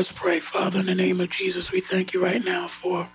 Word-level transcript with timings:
Let's 0.00 0.12
pray. 0.12 0.40
Father, 0.40 0.80
in 0.80 0.86
the 0.86 0.94
name 0.94 1.20
of 1.20 1.28
Jesus, 1.28 1.70
we 1.70 1.82
thank 1.82 2.14
you 2.14 2.24
right 2.24 2.42
now 2.42 2.68
for 2.68 3.10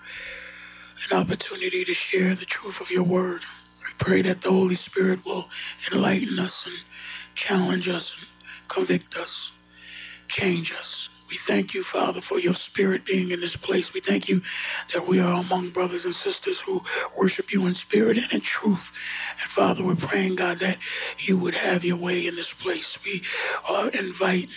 an 1.10 1.18
opportunity 1.18 1.84
to 1.84 1.96
share 1.96 2.36
the 2.36 2.46
truth 2.46 2.80
of 2.80 2.92
your 2.92 3.02
word. 3.02 3.42
We 3.80 3.92
pray 3.98 4.22
that 4.22 4.44
the 4.44 4.52
Holy 4.52 4.76
Spirit 4.76 5.26
will 5.26 5.50
enlighten 5.92 6.38
us 6.38 6.64
and 6.68 6.76
challenge 7.34 7.90
us 7.90 8.14
and 8.16 8.28
convict 8.68 9.18
us, 9.18 9.52
change 10.28 10.72
us. 10.74 11.10
We 11.28 11.38
thank 11.38 11.74
you, 11.74 11.82
Father, 11.82 12.22
for 12.22 12.40
your 12.40 12.54
spirit 12.54 13.04
being 13.04 13.32
in 13.32 13.40
this 13.40 13.56
place. 13.56 13.92
We 13.92 14.00
thank 14.00 14.30
you 14.30 14.44
that 14.94 15.08
we 15.08 15.20
are 15.20 15.42
among 15.42 15.72
brothers 15.72 16.06
and 16.06 16.14
sisters 16.14 16.62
who 16.62 16.82
worship 17.18 17.52
you 17.52 17.66
in 17.66 17.74
spirit 17.74 18.20
and 18.20 18.32
in 18.32 18.42
truth. 18.42 18.92
And 19.42 19.50
Father, 19.50 19.84
we're 19.84 19.96
praying, 19.96 20.36
God, 20.36 20.60
that 20.60 20.78
you 21.18 21.40
would 21.40 21.56
have 21.56 21.84
your 21.84 21.98
way 21.98 22.28
in 22.28 22.36
this 22.36 22.54
place. 22.54 23.00
We 23.04 23.24
are 23.68 23.90
inviting 23.90 24.50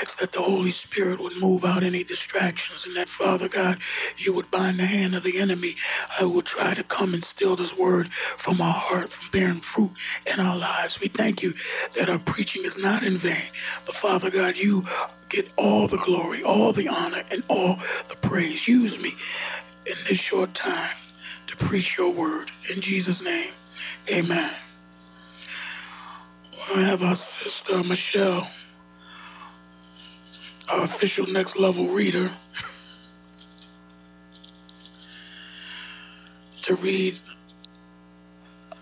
ask 0.00 0.18
that 0.20 0.32
the 0.32 0.42
Holy 0.42 0.70
Spirit 0.70 1.20
would 1.20 1.40
move 1.40 1.64
out 1.64 1.82
any 1.82 2.04
distractions 2.04 2.86
and 2.86 2.96
that, 2.96 3.08
Father 3.08 3.48
God, 3.48 3.78
you 4.16 4.34
would 4.34 4.50
bind 4.50 4.78
the 4.78 4.86
hand 4.86 5.14
of 5.14 5.22
the 5.22 5.38
enemy 5.38 5.76
I 6.20 6.24
would 6.24 6.46
try 6.46 6.74
to 6.74 6.82
come 6.82 7.14
and 7.14 7.22
steal 7.22 7.56
this 7.56 7.76
word 7.76 8.08
from 8.12 8.60
our 8.60 8.72
heart, 8.72 9.10
from 9.10 9.30
bearing 9.30 9.60
fruit 9.60 9.92
in 10.32 10.40
our 10.40 10.56
lives. 10.56 11.00
We 11.00 11.08
thank 11.08 11.42
you 11.42 11.54
that 11.94 12.08
our 12.08 12.18
preaching 12.18 12.64
is 12.64 12.78
not 12.78 13.02
in 13.02 13.16
vain, 13.16 13.50
but 13.86 13.94
Father 13.94 14.30
God, 14.30 14.56
you 14.56 14.84
get 15.28 15.52
all 15.56 15.86
the 15.86 15.98
glory, 15.98 16.42
all 16.42 16.72
the 16.72 16.88
honor, 16.88 17.22
and 17.30 17.44
all 17.48 17.76
the 18.08 18.16
praise. 18.20 18.66
Use 18.68 19.00
me 19.02 19.14
in 19.86 19.96
this 20.08 20.18
short 20.18 20.54
time 20.54 20.96
to 21.46 21.56
preach 21.56 21.96
your 21.98 22.12
word. 22.12 22.50
In 22.74 22.80
Jesus' 22.80 23.22
name, 23.22 23.52
amen. 24.10 24.54
We 26.76 26.82
have 26.82 27.02
our 27.02 27.14
sister 27.14 27.82
Michelle 27.84 28.46
our 30.68 30.82
official 30.84 31.26
next 31.26 31.56
level 31.58 31.86
reader 31.86 32.30
to 36.62 36.74
read 36.76 37.18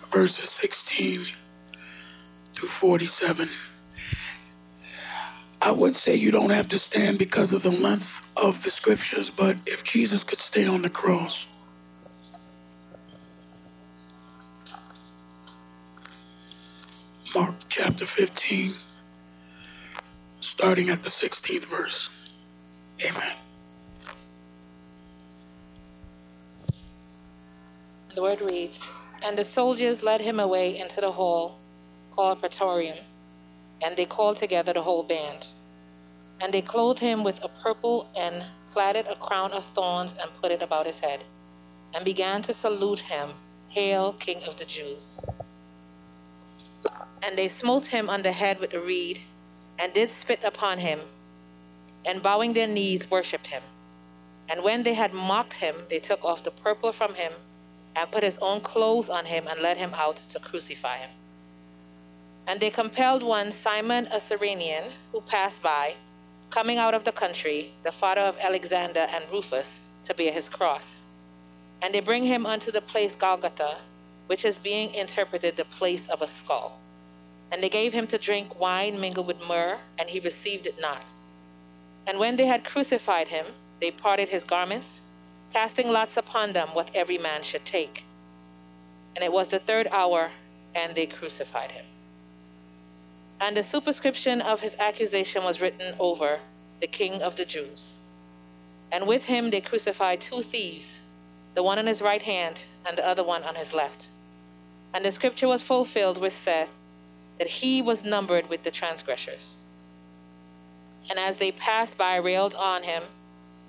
verses 0.09 0.49
16 0.49 1.21
through 2.55 2.69
47. 2.69 3.49
I 5.63 5.71
would 5.71 5.97
say 5.97 6.15
you 6.17 6.31
don't 6.31 6.51
have 6.51 6.69
to 6.69 6.79
stand 6.79 7.19
because 7.19 7.53
of 7.53 7.63
the 7.63 7.71
length 7.71 8.23
of 8.37 8.63
the 8.65 8.71
scriptures, 8.71 9.31
but 9.31 9.57
if 9.67 9.85
Jesus 9.85 10.25
could 10.25 10.39
stay 10.39 10.67
on 10.67 10.83
the 10.83 10.91
cross, 10.91 11.47
Mark 17.35 17.55
chapter 17.69 18.07
15 18.07 18.73
starting 20.47 20.91
at 20.91 21.03
the 21.03 21.09
16th 21.09 21.67
verse. 21.67 22.09
Amen. 23.05 23.33
The 28.15 28.23
word 28.23 28.41
reads 28.41 28.89
And 29.25 29.37
the 29.37 29.45
soldiers 29.45 30.05
led 30.05 30.21
him 30.21 30.39
away 30.39 30.79
into 30.79 31.01
the 31.01 31.11
hall 31.11 31.59
called 32.13 32.39
Praetorium, 32.39 32.99
and 33.83 33.97
they 33.97 34.07
called 34.07 34.37
together 34.37 34.73
the 34.73 34.83
whole 34.83 35.03
band. 35.03 35.49
And 36.41 36.55
they 36.55 36.63
clothed 36.63 37.01
him 37.01 37.25
with 37.25 37.43
a 37.43 37.49
purple 37.49 38.09
and 38.17 38.45
plaited 38.73 39.07
a 39.09 39.17
crown 39.17 39.53
of 39.53 39.65
thorns 39.65 40.15
and 40.15 40.31
put 40.41 40.53
it 40.53 40.63
about 40.63 40.87
his 40.87 41.01
head, 41.01 41.25
and 41.93 42.05
began 42.05 42.43
to 42.43 42.55
salute 42.55 43.01
him, 43.01 43.31
Hail, 43.69 44.13
King 44.13 44.45
of 44.45 44.57
the 44.57 44.65
Jews. 44.65 45.21
And 47.23 47.37
they 47.37 47.49
smote 47.49 47.89
him 47.89 48.09
on 48.09 48.23
the 48.23 48.33
head 48.33 48.61
with 48.61 48.73
a 48.73 48.81
reed 48.81 49.21
and 49.79 49.93
did 49.93 50.11
spit 50.11 50.43
upon 50.45 50.79
him, 50.79 51.01
and 52.05 52.23
bowing 52.23 52.53
their 52.53 52.67
knees 52.67 53.11
worshipped 53.11 53.49
him. 53.49 53.63
And 54.49 54.63
when 54.63 54.83
they 54.83 54.95
had 54.95 55.13
mocked 55.13 55.55
him, 55.55 55.75
they 55.91 55.99
took 55.99 56.25
off 56.25 56.45
the 56.45 56.51
purple 56.51 56.93
from 56.93 57.15
him, 57.15 57.33
and 57.95 58.11
put 58.11 58.23
his 58.23 58.39
own 58.39 58.61
clothes 58.61 59.09
on 59.09 59.25
him, 59.27 59.47
and 59.49 59.61
led 59.61 59.77
him 59.77 59.93
out 59.95 60.17
to 60.17 60.39
crucify 60.39 60.99
him. 60.99 61.11
And 62.47 62.61
they 62.61 62.71
compelled 62.71 63.23
one 63.23 63.51
Simon 63.51 64.07
a 64.13 64.21
Cyrenian, 64.21 64.85
who 65.13 65.21
passed 65.21 65.63
by, 65.63 65.95
coming 66.51 66.79
out 66.79 66.95
of 66.95 67.05
the 67.05 67.13
country, 67.13 67.73
the 67.83 67.91
father 67.91 68.21
of 68.21 68.39
Alexander 68.39 69.07
and 69.11 69.25
Rufus, 69.33 69.81
to 70.05 70.15
bear 70.15 70.33
his 70.33 70.49
cross. 70.49 71.03
And 71.83 71.93
they 71.93 72.01
bring 72.01 72.25
him 72.25 72.47
unto 72.47 72.71
the 72.71 72.81
place 72.81 73.17
Golgotha, 73.17 73.79
which 74.29 74.45
is 74.45 74.59
being 74.59 74.95
interpreted 74.95 75.57
the 75.57 75.65
place 75.65 76.09
of 76.09 76.23
a 76.23 76.27
skull. 76.27 76.79
And 77.51 77.63
they 77.63 77.69
gave 77.69 77.93
him 77.93 78.07
to 78.09 78.19
drink 78.19 78.59
wine 78.59 79.01
mingled 79.01 79.27
with 79.27 79.41
myrrh, 79.41 79.79
and 79.99 80.11
he 80.11 80.21
received 80.21 80.67
it 80.67 80.81
not. 80.81 81.13
And 82.07 82.19
when 82.19 82.37
they 82.37 82.47
had 82.47 82.65
crucified 82.65 83.29
him, 83.29 83.47
they 83.81 83.91
parted 83.91 84.29
his 84.29 84.45
garments, 84.45 85.03
casting 85.53 85.89
lots 85.89 86.17
upon 86.17 86.53
them 86.53 86.69
what 86.73 86.91
every 86.95 87.19
man 87.19 87.43
should 87.43 87.65
take. 87.65 88.05
And 89.15 89.25
it 89.25 89.33
was 89.33 89.49
the 89.49 89.59
third 89.59 89.87
hour, 89.89 90.31
and 90.75 90.95
they 90.95 91.07
crucified 91.07 91.73
him. 91.73 91.85
And 93.41 93.57
the 93.57 93.63
superscription 93.63 94.41
of 94.41 94.61
his 94.61 94.77
accusation 94.79 95.45
was 95.45 95.61
written 95.61 95.95
over 95.99 96.41
the 96.81 96.87
King 96.87 97.23
of 97.23 97.37
the 97.37 97.45
Jews. 97.45 97.97
And 98.91 99.07
with 99.07 99.25
him 99.25 99.51
they 99.51 99.61
crucified 99.61 100.21
two 100.21 100.43
thieves, 100.43 101.01
the 101.55 101.63
one 101.63 101.79
on 101.79 101.87
his 101.87 102.01
right 102.01 102.23
hand 102.23 102.67
and 102.87 102.97
the 102.97 103.07
other 103.07 103.25
one 103.25 103.43
on 103.43 103.55
his 103.55 103.75
left. 103.75 104.09
And 104.95 105.05
the 105.05 105.11
scripture 105.11 105.49
was 105.49 105.63
fulfilled 105.63 106.19
which 106.19 106.33
saith, 106.33 106.73
that 107.39 107.49
he 107.49 107.83
was 107.83 108.05
numbered 108.05 108.49
with 108.49 108.63
the 108.63 108.71
transgressors. 108.71 109.59
And 111.09 111.19
as 111.19 111.37
they 111.37 111.53
passed 111.53 111.97
by, 111.97 112.17
railed 112.17 112.55
on 112.55 112.83
him, 112.83 113.03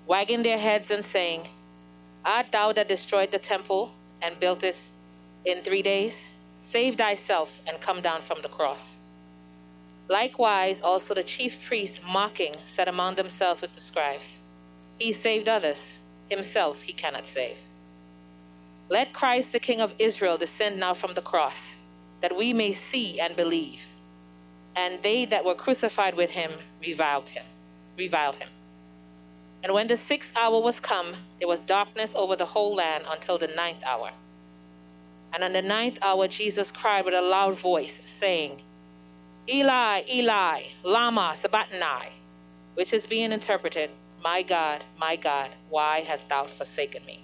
wagging 0.08 0.44
their 0.44 0.58
heads 0.58 0.90
and 0.90 1.04
saying, 1.04 1.50
Art 2.26 2.52
thou 2.52 2.72
that 2.74 2.88
destroyed 2.88 3.32
the 3.32 3.40
temple 3.40 3.92
and 4.22 4.40
builtest 4.40 4.92
it 5.46 5.58
in 5.58 5.64
three 5.64 5.82
days? 5.82 6.26
Save 6.62 6.96
thyself 6.96 7.62
and 7.68 7.80
come 7.80 8.02
down 8.02 8.22
from 8.22 8.42
the 8.42 8.50
cross. 8.50 8.98
Likewise, 10.10 10.82
also 10.82 11.14
the 11.14 11.24
chief 11.24 11.66
priests, 11.68 12.00
mocking, 12.06 12.56
said 12.66 12.88
among 12.88 13.16
themselves 13.16 13.62
with 13.62 13.74
the 13.74 13.80
scribes, 13.80 14.40
He 14.98 15.12
saved 15.12 15.48
others, 15.48 16.00
himself 16.30 16.84
he 16.84 16.94
cannot 16.94 17.28
save. 17.28 17.58
Let 18.90 19.14
Christ, 19.14 19.52
the 19.52 19.60
King 19.60 19.82
of 19.82 19.94
Israel, 20.00 20.38
descend 20.38 20.80
now 20.80 20.94
from 20.94 21.14
the 21.14 21.22
cross 21.22 21.76
that 22.22 22.36
we 22.36 22.54
may 22.54 22.72
see 22.72 23.20
and 23.20 23.36
believe. 23.36 23.82
And 24.76 25.02
they 25.02 25.26
that 25.26 25.44
were 25.44 25.56
crucified 25.56 26.16
with 26.16 26.32
him 26.32 26.52
reviled 26.82 27.30
him, 27.30 27.46
reviled 27.98 28.38
him. 28.38 28.50
And 29.64 29.74
when 29.74 29.88
the 29.88 29.98
sixth 29.98 30.36
hour 30.36 30.62
was 30.62 30.80
come, 30.80 31.16
there 31.40 31.48
was 31.48 31.60
darkness 31.60 32.16
over 32.16 32.36
the 32.36 32.46
whole 32.46 32.76
land 32.76 33.06
until 33.10 33.38
the 33.38 33.48
ninth 33.48 33.84
hour. 33.84 34.12
And 35.34 35.44
on 35.44 35.54
the 35.54 35.62
ninth 35.62 36.00
hour, 36.02 36.28
Jesus 36.28 36.72
cried 36.72 37.06
with 37.06 37.14
a 37.14 37.22
loud 37.22 37.56
voice, 37.56 38.02
saying, 38.06 38.62
Eli, 39.50 40.04
Eli, 40.10 40.64
Lama 40.84 41.34
Sabachthani, 41.36 42.12
which 42.76 42.94
is 42.94 43.08
being 43.08 43.32
interpreted, 43.32 43.92
My 44.24 44.42
God, 44.42 44.84
my 45.00 45.16
God, 45.16 45.50
why 45.70 46.02
hast 46.02 46.30
thou 46.30 46.46
forsaken 46.46 47.06
me? 47.06 47.24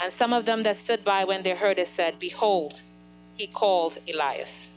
And 0.00 0.12
some 0.12 0.32
of 0.32 0.44
them 0.44 0.62
that 0.62 0.76
stood 0.76 1.04
by 1.04 1.24
when 1.24 1.42
they 1.42 1.54
heard 1.54 1.78
it 1.78 1.88
said, 1.88 2.18
Behold, 2.18 2.82
he 3.38 3.46
called 3.46 3.98
Elias. 4.12 4.68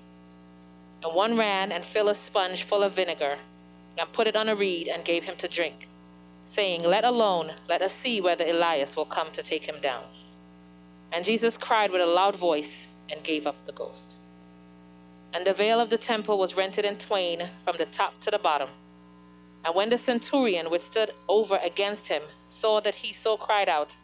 And 1.03 1.15
one 1.15 1.35
ran 1.35 1.71
and 1.71 1.83
filled 1.83 2.09
a 2.09 2.13
sponge 2.13 2.63
full 2.63 2.83
of 2.83 2.93
vinegar 2.93 3.39
and 3.97 4.13
put 4.13 4.27
it 4.27 4.35
on 4.35 4.47
a 4.47 4.55
reed 4.55 4.87
and 4.87 5.03
gave 5.03 5.23
him 5.23 5.35
to 5.37 5.47
drink, 5.47 5.87
saying, 6.45 6.83
Let 6.83 7.03
alone, 7.03 7.53
let 7.67 7.81
us 7.81 7.91
see 7.91 8.21
whether 8.21 8.45
Elias 8.45 8.95
will 8.95 9.05
come 9.05 9.31
to 9.31 9.41
take 9.41 9.63
him 9.63 9.81
down. 9.81 10.03
And 11.11 11.25
Jesus 11.25 11.57
cried 11.57 11.91
with 11.91 12.01
a 12.01 12.05
loud 12.05 12.35
voice 12.35 12.87
and 13.11 13.23
gave 13.23 13.47
up 13.47 13.55
the 13.65 13.73
ghost. 13.73 14.17
And 15.33 15.45
the 15.45 15.53
veil 15.53 15.79
of 15.79 15.89
the 15.89 15.97
temple 15.97 16.37
was 16.37 16.55
rented 16.55 16.85
in 16.85 16.97
twain 16.97 17.49
from 17.65 17.77
the 17.77 17.85
top 17.85 18.21
to 18.21 18.31
the 18.31 18.37
bottom. 18.37 18.69
And 19.65 19.75
when 19.75 19.89
the 19.89 19.97
centurion 19.97 20.69
which 20.69 20.81
stood 20.81 21.11
over 21.27 21.59
against 21.63 22.07
him 22.07 22.21
saw 22.47 22.79
that 22.81 22.95
he 22.95 23.11
so 23.11 23.37
cried 23.37 23.69
out 23.69 23.97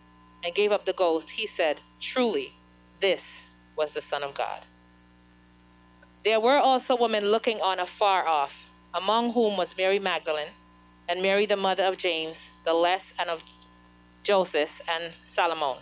and 0.44 0.56
gave 0.56 0.72
up 0.72 0.86
the 0.86 0.94
ghost, 0.94 1.32
he 1.32 1.46
said, 1.46 1.82
Truly, 2.00 2.54
this 3.00 3.44
was 3.78 3.94
the 3.94 4.02
Son 4.02 4.24
of 4.24 4.34
God. 4.34 4.62
There 6.24 6.40
were 6.40 6.58
also 6.58 6.98
women 6.98 7.26
looking 7.26 7.62
on 7.62 7.80
afar 7.80 8.28
off, 8.28 8.68
among 8.94 9.34
whom 9.34 9.56
was 9.56 9.78
Mary 9.78 10.00
Magdalene, 10.00 10.50
and 11.08 11.22
Mary 11.22 11.46
the 11.46 11.56
mother 11.56 11.84
of 11.84 11.98
James, 11.98 12.50
the 12.66 12.74
less, 12.74 13.14
and 13.20 13.30
of 13.30 13.42
Joseph, 14.24 14.82
and 14.90 15.14
Salome, 15.24 15.80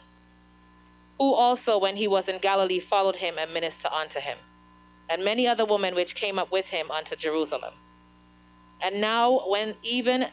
who 1.17 1.33
also, 1.33 1.79
when 1.79 1.95
he 1.95 2.07
was 2.07 2.29
in 2.29 2.37
Galilee, 2.37 2.79
followed 2.79 3.15
him 3.15 3.35
and 3.39 3.51
ministered 3.53 3.91
unto 3.91 4.19
him, 4.19 4.37
and 5.09 5.23
many 5.23 5.47
other 5.47 5.65
women 5.65 5.95
which 5.95 6.13
came 6.13 6.37
up 6.37 6.51
with 6.51 6.67
him 6.67 6.91
unto 6.91 7.15
Jerusalem. 7.15 7.73
And 8.81 9.01
now, 9.01 9.47
when 9.47 9.75
even 9.81 10.27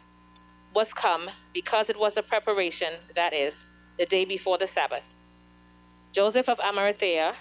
was 0.75 0.93
come, 0.93 1.31
because 1.55 1.89
it 1.89 1.99
was 1.99 2.17
a 2.17 2.23
preparation, 2.23 2.95
that 3.15 3.33
is, 3.33 3.65
the 3.99 4.05
day 4.05 4.25
before 4.25 4.59
the 4.59 4.67
Sabbath, 4.67 5.05
Joseph 6.13 6.49
of 6.49 6.61
Arimathea, 6.61 7.35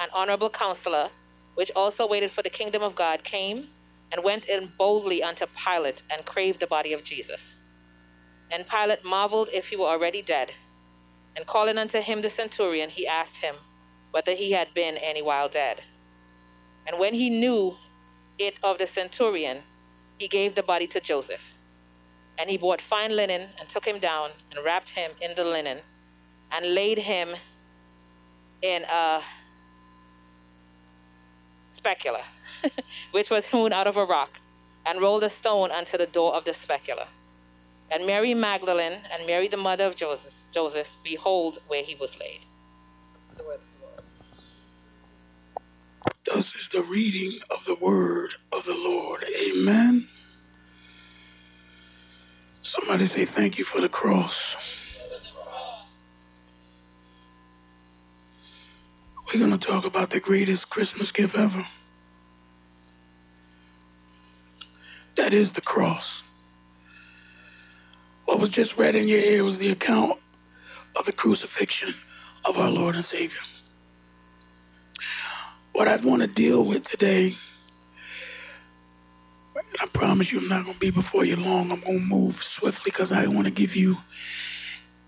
an 0.00 0.08
honorable 0.12 0.50
counselor, 0.50 1.10
which 1.54 1.70
also 1.76 2.08
waited 2.08 2.30
for 2.30 2.42
the 2.42 2.50
kingdom 2.50 2.82
of 2.82 2.94
God, 2.94 3.22
came 3.22 3.68
and 4.10 4.24
went 4.24 4.46
in 4.46 4.72
boldly 4.78 5.22
unto 5.22 5.46
Pilate 5.46 6.02
and 6.10 6.24
craved 6.24 6.58
the 6.58 6.66
body 6.66 6.92
of 6.92 7.04
Jesus. 7.04 7.58
And 8.50 8.66
Pilate 8.66 9.04
marveled 9.04 9.50
if 9.52 9.68
he 9.68 9.76
were 9.76 9.86
already 9.86 10.22
dead. 10.22 10.52
And 11.36 11.46
calling 11.46 11.78
unto 11.78 12.00
him 12.00 12.22
the 12.22 12.30
centurion, 12.30 12.90
he 12.90 13.06
asked 13.06 13.38
him 13.38 13.54
whether 14.10 14.32
he 14.32 14.52
had 14.52 14.74
been 14.74 14.96
any 14.96 15.22
while 15.22 15.48
dead. 15.48 15.82
And 16.86 16.98
when 16.98 17.14
he 17.14 17.30
knew 17.30 17.76
it 18.38 18.58
of 18.62 18.78
the 18.78 18.86
centurion, 18.86 19.62
he 20.18 20.26
gave 20.26 20.54
the 20.54 20.62
body 20.62 20.86
to 20.88 21.00
Joseph. 21.00 21.54
And 22.38 22.50
he 22.50 22.58
bought 22.58 22.80
fine 22.80 23.14
linen 23.14 23.50
and 23.60 23.68
took 23.68 23.84
him 23.84 24.00
down 24.00 24.30
and 24.50 24.64
wrapped 24.64 24.90
him 24.90 25.12
in 25.20 25.34
the 25.36 25.44
linen 25.44 25.78
and 26.50 26.74
laid 26.74 26.98
him 26.98 27.36
in 28.62 28.84
a 28.84 29.22
specula, 31.72 32.22
which 33.10 33.30
was 33.30 33.46
hewn 33.46 33.72
out 33.72 33.86
of 33.86 33.96
a 33.96 34.04
rock, 34.04 34.40
and 34.84 35.00
rolled 35.00 35.24
a 35.24 35.30
stone 35.30 35.70
unto 35.70 35.96
the 35.98 36.06
door 36.06 36.34
of 36.34 36.44
the 36.44 36.54
specula. 36.54 37.08
And 37.90 38.06
Mary 38.06 38.34
Magdalene 38.34 38.98
and 39.12 39.26
Mary 39.26 39.48
the 39.48 39.56
mother 39.56 39.84
of 39.84 39.96
Joseph, 39.96 40.42
Joseph 40.52 40.96
behold 41.02 41.58
where 41.66 41.82
he 41.82 41.94
was 41.94 42.18
laid. 42.18 42.40
Thus 46.24 46.54
is 46.54 46.68
the 46.68 46.82
reading 46.82 47.32
of 47.50 47.64
the 47.64 47.74
word 47.74 48.34
of 48.52 48.64
the 48.64 48.74
Lord. 48.74 49.24
Amen. 49.36 50.06
Somebody 52.62 53.06
say, 53.06 53.24
Thank 53.24 53.58
you 53.58 53.64
for 53.64 53.80
the 53.80 53.88
cross. 53.88 54.56
We're 59.32 59.38
going 59.38 59.56
to 59.56 59.58
talk 59.58 59.86
about 59.86 60.10
the 60.10 60.18
greatest 60.18 60.70
Christmas 60.70 61.12
gift 61.12 61.38
ever. 61.38 61.62
That 65.14 65.32
is 65.32 65.52
the 65.52 65.60
cross. 65.60 66.24
What 68.24 68.40
was 68.40 68.50
just 68.50 68.76
read 68.76 68.96
in 68.96 69.06
your 69.06 69.20
ear 69.20 69.44
was 69.44 69.58
the 69.58 69.70
account 69.70 70.18
of 70.96 71.04
the 71.04 71.12
crucifixion 71.12 71.94
of 72.44 72.58
our 72.58 72.70
Lord 72.70 72.96
and 72.96 73.04
Savior. 73.04 73.40
What 75.74 75.86
I'd 75.86 76.04
want 76.04 76.22
to 76.22 76.28
deal 76.28 76.64
with 76.64 76.82
today, 76.82 77.32
I 79.80 79.86
promise 79.92 80.32
you 80.32 80.40
I'm 80.40 80.48
not 80.48 80.64
going 80.64 80.74
to 80.74 80.80
be 80.80 80.90
before 80.90 81.24
you 81.24 81.36
long. 81.36 81.70
I'm 81.70 81.80
going 81.82 82.00
to 82.00 82.06
move 82.08 82.42
swiftly 82.42 82.90
because 82.90 83.12
I 83.12 83.28
want 83.28 83.46
to 83.46 83.52
give 83.52 83.76
you 83.76 83.96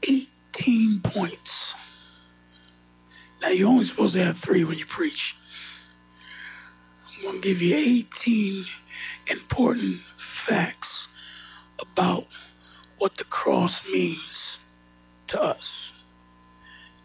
18 0.04 1.00
points 1.02 1.74
now, 3.42 3.48
you're 3.48 3.68
only 3.68 3.84
supposed 3.84 4.14
to 4.14 4.24
have 4.24 4.38
three 4.38 4.62
when 4.62 4.78
you 4.78 4.86
preach. 4.86 5.34
I'm 7.04 7.22
going 7.24 7.42
to 7.42 7.48
give 7.48 7.60
you 7.60 7.74
18 7.74 8.64
important 9.26 9.96
facts 9.96 11.08
about 11.80 12.26
what 12.98 13.16
the 13.16 13.24
cross 13.24 13.84
means 13.92 14.60
to 15.26 15.42
us. 15.42 15.92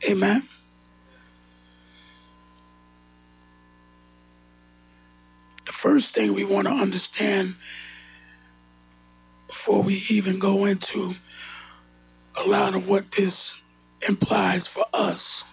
Amen? 0.07 0.43
The 5.65 5.71
first 5.71 6.13
thing 6.13 6.35
we 6.35 6.45
want 6.45 6.67
to 6.67 6.73
understand 6.73 7.55
before 9.47 9.81
we 9.81 10.03
even 10.07 10.37
go 10.37 10.65
into 10.65 11.13
a 12.35 12.47
lot 12.47 12.75
of 12.75 12.87
what 12.87 13.11
this 13.13 13.55
implies 14.07 14.67
for 14.67 14.85
us 14.93 15.43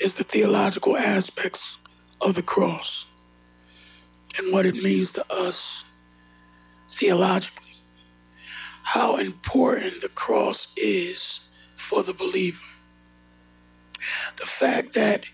is 0.00 0.14
the 0.14 0.24
theological 0.24 0.96
aspects 0.96 1.78
of 2.20 2.34
the 2.34 2.42
cross 2.42 3.06
and 4.38 4.52
what 4.52 4.66
it 4.66 4.82
means 4.82 5.12
to 5.12 5.32
us 5.32 5.84
theologically. 6.90 7.76
How 8.82 9.16
important 9.16 10.00
the 10.00 10.08
cross 10.08 10.72
is 10.76 11.40
for 11.76 12.02
the 12.02 12.12
believer. 12.12 12.73
The 14.36 14.46
fact 14.46 14.94
that 14.94 15.26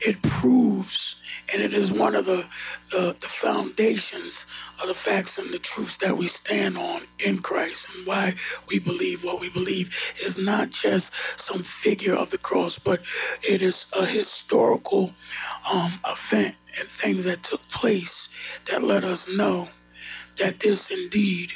it 0.00 0.20
proves 0.22 1.16
and 1.52 1.62
it 1.62 1.72
is 1.74 1.92
one 1.92 2.14
of 2.14 2.26
the, 2.26 2.46
the, 2.90 3.16
the, 3.20 3.28
foundations 3.28 4.46
of 4.80 4.88
the 4.88 4.94
facts 4.94 5.38
and 5.38 5.50
the 5.50 5.58
truths 5.58 5.98
that 5.98 6.16
we 6.16 6.26
stand 6.26 6.76
on 6.76 7.02
in 7.18 7.38
Christ 7.38 7.88
and 7.94 8.06
why 8.06 8.34
we 8.68 8.78
believe 8.78 9.24
what 9.24 9.40
we 9.40 9.50
believe 9.50 10.14
is 10.24 10.38
not 10.38 10.70
just 10.70 11.12
some 11.38 11.62
figure 11.62 12.14
of 12.14 12.30
the 12.30 12.38
cross, 12.38 12.78
but 12.78 13.00
it 13.48 13.62
is 13.62 13.86
a 13.96 14.06
historical 14.06 15.12
um, 15.72 15.92
event 16.08 16.54
and 16.78 16.88
things 16.88 17.24
that 17.24 17.42
took 17.42 17.66
place 17.68 18.28
that 18.66 18.82
let 18.82 19.04
us 19.04 19.28
know 19.36 19.68
that 20.36 20.60
this 20.60 20.90
indeed 20.90 21.52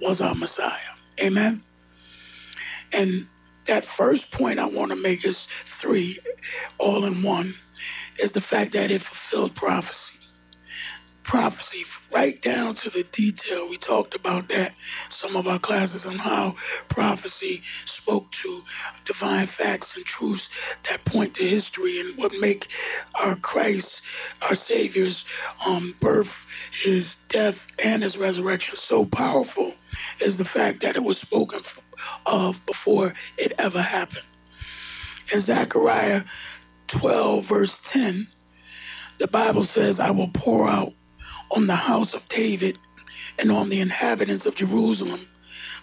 was 0.00 0.20
our 0.20 0.34
Messiah. 0.34 0.94
Amen. 1.20 1.62
And 2.92 3.26
that 3.68 3.84
first 3.84 4.32
point 4.32 4.58
I 4.58 4.66
want 4.66 4.90
to 4.90 5.02
make 5.02 5.24
is 5.24 5.46
three, 5.46 6.18
all 6.78 7.04
in 7.04 7.22
one 7.22 7.52
is 8.20 8.32
the 8.32 8.40
fact 8.40 8.72
that 8.72 8.90
it 8.90 9.00
fulfilled 9.00 9.54
prophecy. 9.54 10.16
Prophecy, 11.22 11.84
right 12.14 12.40
down 12.40 12.74
to 12.76 12.88
the 12.88 13.04
detail. 13.12 13.68
We 13.68 13.76
talked 13.76 14.14
about 14.14 14.48
that 14.48 14.74
some 15.10 15.36
of 15.36 15.46
our 15.46 15.58
classes 15.58 16.06
on 16.06 16.14
how 16.14 16.54
prophecy 16.88 17.60
spoke 17.84 18.30
to 18.32 18.60
divine 19.04 19.46
facts 19.46 19.94
and 19.94 20.06
truths 20.06 20.48
that 20.88 21.04
point 21.04 21.34
to 21.34 21.44
history 21.44 22.00
and 22.00 22.16
what 22.16 22.32
make 22.40 22.68
our 23.14 23.36
Christ, 23.36 24.02
our 24.40 24.54
Savior's 24.54 25.26
um, 25.66 25.94
birth, 26.00 26.46
his 26.82 27.16
death, 27.28 27.66
and 27.84 28.02
his 28.02 28.16
resurrection 28.16 28.76
so 28.76 29.04
powerful 29.04 29.72
is 30.22 30.38
the 30.38 30.46
fact 30.46 30.80
that 30.80 30.96
it 30.96 31.04
was 31.04 31.18
spoken 31.18 31.60
of 32.26 32.64
before 32.66 33.12
it 33.36 33.52
ever 33.58 33.82
happened. 33.82 34.24
In 35.32 35.40
Zechariah 35.40 36.24
12, 36.88 37.44
verse 37.44 37.80
10, 37.90 38.26
the 39.18 39.28
Bible 39.28 39.64
says, 39.64 40.00
I 40.00 40.10
will 40.10 40.30
pour 40.32 40.68
out 40.68 40.92
on 41.54 41.66
the 41.66 41.76
house 41.76 42.14
of 42.14 42.28
David 42.28 42.78
and 43.38 43.50
on 43.50 43.68
the 43.68 43.80
inhabitants 43.80 44.46
of 44.46 44.54
Jerusalem 44.54 45.20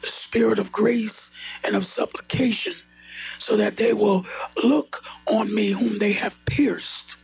the 0.02 0.08
spirit 0.08 0.60
of 0.60 0.72
grace 0.72 1.32
and 1.64 1.76
of 1.76 1.86
supplication, 1.86 2.74
so 3.38 3.58
that 3.58 3.78
they 3.78 3.94
will 3.94 4.24
look 4.64 5.04
on 5.26 5.54
me 5.54 5.72
whom 5.72 5.98
they 5.98 6.12
have 6.12 6.38
pierced, 6.46 7.18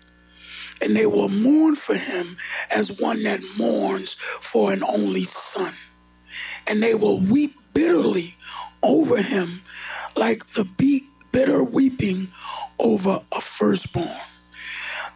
and 0.81 0.95
they 0.95 1.05
will 1.05 1.29
mourn 1.29 1.75
for 1.75 1.95
him 1.95 2.25
as 2.71 2.99
one 2.99 3.21
that 3.23 3.39
mourns 3.57 4.15
for 4.15 4.71
an 4.71 4.83
only 4.83 5.23
son. 5.23 5.73
And 6.65 6.81
they 6.81 6.95
will 6.95 7.19
weep 7.19 7.53
bitterly 7.73 8.35
over 8.83 9.21
him 9.21 9.61
like 10.15 10.45
the 10.47 10.65
bitter 11.31 11.63
weeping 11.63 12.27
over 12.79 13.21
a 13.31 13.41
firstborn. 13.41 14.07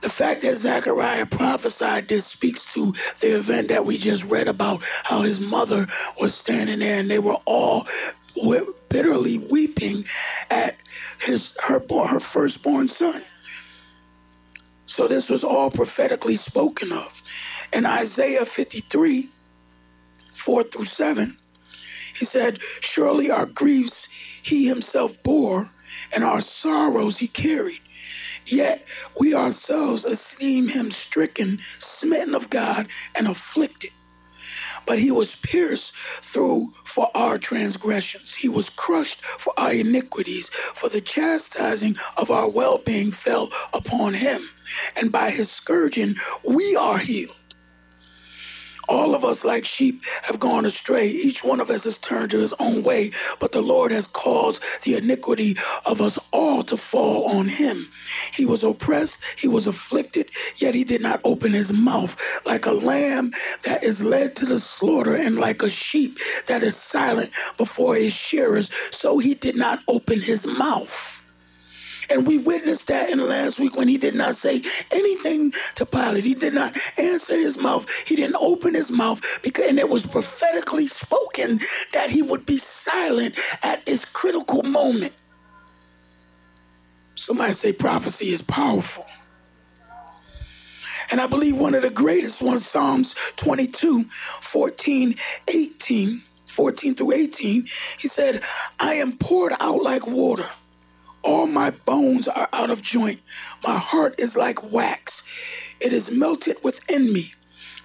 The 0.02 0.10
fact 0.10 0.42
that 0.42 0.56
Zechariah 0.58 1.26
prophesied 1.26 2.08
this 2.08 2.26
speaks 2.26 2.74
to 2.74 2.94
the 3.22 3.38
event 3.38 3.70
that 3.70 3.86
we 3.86 3.98
just 3.98 4.24
read 4.26 4.48
about 4.48 4.84
how 5.04 5.22
his 5.22 5.40
mother 5.40 5.88
was 6.20 6.36
standing 6.36 6.80
there 6.80 7.00
and 7.00 7.10
they 7.10 7.20
were 7.20 7.40
all 7.46 7.88
bitterly 8.90 9.40
weeping 9.52 10.04
at 10.52 10.76
his 11.22 11.56
her 11.64 11.82
her 12.08 12.20
firstborn 12.20 12.88
son. 12.88 13.22
So 14.86 15.08
this 15.08 15.30
was 15.30 15.44
all 15.44 15.72
prophetically 15.72 16.36
spoken 16.36 16.92
of. 16.92 17.22
In 17.74 17.86
Isaiah 17.86 18.46
53, 18.46 19.26
4 20.34 20.64
through 20.64 20.86
7, 20.86 21.36
he 22.16 22.26
said, 22.26 22.62
Surely 22.82 23.30
our 23.30 23.46
griefs 23.46 24.08
he 24.42 24.68
himself 24.68 25.22
bore, 25.24 25.70
and 26.14 26.24
our 26.24 26.42
sorrows 26.42 27.18
he 27.18 27.28
carried. 27.28 27.82
Yet 28.46 28.86
we 29.20 29.34
ourselves 29.34 30.06
esteem 30.06 30.68
him 30.68 30.92
stricken, 30.92 31.60
smitten 31.80 32.36
of 32.36 32.50
God, 32.50 32.88
and 33.16 33.28
afflicted. 33.28 33.92
But 34.86 35.00
he 35.00 35.10
was 35.10 35.36
pierced 35.36 35.96
through 35.96 36.68
for 36.84 37.10
our 37.16 37.38
transgressions. 37.40 38.36
He 38.36 38.50
was 38.50 38.70
crushed 38.70 39.24
for 39.26 39.54
our 39.58 39.74
iniquities. 39.74 40.50
For 40.50 40.90
the 40.90 41.02
chastising 41.02 41.96
of 42.18 42.30
our 42.30 42.50
well 42.50 42.78
being 42.78 43.12
fell 43.12 43.50
upon 43.74 44.14
him. 44.14 44.42
And 44.96 45.12
by 45.12 45.32
his 45.32 45.50
scourging, 45.50 46.16
we 46.48 46.76
are 46.76 47.00
healed. 47.00 47.36
All 48.90 49.16
of 49.16 49.26
us, 49.26 49.46
like 49.46 49.66
sheep, 49.66 50.04
have 50.24 50.40
gone 50.40 50.66
astray. 50.66 51.08
Each 51.10 51.44
one 51.44 51.62
of 51.62 51.70
us 51.70 51.86
has 51.86 51.98
turned 51.98 52.32
to 52.32 52.40
his 52.40 52.54
own 52.60 52.84
way, 52.84 53.12
but 53.40 53.52
the 53.52 53.62
Lord 53.62 53.92
has 53.92 54.08
caused 54.08 54.64
the 54.84 54.96
iniquity 54.98 55.56
of 55.86 56.02
us 56.02 56.20
all 56.32 56.64
to 56.64 56.78
fall 56.78 57.26
on 57.26 57.48
him. 57.48 57.88
He 58.34 58.46
was 58.46 58.64
oppressed, 58.64 59.40
he 59.40 59.48
was 59.48 59.68
afflicted, 59.68 60.32
yet 60.58 60.76
he 60.76 60.84
did 60.84 61.02
not 61.02 61.22
open 61.24 61.54
his 61.54 61.74
mouth. 61.74 62.16
Like 62.46 62.66
a 62.66 62.72
lamb 62.72 63.32
that 63.64 63.84
is 63.84 64.04
led 64.04 64.36
to 64.38 64.46
the 64.46 64.60
slaughter, 64.60 65.16
and 65.16 65.38
like 65.38 65.64
a 65.64 65.70
sheep 65.70 66.20
that 66.48 66.64
is 66.64 66.76
silent 66.78 67.32
before 67.58 67.96
his 67.96 68.14
shearers, 68.14 68.70
so 68.92 69.20
he 69.20 69.34
did 69.36 69.58
not 69.58 69.82
open 69.88 70.22
his 70.22 70.48
mouth. 70.48 71.15
And 72.10 72.28
we 72.28 72.38
witnessed 72.38 72.88
that 72.88 73.10
in 73.10 73.18
the 73.18 73.26
last 73.26 73.60
week 73.60 73.76
when 73.76 73.88
he 73.88 73.98
did 73.98 74.16
not 74.16 74.36
say 74.36 74.62
anything 74.92 75.52
to 75.76 75.86
Pilate. 75.86 76.24
He 76.24 76.34
did 76.34 76.54
not 76.54 76.78
answer 76.98 77.36
his 77.36 77.58
mouth. 77.58 77.90
He 78.08 78.16
didn't 78.16 78.38
open 78.38 78.74
his 78.74 78.92
mouth 78.92 79.22
because 79.44 79.66
and 79.66 79.80
it 79.80 79.90
was 79.90 80.06
prophetically 80.06 80.88
spoken 80.88 81.60
that 81.92 82.12
he 82.12 82.22
would 82.22 82.46
be 82.46 82.58
silent 82.58 83.40
at 83.64 83.86
this 83.86 84.06
critical 84.06 84.64
moment. 84.64 85.14
Somebody 87.16 87.54
say 87.54 87.74
prophecy 87.74 88.28
is 88.28 88.42
powerful. 88.42 89.06
And 91.12 91.20
I 91.20 91.28
believe 91.28 91.58
one 91.58 91.76
of 91.76 91.82
the 91.82 91.90
greatest 91.90 92.42
ones, 92.42 92.66
Psalms 92.66 93.16
22, 93.38 94.04
14, 94.04 95.16
18, 95.48 96.20
14 96.46 96.96
through 96.96 97.12
18, 97.14 97.66
he 98.00 98.08
said, 98.08 98.44
I 98.80 98.96
am 98.96 99.18
poured 99.18 99.54
out 99.60 99.82
like 99.82 100.08
water. 100.08 100.48
All 101.26 101.48
my 101.48 101.72
bones 101.72 102.28
are 102.28 102.48
out 102.54 102.70
of 102.70 102.84
joint. 102.84 103.20
My 103.66 103.80
heart 103.80 104.20
is 104.20 104.38
like 104.38 104.72
wax. 104.72 105.24
It 105.82 105.92
is 105.92 106.12
melted 106.12 106.58
within 106.64 107.12
me. 107.12 107.34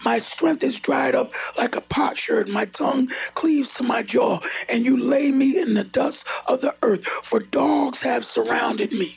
My 0.04 0.18
strength 0.18 0.62
is 0.62 0.78
dried 0.78 1.14
up 1.14 1.32
like 1.56 1.74
a 1.74 1.80
potsherd. 1.80 2.50
My 2.50 2.66
tongue 2.66 3.08
cleaves 3.34 3.72
to 3.74 3.82
my 3.82 4.02
jaw, 4.02 4.40
and 4.68 4.84
you 4.84 5.02
lay 5.02 5.30
me 5.30 5.58
in 5.58 5.72
the 5.72 5.84
dust 5.84 6.28
of 6.48 6.60
the 6.60 6.74
earth, 6.82 7.06
for 7.06 7.40
dogs 7.40 8.02
have 8.02 8.26
surrounded 8.26 8.92
me. 8.92 9.16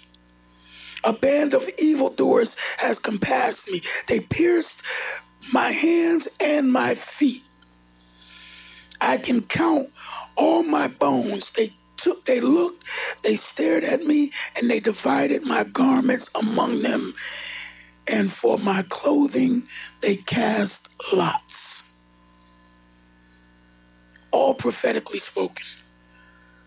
A 1.03 1.11
band 1.11 1.53
of 1.53 1.69
evildoers 1.77 2.55
has 2.77 2.99
compassed 2.99 3.69
me. 3.69 3.81
They 4.07 4.21
pierced 4.21 4.83
my 5.53 5.71
hands 5.71 6.29
and 6.39 6.71
my 6.71 6.95
feet. 6.95 7.43
I 9.01 9.17
can 9.17 9.41
count 9.41 9.89
all 10.37 10.63
my 10.63 10.87
bones. 10.87 11.51
They 11.51 11.71
took, 12.03 12.25
they 12.25 12.41
looked, 12.41 12.89
they 13.23 13.35
stared 13.35 13.83
at 13.83 14.03
me, 14.03 14.31
and 14.57 14.69
they 14.69 14.79
divided 14.79 15.45
my 15.45 15.63
garments 15.63 16.29
among 16.35 16.81
them. 16.81 17.13
And 18.07 18.29
for 18.31 18.57
my 18.57 18.83
clothing, 18.89 19.63
they 20.01 20.17
cast 20.17 20.89
lots. 21.13 21.83
All 24.31 24.53
prophetically 24.53 25.19
spoken 25.19 25.65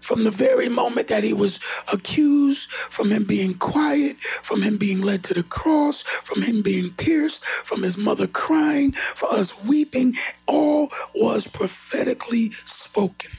from 0.01 0.23
the 0.23 0.31
very 0.31 0.69
moment 0.69 1.09
that 1.09 1.25
he 1.25 1.33
was 1.33 1.59
accused, 1.93 2.71
from 2.71 3.11
him 3.11 3.25
being 3.25 3.55
quiet, 3.55 4.17
from 4.19 4.63
him 4.63 4.79
being 4.79 5.03
led 5.03 5.25
to 5.25 5.35
the 5.35 5.43
cross, 5.43 6.03
from 6.03 6.43
him 6.43 6.63
being 6.63 6.91
pierced, 6.93 7.45
from 7.45 7.83
his 7.83 7.99
mother 7.99 8.29
crying, 8.29 8.93
for 8.93 9.29
us 9.33 9.65
weeping, 9.65 10.15
all 10.47 10.89
was 11.17 11.49
prophetically 11.49 12.53
spoken. 12.53 13.33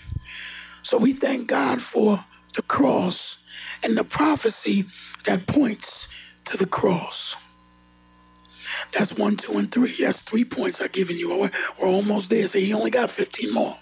So 0.87 0.97
we 0.97 1.11
thank 1.11 1.49
God 1.49 1.81
for 1.81 2.17
the 2.55 2.61
cross 2.61 3.39
and 3.83 3.97
the 3.97 4.05
prophecy 4.05 4.85
that 5.25 5.45
points 5.45 6.07
to 6.45 6.55
the 6.55 6.65
cross. 6.65 7.35
That's 8.93 9.11
one, 9.11 9.35
two, 9.35 9.57
and 9.57 9.69
three. 9.69 9.93
That's 9.99 10.21
three 10.21 10.45
points 10.45 10.79
I've 10.79 10.93
given 10.93 11.17
you. 11.17 11.41
We're, 11.77 11.89
almost 11.89 12.29
there. 12.29 12.47
So 12.47 12.57
he 12.57 12.73
only 12.73 12.89
got 12.89 13.09
15 13.09 13.53
more. 13.53 13.75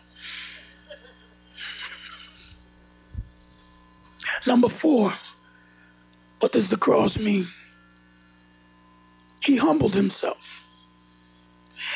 Number 4.47 4.67
four, 4.67 5.13
what 6.39 6.53
does 6.53 6.71
the 6.71 6.77
cross 6.77 7.19
mean? 7.19 7.45
He 9.43 9.57
humbled 9.57 9.93
himself. 9.93 10.67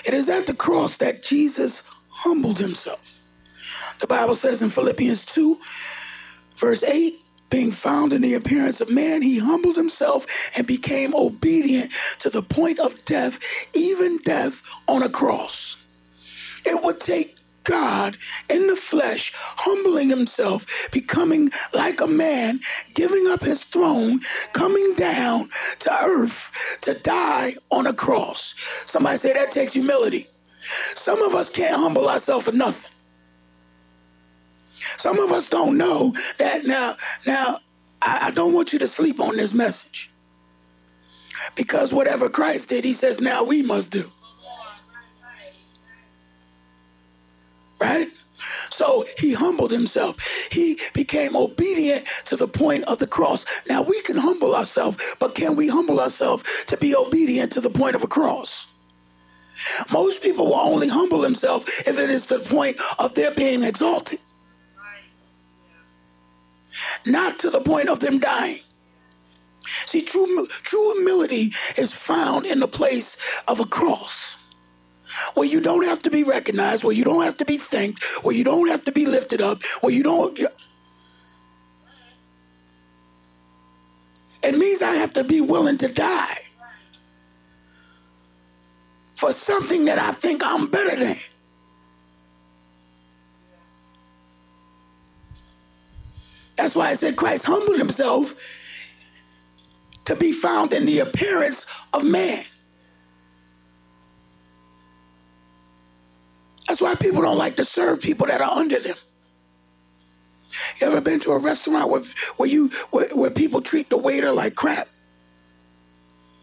It 0.05 0.13
is 0.13 0.29
at 0.29 0.45
the 0.45 0.53
cross 0.53 0.97
that 0.97 1.23
Jesus 1.23 1.81
humbled 2.09 2.59
himself. 2.59 3.18
The 3.99 4.07
Bible 4.07 4.35
says 4.35 4.61
in 4.61 4.69
Philippians 4.69 5.25
2, 5.25 5.57
verse 6.55 6.83
8, 6.83 7.13
being 7.49 7.71
found 7.71 8.13
in 8.13 8.21
the 8.21 8.35
appearance 8.35 8.79
of 8.79 8.91
man, 8.91 9.21
he 9.21 9.39
humbled 9.39 9.75
himself 9.75 10.25
and 10.55 10.65
became 10.65 11.13
obedient 11.15 11.91
to 12.19 12.29
the 12.29 12.43
point 12.43 12.79
of 12.79 13.03
death, 13.05 13.39
even 13.73 14.17
death 14.19 14.61
on 14.87 15.03
a 15.03 15.09
cross. 15.09 15.77
It 16.65 16.81
would 16.83 16.99
take 16.99 17.35
God 17.63 18.17
in 18.49 18.67
the 18.67 18.75
flesh, 18.75 19.33
humbling 19.35 20.09
himself, 20.09 20.65
becoming 20.91 21.51
like 21.73 22.01
a 22.01 22.07
man, 22.07 22.59
giving 22.93 23.27
up 23.27 23.41
his 23.41 23.63
throne, 23.63 24.19
coming 24.53 24.93
down 24.95 25.49
to 25.79 25.91
earth 25.91 26.79
to 26.81 26.93
die 26.93 27.53
on 27.69 27.85
a 27.85 27.93
cross. 27.93 28.55
Somebody 28.85 29.17
say 29.17 29.33
that 29.33 29.51
takes 29.51 29.73
humility. 29.73 30.27
Some 30.95 31.21
of 31.21 31.35
us 31.35 31.49
can't 31.49 31.75
humble 31.75 32.07
ourselves 32.07 32.45
for 32.45 32.51
nothing. 32.51 32.91
Some 34.97 35.19
of 35.19 35.31
us 35.31 35.49
don't 35.49 35.77
know 35.77 36.13
that 36.37 36.65
now. 36.65 36.95
Now, 37.27 37.59
I, 38.01 38.27
I 38.27 38.31
don't 38.31 38.53
want 38.53 38.73
you 38.73 38.79
to 38.79 38.87
sleep 38.87 39.19
on 39.19 39.37
this 39.37 39.53
message. 39.53 40.11
Because 41.55 41.93
whatever 41.93 42.29
Christ 42.29 42.69
did, 42.69 42.83
he 42.83 42.93
says, 42.93 43.21
now 43.21 43.43
we 43.43 43.61
must 43.61 43.91
do. 43.91 44.11
right? 47.79 48.07
So 48.69 49.05
he 49.17 49.33
humbled 49.33 49.71
himself. 49.71 50.17
He 50.51 50.79
became 50.93 51.35
obedient 51.35 52.05
to 52.25 52.35
the 52.35 52.47
point 52.47 52.85
of 52.85 52.99
the 52.99 53.07
cross. 53.07 53.45
Now 53.67 53.81
we 53.81 54.01
can 54.03 54.17
humble 54.17 54.55
ourselves, 54.55 55.15
but 55.19 55.35
can 55.35 55.55
we 55.55 55.67
humble 55.67 55.99
ourselves 55.99 56.43
to 56.67 56.77
be 56.77 56.95
obedient 56.95 57.51
to 57.53 57.61
the 57.61 57.69
point 57.69 57.95
of 57.95 58.03
a 58.03 58.07
cross? 58.07 58.67
Most 59.91 60.21
people 60.23 60.45
will 60.47 60.55
only 60.59 60.87
humble 60.87 61.19
themselves 61.19 61.67
if 61.85 61.99
it 61.99 62.09
is 62.09 62.25
to 62.27 62.37
the 62.37 62.49
point 62.49 62.79
of 62.97 63.13
their 63.15 63.31
being 63.31 63.63
exalted, 63.63 64.19
not 67.05 67.39
to 67.39 67.49
the 67.49 67.61
point 67.61 67.89
of 67.89 67.99
them 67.99 68.19
dying. 68.19 68.61
See, 69.85 70.01
true, 70.01 70.47
true 70.47 70.93
humility 70.95 71.51
is 71.77 71.93
found 71.93 72.45
in 72.45 72.59
the 72.59 72.67
place 72.67 73.17
of 73.47 73.59
a 73.59 73.65
cross 73.65 74.37
where 75.33 75.47
you 75.47 75.59
don't 75.59 75.85
have 75.85 76.01
to 76.03 76.09
be 76.09 76.23
recognized, 76.23 76.83
where 76.83 76.93
you 76.93 77.03
don't 77.03 77.23
have 77.23 77.37
to 77.37 77.45
be 77.45 77.57
thanked, 77.57 78.03
where 78.23 78.35
you 78.35 78.43
don't 78.43 78.67
have 78.67 78.83
to 78.85 78.91
be 78.91 79.05
lifted 79.05 79.41
up, 79.41 79.63
where 79.81 79.93
you 79.93 80.03
don't. 80.03 80.39
It 84.41 84.57
means 84.57 84.81
I 84.81 84.95
have 84.95 85.13
to 85.13 85.23
be 85.23 85.41
willing 85.41 85.77
to 85.79 85.87
die 85.87 86.39
for 89.15 89.33
something 89.33 89.85
that 89.85 89.99
I 89.99 90.11
think 90.11 90.41
I'm 90.45 90.67
better 90.67 90.95
than. 90.95 91.17
That's 96.59 96.75
why 96.75 96.89
I 96.89 96.93
said 96.93 97.15
Christ 97.15 97.45
humbled 97.45 97.77
himself 97.77 98.35
to 100.03 100.13
be 100.13 100.33
found 100.33 100.73
in 100.73 100.85
the 100.85 100.99
appearance 100.99 101.65
of 101.93 102.03
man. 102.03 102.43
That's 106.67 106.81
why 106.81 106.95
people 106.95 107.21
don't 107.21 107.37
like 107.37 107.55
to 107.55 107.65
serve 107.65 108.01
people 108.01 108.27
that 108.27 108.41
are 108.41 108.51
under 108.51 108.77
them. 108.77 108.97
You 110.81 110.87
ever 110.87 110.99
been 110.99 111.21
to 111.21 111.31
a 111.31 111.39
restaurant 111.39 111.89
where, 111.89 112.01
where 112.35 112.49
you 112.49 112.67
where, 112.91 113.07
where 113.13 113.31
people 113.31 113.61
treat 113.61 113.89
the 113.89 113.97
waiter 113.97 114.33
like 114.33 114.55
crap? 114.55 114.89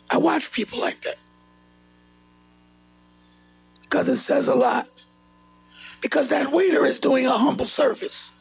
I 0.08 0.16
watch 0.16 0.50
people 0.50 0.80
like 0.80 1.02
that. 1.02 1.16
Because 3.82 4.08
it 4.08 4.16
says 4.16 4.49
a 4.49 4.54
lot. 4.54 4.88
Because 6.00 6.30
that 6.30 6.52
waiter 6.52 6.87
is 6.87 6.99
doing 6.99 7.26
a 7.26 7.37
humble 7.37 7.66
service. 7.66 8.32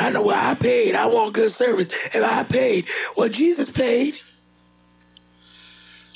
I 0.00 0.10
know 0.10 0.22
what 0.22 0.38
I 0.38 0.54
paid. 0.54 0.96
I 0.96 1.06
want 1.06 1.34
good 1.34 1.52
service. 1.52 1.88
If 2.14 2.24
I 2.24 2.44
paid, 2.44 2.88
what 3.16 3.32
Jesus 3.32 3.70
paid 3.70 4.16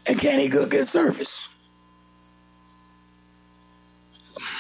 and 0.07 0.19
can 0.19 0.39
he 0.41 0.49
good 0.49 0.71
good 0.71 0.87
service? 0.89 1.51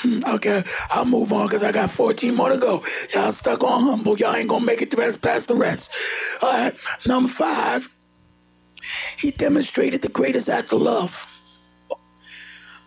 Hmm, 0.02 0.20
okay, 0.26 0.62
I'll 0.90 1.04
move 1.06 1.32
on 1.32 1.46
because 1.46 1.62
I 1.64 1.72
got 1.72 1.90
14 1.90 2.34
more 2.36 2.50
to 2.50 2.58
go. 2.58 2.82
Y'all 3.14 3.32
stuck 3.32 3.64
on 3.64 3.82
humble. 3.82 4.16
Y'all 4.18 4.34
ain't 4.34 4.48
gonna 4.48 4.64
make 4.64 4.82
it 4.82 4.90
the 4.90 4.98
rest 4.98 5.22
past 5.22 5.48
the 5.48 5.56
rest. 5.56 5.92
All 6.42 6.52
right, 6.52 6.78
number 7.06 7.28
five, 7.28 7.94
he 9.18 9.32
demonstrated 9.32 10.02
the 10.02 10.10
greatest 10.10 10.48
act 10.48 10.72
of 10.72 10.82
love. 10.82 11.26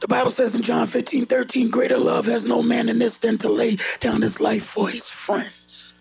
The 0.01 0.07
Bible 0.07 0.31
says 0.31 0.55
in 0.55 0.63
John 0.63 0.87
15, 0.87 1.25
13, 1.27 1.69
greater 1.71 1.97
love 1.99 2.27
has 2.27 2.45
no 2.45 2.63
man 2.63 2.89
in 2.89 2.99
this 2.99 3.19
than 3.19 3.37
to 3.39 3.49
lay 3.49 3.77
down 3.99 4.21
his 4.21 4.39
life 4.39 4.65
for 4.65 4.89
his 4.89 5.09
friends. 5.09 5.95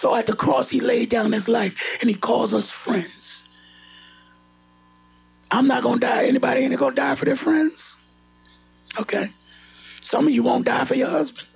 So 0.00 0.14
at 0.16 0.24
the 0.24 0.32
cross, 0.32 0.70
he 0.70 0.80
laid 0.80 1.10
down 1.10 1.30
his 1.30 1.46
life 1.46 1.98
and 2.00 2.08
he 2.08 2.16
calls 2.16 2.54
us 2.54 2.70
friends. 2.70 3.44
I'm 5.50 5.66
not 5.66 5.82
gonna 5.82 6.00
die. 6.00 6.24
Anybody 6.24 6.62
ain't 6.62 6.78
gonna 6.78 6.94
die 6.96 7.14
for 7.16 7.26
their 7.26 7.36
friends? 7.36 7.98
Okay. 8.98 9.28
Some 10.00 10.26
of 10.26 10.32
you 10.32 10.42
won't 10.42 10.64
die 10.64 10.86
for 10.86 10.94
your 10.94 11.10
husband. 11.10 11.46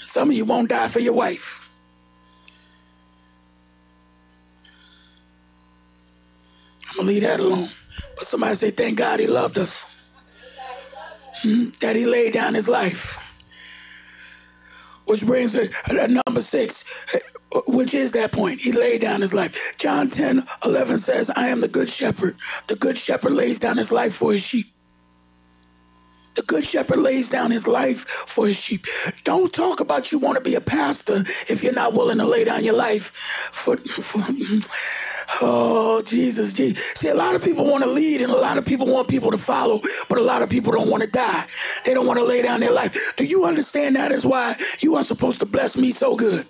Some 0.00 0.28
of 0.28 0.36
you 0.36 0.44
won't 0.44 0.68
die 0.68 0.88
for 0.88 1.00
your 1.00 1.14
wife. 1.14 1.72
I'm 6.90 6.96
gonna 6.98 7.08
leave 7.08 7.22
that 7.22 7.40
alone. 7.40 7.70
But 8.16 8.26
somebody 8.26 8.54
say, 8.54 8.70
thank 8.70 8.98
God 8.98 9.20
he 9.20 9.26
loved 9.26 9.56
us. 9.56 9.86
Hmm? 11.42 11.70
That 11.80 11.96
he 11.96 12.04
laid 12.04 12.34
down 12.34 12.52
his 12.52 12.68
life. 12.68 13.27
Which 15.08 15.24
brings 15.24 15.54
us 15.54 15.68
uh, 15.88 15.94
to 15.94 16.20
number 16.26 16.40
six, 16.40 16.84
uh, 17.14 17.60
which 17.66 17.94
is 17.94 18.12
that 18.12 18.30
point. 18.32 18.60
He 18.60 18.72
laid 18.72 19.00
down 19.00 19.22
his 19.22 19.32
life. 19.32 19.74
John 19.78 20.10
10 20.10 20.44
11 20.64 20.98
says, 20.98 21.30
I 21.30 21.48
am 21.48 21.60
the 21.60 21.68
good 21.68 21.88
shepherd. 21.88 22.36
The 22.66 22.76
good 22.76 22.98
shepherd 22.98 23.32
lays 23.32 23.58
down 23.58 23.78
his 23.78 23.90
life 23.90 24.14
for 24.14 24.32
his 24.32 24.42
sheep. 24.42 24.66
The 26.34 26.42
good 26.42 26.64
shepherd 26.64 27.00
lays 27.00 27.28
down 27.28 27.50
his 27.50 27.66
life 27.66 28.06
for 28.06 28.46
his 28.46 28.56
sheep. 28.56 28.86
Don't 29.24 29.52
talk 29.52 29.80
about 29.80 30.12
you 30.12 30.20
want 30.20 30.36
to 30.36 30.40
be 30.40 30.54
a 30.54 30.60
pastor 30.60 31.24
if 31.48 31.64
you're 31.64 31.72
not 31.72 31.94
willing 31.94 32.18
to 32.18 32.24
lay 32.24 32.44
down 32.44 32.62
your 32.62 32.76
life 32.76 33.06
for, 33.52 33.76
for 33.76 34.20
oh 35.40 36.02
Jesus, 36.02 36.52
Jesus. 36.52 36.82
See, 36.94 37.08
a 37.08 37.14
lot 37.14 37.34
of 37.34 37.42
people 37.42 37.64
want 37.64 37.84
to 37.84 37.90
lead 37.90 38.22
and 38.22 38.32
a 38.32 38.36
lot 38.36 38.58
of 38.58 38.64
people 38.64 38.86
want 38.86 39.08
people 39.08 39.30
to 39.30 39.38
follow, 39.38 39.80
but 40.08 40.18
a 40.18 40.22
lot 40.22 40.42
of 40.42 40.48
people 40.48 40.72
don't 40.72 40.90
want 40.90 41.02
to 41.02 41.08
die. 41.08 41.46
They 41.84 41.94
don't 41.94 42.06
want 42.06 42.18
to 42.18 42.24
lay 42.24 42.42
down 42.42 42.60
their 42.60 42.72
life. 42.72 43.14
Do 43.16 43.24
you 43.24 43.44
understand 43.44 43.96
that 43.96 44.12
is 44.12 44.24
why 44.24 44.56
you 44.80 44.96
are 44.96 45.04
supposed 45.04 45.40
to 45.40 45.46
bless 45.46 45.76
me 45.76 45.90
so 45.90 46.16
good? 46.16 46.48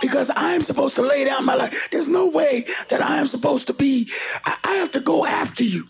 because 0.00 0.30
I'm 0.36 0.62
supposed 0.62 0.96
to 0.96 1.02
lay 1.02 1.24
down 1.24 1.46
my 1.46 1.54
life. 1.54 1.88
There's 1.90 2.08
no 2.08 2.28
way 2.28 2.64
that 2.88 3.02
I 3.02 3.18
am 3.18 3.26
supposed 3.26 3.66
to 3.68 3.72
be, 3.72 4.10
I, 4.44 4.56
I 4.64 4.74
have 4.74 4.92
to 4.92 5.00
go 5.00 5.24
after 5.24 5.64
you. 5.64 5.88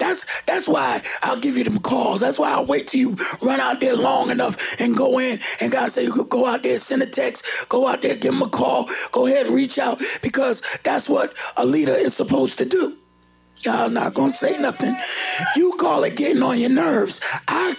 That's 0.00 0.26
that's 0.46 0.66
why 0.66 1.02
I'll 1.22 1.38
give 1.38 1.56
you 1.56 1.64
them 1.64 1.78
calls. 1.78 2.22
That's 2.22 2.38
why 2.38 2.50
I'll 2.50 2.66
wait 2.66 2.88
till 2.88 3.00
you 3.00 3.16
run 3.42 3.60
out 3.60 3.80
there 3.80 3.94
long 3.94 4.30
enough 4.30 4.80
and 4.80 4.96
go 4.96 5.20
in. 5.20 5.38
And 5.60 5.70
God 5.70 5.92
say 5.92 6.02
you 6.04 6.12
could 6.12 6.30
go 6.30 6.46
out 6.46 6.64
there, 6.64 6.78
send 6.78 7.02
a 7.02 7.06
text, 7.06 7.44
go 7.68 7.86
out 7.86 8.02
there, 8.02 8.16
give 8.16 8.32
them 8.32 8.42
a 8.42 8.48
call, 8.48 8.88
go 9.12 9.26
ahead, 9.26 9.48
reach 9.48 9.78
out, 9.78 10.02
because 10.22 10.62
that's 10.84 11.08
what 11.08 11.36
a 11.56 11.64
leader 11.66 11.92
is 11.92 12.14
supposed 12.14 12.58
to 12.58 12.64
do. 12.64 12.96
Y'all 13.58 13.90
not 13.90 14.14
gonna 14.14 14.32
say 14.32 14.56
nothing. 14.58 14.96
You 15.54 15.74
call 15.78 16.02
it 16.04 16.16
getting 16.16 16.42
on 16.42 16.58
your 16.58 16.70
nerves. 16.70 17.20
I 17.46 17.76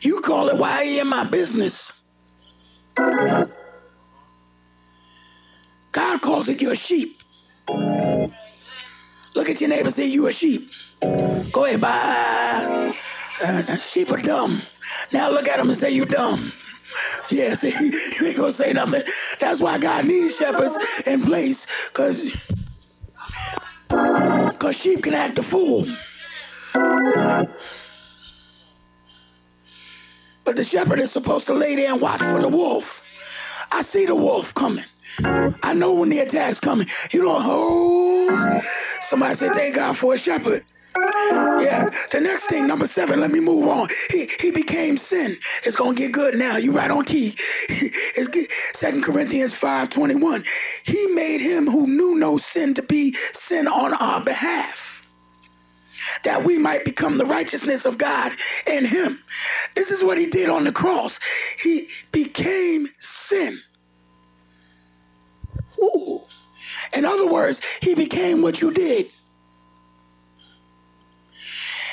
you 0.00 0.20
call 0.20 0.48
it 0.48 0.58
why 0.58 0.82
in 0.82 1.08
my 1.08 1.24
business? 1.24 1.92
God 5.92 6.20
calls 6.22 6.48
it 6.48 6.60
your 6.60 6.74
sheep. 6.74 7.22
Look 9.34 9.48
at 9.48 9.60
your 9.60 9.70
neighbor 9.70 9.90
say 9.90 10.06
you 10.06 10.28
a 10.28 10.32
sheep. 10.32 10.70
Go 11.52 11.64
ahead, 11.64 11.80
bye. 11.80 12.94
Uh, 13.42 13.76
sheep 13.78 14.10
are 14.12 14.20
dumb. 14.20 14.62
Now 15.12 15.28
look 15.30 15.48
at 15.48 15.58
them 15.58 15.68
and 15.68 15.76
say 15.76 15.90
you 15.90 16.04
dumb. 16.04 16.52
Yeah, 17.30 17.54
see, 17.54 17.70
you 18.20 18.26
ain't 18.28 18.36
gonna 18.36 18.52
say 18.52 18.72
nothing. 18.72 19.02
That's 19.40 19.60
why 19.60 19.78
God 19.78 20.06
needs 20.06 20.36
shepherds 20.36 20.76
in 21.06 21.22
place, 21.22 21.90
cause, 21.90 22.32
cause 23.88 24.76
sheep 24.76 25.02
can 25.02 25.14
act 25.14 25.38
a 25.38 25.42
fool. 25.42 25.86
But 30.44 30.56
the 30.56 30.64
shepherd 30.64 31.00
is 31.00 31.10
supposed 31.10 31.48
to 31.48 31.54
lay 31.54 31.74
there 31.74 31.92
and 31.92 32.00
watch 32.00 32.20
for 32.20 32.38
the 32.38 32.48
wolf. 32.48 33.04
I 33.72 33.82
see 33.82 34.06
the 34.06 34.14
wolf 34.14 34.54
coming. 34.54 34.84
I 35.22 35.74
know 35.74 35.94
when 35.94 36.10
the 36.10 36.18
attack's 36.20 36.60
coming. 36.60 36.86
You 37.12 37.22
don't 37.22 37.42
oh 37.44 38.60
somebody 39.04 39.34
said, 39.36 39.52
thank 39.54 39.76
God 39.76 39.96
for 39.96 40.14
a 40.14 40.18
shepherd. 40.18 40.64
Yeah. 41.60 41.90
The 42.12 42.20
next 42.20 42.46
thing, 42.46 42.66
number 42.68 42.86
seven, 42.86 43.20
let 43.20 43.30
me 43.32 43.40
move 43.40 43.68
on. 43.68 43.88
He 44.10 44.30
he 44.40 44.50
became 44.50 44.98
sin. 44.98 45.36
It's 45.64 45.76
gonna 45.76 45.94
get 45.94 46.12
good 46.12 46.36
now. 46.36 46.56
You 46.58 46.72
right 46.72 46.90
on 46.90 47.04
key. 47.04 47.36
It's 48.16 48.28
Second 48.74 49.04
Corinthians 49.04 49.54
5 49.54 49.90
21. 49.90 50.44
He 50.84 51.14
made 51.14 51.40
him 51.40 51.66
who 51.66 51.86
knew 51.86 52.18
no 52.18 52.38
sin 52.38 52.74
to 52.74 52.82
be 52.82 53.14
sin 53.32 53.68
on 53.68 53.94
our 53.94 54.22
behalf. 54.22 55.06
That 56.24 56.44
we 56.44 56.58
might 56.58 56.84
become 56.84 57.18
the 57.18 57.26
righteousness 57.26 57.86
of 57.86 57.98
God 57.98 58.32
in 58.66 58.86
him. 58.86 59.20
This 59.76 59.90
is 59.92 60.04
what 60.04 60.18
he 60.18 60.26
did 60.26 60.50
on 60.50 60.64
the 60.64 60.72
cross. 60.72 61.20
He 61.62 61.88
became 62.12 62.88
sin. 63.00 63.58
Ooh. 65.82 66.23
In 66.92 67.04
other 67.04 67.30
words, 67.30 67.60
he 67.80 67.94
became 67.94 68.42
what 68.42 68.60
you 68.60 68.72
did. 68.72 69.10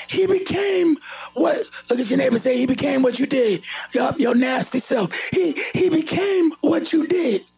He 0.08 0.27
became 0.27 0.97
what 1.36 1.63
look 1.89 1.99
at 1.99 2.10
your 2.10 2.17
neighbor 2.17 2.38
say 2.38 2.58
he 2.58 2.65
became 2.65 3.01
what 3.01 3.17
you 3.17 3.25
did. 3.25 3.63
Your, 3.93 4.12
your 4.17 4.36
nasty 4.36 4.80
self. 4.80 5.13
He 5.32 5.54
he 5.73 5.89
became 5.89 6.51
what 6.60 6.91
you 6.91 7.08
did. 7.08 7.49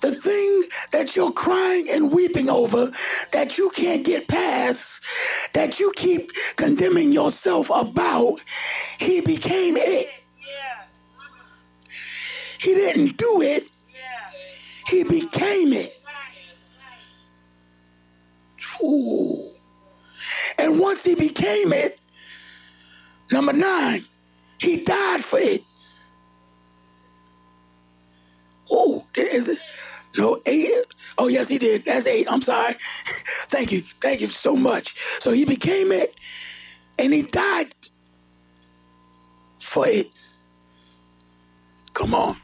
The 0.00 0.14
thing 0.14 0.62
that 0.92 1.14
you're 1.14 1.32
crying 1.32 1.88
and 1.90 2.12
weeping 2.12 2.48
over, 2.48 2.90
that 3.32 3.58
you 3.58 3.70
can't 3.70 4.04
get 4.04 4.28
past, 4.28 5.02
that 5.52 5.78
you 5.80 5.92
keep 5.96 6.30
condemning 6.56 7.12
yourself 7.12 7.70
about, 7.70 8.40
he 8.98 9.20
became 9.20 9.76
it. 9.76 10.08
He 12.58 12.74
didn't 12.74 13.16
do 13.16 13.42
it, 13.42 13.66
he 14.88 15.04
became 15.04 15.72
it. 15.72 15.98
Ooh. 18.82 19.50
And 20.58 20.78
once 20.78 21.04
he 21.04 21.14
became 21.14 21.72
it, 21.72 21.98
number 23.30 23.52
nine, 23.52 24.02
he 24.58 24.84
died 24.84 25.22
for 25.22 25.38
it. 25.38 25.62
Oh, 28.70 29.04
is 29.16 29.48
it? 29.48 29.58
No, 30.16 30.40
eight. 30.46 30.70
Oh, 31.18 31.28
yes, 31.28 31.48
he 31.48 31.58
did. 31.58 31.84
That's 31.84 32.06
eight. 32.06 32.26
I'm 32.30 32.42
sorry. 32.42 32.74
Thank 33.48 33.72
you. 33.72 33.80
Thank 33.80 34.20
you 34.20 34.28
so 34.28 34.56
much. 34.56 34.94
So 35.20 35.30
he 35.30 35.44
became 35.44 35.92
it 35.92 36.14
and 36.98 37.12
he 37.12 37.22
died 37.22 37.74
for 39.60 39.86
it. 39.88 40.10
Come 41.94 42.14
on. 42.14 42.36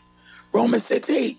Romans 0.53 0.85
6 0.85 1.11
8. 1.11 1.39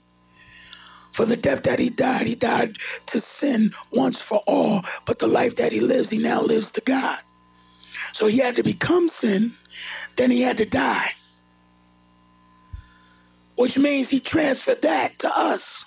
For 1.20 1.26
the 1.26 1.36
death 1.36 1.64
that 1.64 1.80
he 1.80 1.90
died, 1.90 2.28
he 2.28 2.36
died 2.36 2.78
to 3.08 3.20
sin 3.20 3.72
once 3.92 4.22
for 4.22 4.42
all. 4.48 4.84
But 5.06 5.20
the 5.20 5.28
life 5.28 5.58
that 5.58 5.74
he 5.74 5.82
lives, 5.82 6.10
he 6.10 6.18
now 6.18 6.42
lives 6.42 6.72
to 6.72 6.82
God. 6.82 7.20
So 8.14 8.28
he 8.28 8.38
had 8.38 8.56
to 8.56 8.64
become 8.64 9.10
sin, 9.10 9.52
then 10.16 10.32
he 10.32 10.42
had 10.44 10.56
to 10.56 10.66
die. 10.66 11.12
Which 13.58 13.78
means 13.78 14.10
he 14.10 14.22
transferred 14.22 14.82
that 14.84 15.20
to 15.20 15.38
us. 15.38 15.84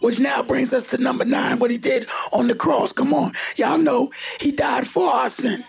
Which 0.00 0.20
now 0.20 0.44
brings 0.44 0.72
us 0.72 0.86
to 0.90 0.98
number 0.98 1.24
nine, 1.24 1.58
what 1.58 1.72
he 1.72 1.78
did 1.78 2.08
on 2.30 2.46
the 2.46 2.54
cross. 2.54 2.92
Come 2.92 3.12
on. 3.12 3.32
Y'all 3.56 3.78
know 3.78 4.12
he 4.38 4.52
died 4.52 4.86
for 4.86 5.10
our 5.12 5.28
sin. 5.28 5.64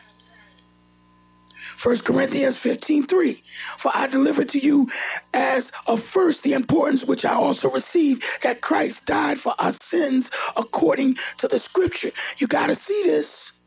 1 1.82 2.00
Corinthians 2.00 2.58
15 2.58 3.04
3. 3.04 3.34
For 3.78 3.92
I 3.94 4.08
delivered 4.08 4.50
to 4.50 4.60
you 4.60 4.88
as 5.34 5.72
of 5.88 6.02
first 6.02 6.44
the 6.44 6.54
importance 6.54 7.06
which 7.06 7.26
I 7.26 7.34
also 7.34 7.70
received 7.70 8.24
that 8.44 8.62
Christ 8.62 9.06
died 9.06 9.40
for 9.40 9.54
our 9.60 9.72
sins 9.74 10.32
according 10.56 11.16
to 11.40 11.48
the 11.48 11.60
scripture. 11.60 12.12
You 12.38 12.48
got 12.48 12.68
to 12.68 12.76
see 12.76 13.02
this. 13.04 13.62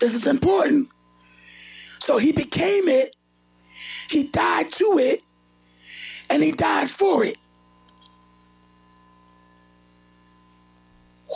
This 0.00 0.14
is 0.14 0.26
important. 0.26 0.88
So 2.00 2.18
he 2.18 2.32
became 2.32 2.88
it, 2.88 3.16
he 4.10 4.24
died 4.24 4.72
to 4.72 4.98
it, 4.98 5.22
and 6.30 6.42
he 6.42 6.52
died 6.52 6.90
for 6.90 7.24
it. 7.24 7.36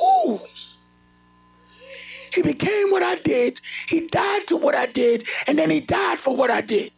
Ooh. 0.03 0.41
He 2.37 2.43
became 2.43 2.91
what 2.91 3.03
I 3.03 3.15
did. 3.17 3.61
He 3.89 4.09
died 4.09 4.47
to 4.49 4.59
what 4.59 4.75
I 4.75 4.85
did, 4.85 5.27
and 5.47 5.59
then 5.59 5.71
he 5.71 5.81
died 5.81 6.19
for 6.19 6.37
what 6.37 6.51
I 6.51 6.61
did. 6.61 6.93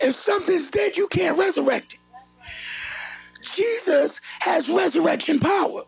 If 0.00 0.14
something's 0.14 0.70
dead, 0.70 0.96
you 0.96 1.06
can't 1.08 1.38
resurrect 1.38 1.94
it. 1.94 2.00
Jesus 3.42 4.22
has 4.40 4.70
resurrection 4.70 5.38
power. 5.38 5.84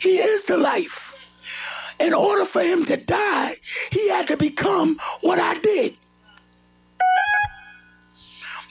He 0.00 0.18
is 0.18 0.46
the 0.46 0.56
life. 0.56 1.16
In 2.00 2.12
order 2.12 2.44
for 2.44 2.62
him 2.62 2.84
to 2.86 2.96
die, 2.96 3.54
he 3.92 4.08
had 4.08 4.26
to 4.28 4.36
become 4.36 4.96
what 5.20 5.38
I 5.38 5.58
did. 5.58 5.96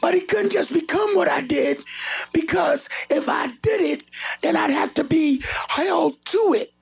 But 0.01 0.13
he 0.13 0.21
couldn't 0.21 0.51
just 0.51 0.73
become 0.73 1.15
what 1.15 1.27
I 1.27 1.41
did 1.41 1.83
because 2.33 2.89
if 3.09 3.27
I 3.27 3.47
did 3.61 3.81
it, 3.81 4.03
then 4.41 4.55
I'd 4.55 4.69
have 4.69 4.93
to 4.95 5.03
be 5.03 5.41
held 5.67 6.23
to 6.25 6.55
it. 6.57 6.73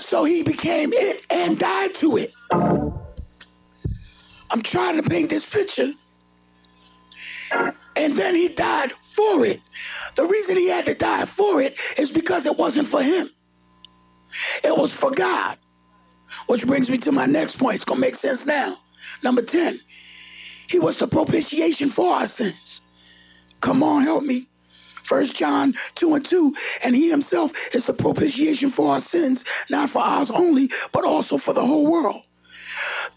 So 0.00 0.24
he 0.24 0.42
became 0.42 0.92
it 0.92 1.26
and 1.30 1.58
died 1.58 1.94
to 1.96 2.16
it. 2.16 2.32
I'm 4.50 4.62
trying 4.62 5.00
to 5.00 5.08
paint 5.08 5.30
this 5.30 5.48
picture. 5.48 5.90
And 7.96 8.14
then 8.14 8.34
he 8.34 8.48
died 8.48 8.92
for 8.92 9.44
it. 9.44 9.60
The 10.16 10.24
reason 10.24 10.56
he 10.56 10.68
had 10.68 10.86
to 10.86 10.94
die 10.94 11.24
for 11.24 11.60
it 11.60 11.78
is 11.98 12.10
because 12.10 12.46
it 12.46 12.56
wasn't 12.56 12.88
for 12.88 13.02
him, 13.02 13.30
it 14.62 14.76
was 14.76 14.92
for 14.92 15.10
God. 15.10 15.58
Which 16.46 16.66
brings 16.66 16.90
me 16.90 16.98
to 16.98 17.12
my 17.12 17.24
next 17.24 17.56
point. 17.56 17.76
It's 17.76 17.84
going 17.84 18.00
to 18.00 18.06
make 18.06 18.14
sense 18.14 18.44
now. 18.44 18.76
Number 19.22 19.40
10. 19.40 19.78
He 20.68 20.78
was 20.78 20.98
the 20.98 21.08
propitiation 21.08 21.90
for 21.90 22.14
our 22.14 22.26
sins. 22.26 22.80
Come 23.60 23.82
on, 23.82 24.02
help 24.02 24.24
me. 24.24 24.46
First 25.04 25.36
John 25.36 25.74
2 25.96 26.14
and 26.16 26.24
2. 26.24 26.54
And 26.84 26.94
he 26.94 27.10
himself 27.10 27.52
is 27.74 27.86
the 27.86 27.94
propitiation 27.94 28.70
for 28.70 28.92
our 28.92 29.00
sins, 29.00 29.44
not 29.70 29.90
for 29.90 30.00
ours 30.00 30.30
only, 30.30 30.70
but 30.92 31.04
also 31.04 31.38
for 31.38 31.54
the 31.54 31.64
whole 31.64 31.90
world. 31.90 32.22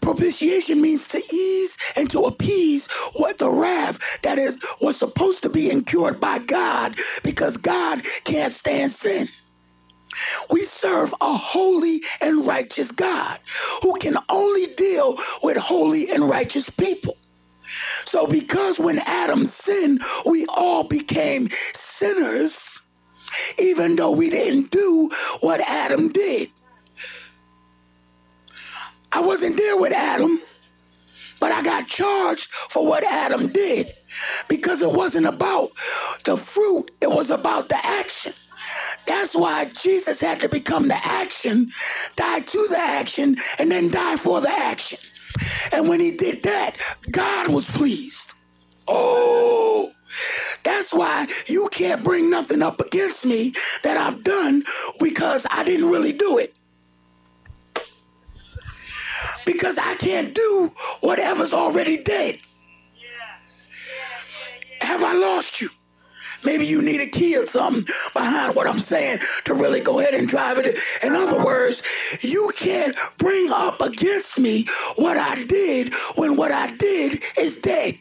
Propitiation 0.00 0.80
means 0.80 1.06
to 1.08 1.22
ease 1.32 1.76
and 1.96 2.10
to 2.10 2.20
appease 2.20 2.88
what 3.14 3.38
the 3.38 3.50
wrath 3.50 3.98
that 4.22 4.38
is 4.38 4.62
was 4.80 4.96
supposed 4.96 5.42
to 5.42 5.50
be 5.50 5.70
incurred 5.70 6.20
by 6.20 6.38
God 6.38 6.96
because 7.22 7.56
God 7.56 8.02
can't 8.24 8.52
stand 8.52 8.92
sin. 8.92 9.28
We 10.50 10.62
serve 10.62 11.14
a 11.20 11.34
holy 11.34 12.00
and 12.20 12.46
righteous 12.46 12.92
God 12.92 13.38
who 13.82 13.94
can 13.98 14.16
only 14.28 14.66
deal 14.76 15.16
with 15.42 15.56
holy 15.56 16.10
and 16.10 16.28
righteous 16.28 16.70
people. 16.70 17.16
So, 18.04 18.26
because 18.26 18.78
when 18.78 18.98
Adam 19.00 19.46
sinned, 19.46 20.02
we 20.26 20.46
all 20.46 20.84
became 20.84 21.48
sinners, 21.74 22.80
even 23.58 23.96
though 23.96 24.12
we 24.12 24.30
didn't 24.30 24.70
do 24.70 25.10
what 25.40 25.60
Adam 25.60 26.08
did. 26.08 26.50
I 29.12 29.20
wasn't 29.20 29.56
there 29.56 29.76
with 29.76 29.92
Adam, 29.92 30.38
but 31.38 31.52
I 31.52 31.62
got 31.62 31.86
charged 31.86 32.50
for 32.50 32.86
what 32.86 33.04
Adam 33.04 33.48
did 33.48 33.92
because 34.48 34.80
it 34.80 34.90
wasn't 34.90 35.26
about 35.26 35.72
the 36.24 36.36
fruit, 36.36 36.90
it 37.00 37.10
was 37.10 37.30
about 37.30 37.68
the 37.68 37.84
action. 37.84 38.32
That's 39.06 39.34
why 39.34 39.66
Jesus 39.66 40.20
had 40.20 40.40
to 40.40 40.48
become 40.48 40.88
the 40.88 41.06
action, 41.06 41.68
die 42.16 42.40
to 42.40 42.66
the 42.68 42.78
action, 42.78 43.36
and 43.58 43.70
then 43.70 43.90
die 43.90 44.16
for 44.16 44.40
the 44.40 44.50
action. 44.50 44.98
And 45.72 45.88
when 45.88 46.00
he 46.00 46.16
did 46.16 46.42
that, 46.42 46.76
God 47.10 47.52
was 47.52 47.70
pleased. 47.70 48.34
Oh, 48.88 49.90
that's 50.64 50.92
why 50.92 51.26
you 51.46 51.68
can't 51.70 52.04
bring 52.04 52.30
nothing 52.30 52.62
up 52.62 52.80
against 52.80 53.24
me 53.24 53.52
that 53.82 53.96
I've 53.96 54.22
done 54.22 54.62
because 55.00 55.46
I 55.50 55.64
didn't 55.64 55.90
really 55.90 56.12
do 56.12 56.38
it. 56.38 56.54
Because 59.44 59.78
I 59.78 59.94
can't 59.96 60.34
do 60.34 60.70
whatever's 61.00 61.52
already 61.52 61.98
dead. 62.02 62.38
Have 64.80 65.02
I 65.02 65.12
lost 65.12 65.60
you? 65.60 65.70
Maybe 66.44 66.66
you 66.66 66.82
need 66.82 67.00
a 67.00 67.06
key 67.06 67.36
or 67.36 67.46
something 67.46 67.84
behind 68.12 68.54
what 68.54 68.66
I'm 68.66 68.80
saying 68.80 69.20
to 69.44 69.54
really 69.54 69.80
go 69.80 70.00
ahead 70.00 70.14
and 70.14 70.28
drive 70.28 70.58
it. 70.58 70.78
In 71.02 71.14
other 71.14 71.42
words, 71.44 71.82
you 72.20 72.52
can't 72.56 72.96
bring 73.18 73.50
up 73.52 73.80
against 73.80 74.38
me 74.38 74.66
what 74.96 75.16
I 75.16 75.44
did 75.44 75.94
when 76.16 76.36
what 76.36 76.52
I 76.52 76.70
did 76.72 77.22
is 77.38 77.56
dead. 77.56 77.98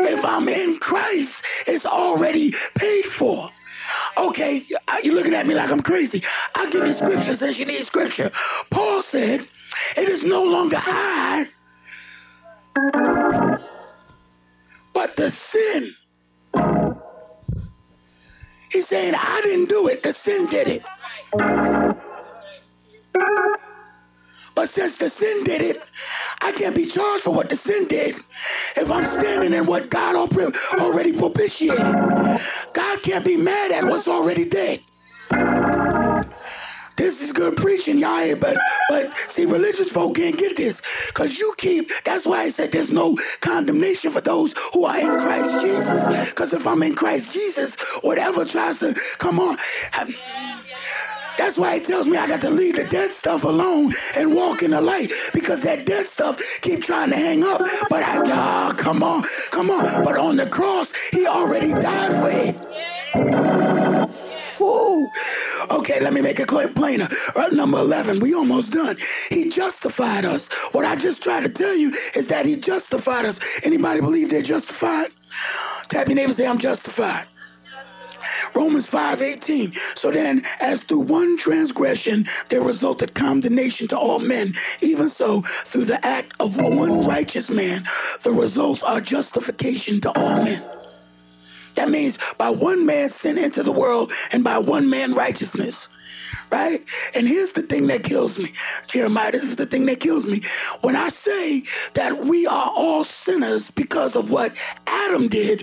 If 0.00 0.24
I'm 0.24 0.48
in 0.48 0.78
Christ, 0.78 1.44
it's 1.66 1.86
already 1.86 2.54
paid 2.76 3.04
for. 3.04 3.50
Okay, 4.16 4.64
you're 5.02 5.14
looking 5.14 5.34
at 5.34 5.46
me 5.46 5.54
like 5.54 5.70
I'm 5.70 5.80
crazy. 5.80 6.22
I'll 6.54 6.70
give 6.70 6.86
you 6.86 6.92
scripture 6.92 7.34
since 7.34 7.58
you 7.58 7.66
need 7.66 7.84
scripture. 7.84 8.30
Paul 8.70 9.02
said, 9.02 9.46
It 9.96 10.08
is 10.08 10.24
no 10.24 10.44
longer 10.44 10.78
I 10.80 11.48
but 14.98 15.14
the 15.14 15.30
sin. 15.30 15.94
He's 18.72 18.88
saying, 18.88 19.14
I 19.14 19.40
didn't 19.44 19.68
do 19.68 19.86
it, 19.86 20.02
the 20.02 20.12
sin 20.12 20.46
did 20.46 20.66
it. 20.66 20.82
But 24.56 24.68
since 24.68 24.98
the 24.98 25.08
sin 25.08 25.44
did 25.44 25.62
it, 25.62 25.78
I 26.40 26.50
can't 26.50 26.74
be 26.74 26.86
charged 26.86 27.22
for 27.22 27.30
what 27.32 27.48
the 27.48 27.54
sin 27.54 27.86
did 27.86 28.16
if 28.76 28.90
I'm 28.90 29.06
standing 29.06 29.52
in 29.52 29.66
what 29.66 29.88
God 29.88 30.16
already 30.16 31.12
propitiated. 31.12 31.94
God 32.72 33.00
can't 33.04 33.24
be 33.24 33.36
mad 33.36 33.70
at 33.70 33.84
what's 33.84 34.08
already 34.08 34.46
dead. 34.46 34.80
This 36.98 37.22
is 37.22 37.32
good 37.32 37.56
preaching, 37.56 37.96
y'all. 37.98 38.34
But 38.34 38.56
but 38.88 39.16
see, 39.28 39.46
religious 39.46 39.90
folk 39.90 40.16
can't 40.16 40.36
get 40.36 40.56
this 40.56 40.82
because 41.06 41.38
you 41.38 41.54
keep. 41.56 41.90
That's 42.04 42.26
why 42.26 42.42
I 42.42 42.50
said 42.50 42.72
there's 42.72 42.90
no 42.90 43.16
condemnation 43.40 44.10
for 44.10 44.20
those 44.20 44.52
who 44.72 44.84
are 44.84 44.98
in 44.98 45.16
Christ 45.16 45.60
Jesus. 45.64 46.28
Because 46.30 46.52
if 46.52 46.66
I'm 46.66 46.82
in 46.82 46.94
Christ 46.94 47.32
Jesus, 47.32 47.76
whatever 48.02 48.44
tries 48.44 48.80
to 48.80 48.94
come 49.18 49.38
on. 49.38 49.56
I, 49.92 50.12
that's 51.38 51.56
why 51.56 51.78
he 51.78 51.80
tells 51.80 52.08
me 52.08 52.16
I 52.16 52.26
got 52.26 52.40
to 52.40 52.50
leave 52.50 52.74
the 52.74 52.84
dead 52.84 53.12
stuff 53.12 53.44
alone 53.44 53.92
and 54.16 54.34
walk 54.34 54.64
in 54.64 54.72
the 54.72 54.80
light 54.80 55.12
because 55.32 55.62
that 55.62 55.86
dead 55.86 56.04
stuff 56.04 56.40
keep 56.62 56.82
trying 56.82 57.10
to 57.10 57.16
hang 57.16 57.44
up. 57.44 57.60
But 57.88 58.02
I, 58.02 58.70
oh, 58.70 58.74
come 58.74 59.04
on, 59.04 59.22
come 59.52 59.70
on. 59.70 60.02
But 60.02 60.16
on 60.16 60.34
the 60.34 60.46
cross, 60.46 60.92
he 61.12 61.28
already 61.28 61.74
died 61.74 62.12
for 62.20 62.30
it. 62.30 63.47
Okay, 65.70 66.00
let 66.00 66.12
me 66.12 66.20
make 66.20 66.40
it 66.40 66.48
clear, 66.48 66.68
plainer. 66.68 67.08
Right, 67.36 67.52
number 67.52 67.78
11, 67.78 68.20
we 68.20 68.34
almost 68.34 68.72
done. 68.72 68.96
He 69.28 69.50
justified 69.50 70.24
us. 70.24 70.48
What 70.72 70.84
I 70.84 70.96
just 70.96 71.22
tried 71.22 71.42
to 71.42 71.48
tell 71.48 71.76
you 71.76 71.92
is 72.14 72.28
that 72.28 72.46
he 72.46 72.56
justified 72.56 73.26
us. 73.26 73.38
Anybody 73.64 74.00
believe 74.00 74.30
they're 74.30 74.42
justified? 74.42 75.08
Tap 75.88 76.08
your 76.08 76.16
neighbor 76.16 76.32
say, 76.32 76.46
I'm 76.46 76.58
justified. 76.58 77.26
Romans 78.54 78.86
5:18. 78.86 79.74
So 79.96 80.10
then, 80.10 80.42
as 80.60 80.82
through 80.82 81.00
one 81.00 81.36
transgression 81.38 82.24
there 82.48 82.60
resulted 82.60 83.14
condemnation 83.14 83.86
to 83.88 83.98
all 83.98 84.18
men, 84.18 84.54
even 84.80 85.08
so, 85.08 85.42
through 85.42 85.84
the 85.84 86.04
act 86.04 86.34
of 86.40 86.56
one 86.56 87.06
righteous 87.06 87.50
man, 87.50 87.84
the 88.22 88.32
results 88.32 88.82
are 88.82 89.00
justification 89.00 90.00
to 90.00 90.10
all 90.18 90.42
men. 90.42 90.77
That 91.78 91.90
means 91.90 92.18
by 92.38 92.50
one 92.50 92.86
man 92.86 93.08
sin 93.08 93.38
into 93.38 93.62
the 93.62 93.70
world 93.70 94.10
and 94.32 94.42
by 94.42 94.58
one 94.58 94.90
man 94.90 95.14
righteousness. 95.14 95.88
Right? 96.50 96.80
And 97.14 97.28
here's 97.28 97.52
the 97.52 97.62
thing 97.62 97.86
that 97.86 98.02
kills 98.02 98.36
me. 98.36 98.50
Jeremiah, 98.88 99.30
this 99.30 99.44
is 99.44 99.54
the 99.54 99.66
thing 99.66 99.86
that 99.86 100.00
kills 100.00 100.26
me. 100.26 100.40
When 100.80 100.96
I 100.96 101.08
say 101.08 101.62
that 101.94 102.24
we 102.24 102.48
are 102.48 102.72
all 102.74 103.04
sinners 103.04 103.70
because 103.70 104.16
of 104.16 104.32
what 104.32 104.60
Adam 104.88 105.28
did, 105.28 105.62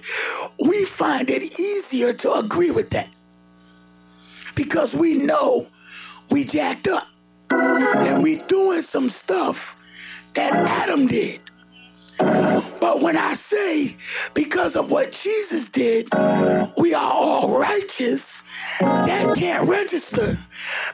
we 0.66 0.86
find 0.86 1.30
it 1.30 1.60
easier 1.60 2.14
to 2.14 2.34
agree 2.36 2.72
with 2.72 2.92
that. 2.92 3.10
Because 4.56 4.96
we 4.96 5.16
know 5.16 5.66
we 6.32 6.46
jacked 6.46 6.88
up. 6.88 7.08
And 7.50 8.24
we 8.24 8.38
doing 8.38 8.82
some 8.84 9.10
stuff 9.10 9.76
that 10.36 10.54
Adam 10.54 11.08
did. 11.08 11.42
But 12.18 13.02
when 13.02 13.18
I 13.18 13.34
say 13.34 13.96
because 14.34 14.76
of 14.76 14.92
what 14.92 15.12
Jesus 15.12 15.70
did, 15.70 16.10
we 16.78 16.94
are 16.94 17.12
all 17.12 17.60
righteous, 17.60 18.44
that 18.80 19.36
can't 19.36 19.68
register 19.68 20.36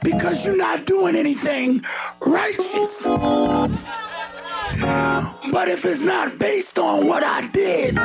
because 0.04 0.46
you're 0.46 0.58
not 0.58 0.86
doing 0.86 1.16
anything 1.16 1.82
righteous. 2.26 3.04
But 5.52 5.68
if 5.68 5.86
it's 5.86 6.02
not 6.02 6.40
based 6.40 6.80
on 6.80 7.08
what 7.08 7.24
I 7.24 7.48
did, 7.50 7.96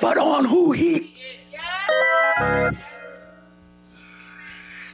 but 0.00 0.18
on 0.18 0.44
who 0.44 0.72
he 0.72 1.14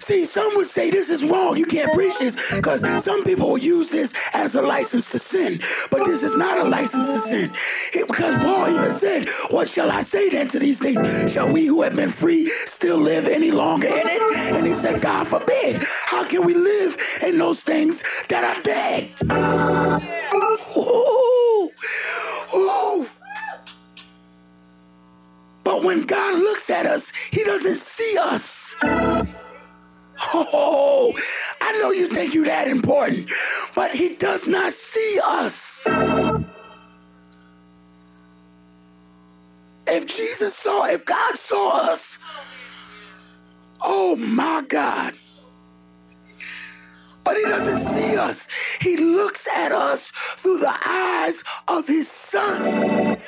See, 0.00 0.24
some 0.24 0.56
would 0.56 0.66
say 0.66 0.90
this 0.90 1.10
is 1.10 1.22
wrong. 1.24 1.56
You 1.58 1.66
can't 1.66 1.92
preach 1.92 2.18
this 2.18 2.34
because 2.54 2.80
some 3.02 3.22
people 3.22 3.50
will 3.50 3.58
use 3.58 3.90
this 3.90 4.14
as 4.32 4.54
a 4.54 4.62
license 4.62 5.10
to 5.10 5.18
sin. 5.18 5.60
But 5.90 6.04
this 6.04 6.22
is 6.22 6.36
not 6.36 6.58
a 6.58 6.64
license 6.64 7.06
to 7.06 7.20
sin. 7.20 7.52
It, 7.92 8.08
because 8.08 8.42
Paul 8.42 8.68
even 8.68 8.90
said, 8.90 9.28
What 9.50 9.68
shall 9.68 9.90
I 9.90 10.02
say 10.02 10.30
then 10.30 10.48
to 10.48 10.58
these 10.58 10.78
things? 10.78 11.30
Shall 11.30 11.52
we 11.52 11.66
who 11.66 11.82
have 11.82 11.94
been 11.94 12.08
free 12.08 12.46
still 12.64 12.96
live 12.96 13.26
any 13.28 13.50
longer 13.50 13.88
in 13.88 14.06
it? 14.08 14.22
And 14.56 14.66
he 14.66 14.72
said, 14.72 15.02
God 15.02 15.26
forbid. 15.28 15.82
How 16.06 16.24
can 16.24 16.46
we 16.46 16.54
live 16.54 16.96
in 17.22 17.38
those 17.38 17.60
things 17.60 18.02
that 18.28 18.42
are 18.42 18.62
dead? 18.62 19.10
Ooh, 20.76 21.70
ooh. 22.56 23.06
But 25.62 25.84
when 25.84 26.02
God 26.04 26.34
looks 26.36 26.70
at 26.70 26.86
us, 26.86 27.12
he 27.30 27.44
doesn't 27.44 27.76
see 27.76 28.16
us. 28.18 28.74
Oh, 30.22 31.14
I 31.61 31.72
know 31.78 31.90
you 31.90 32.06
think 32.09 32.35
you're 32.35 32.44
that 32.44 32.68
important, 32.68 33.30
but 33.74 33.94
he 33.94 34.16
does 34.16 34.46
not 34.46 34.72
see 34.72 35.18
us. 35.24 35.87
If 39.87 40.06
Jesus 40.06 40.54
saw, 40.54 40.87
if 40.87 41.04
God 41.04 41.35
saw 41.37 41.90
us, 41.90 42.18
oh 43.83 44.14
my 44.16 44.62
God. 44.68 45.14
But 47.24 47.37
he 47.37 47.42
doesn't 47.44 47.94
see 47.94 48.16
us. 48.16 48.48
He 48.80 48.96
looks 48.96 49.46
at 49.48 49.72
us 49.72 50.11
through 50.11 50.59
the 50.59 50.74
eyes 50.87 51.44
of 51.68 51.87
his 51.87 52.09
son. 52.09 53.19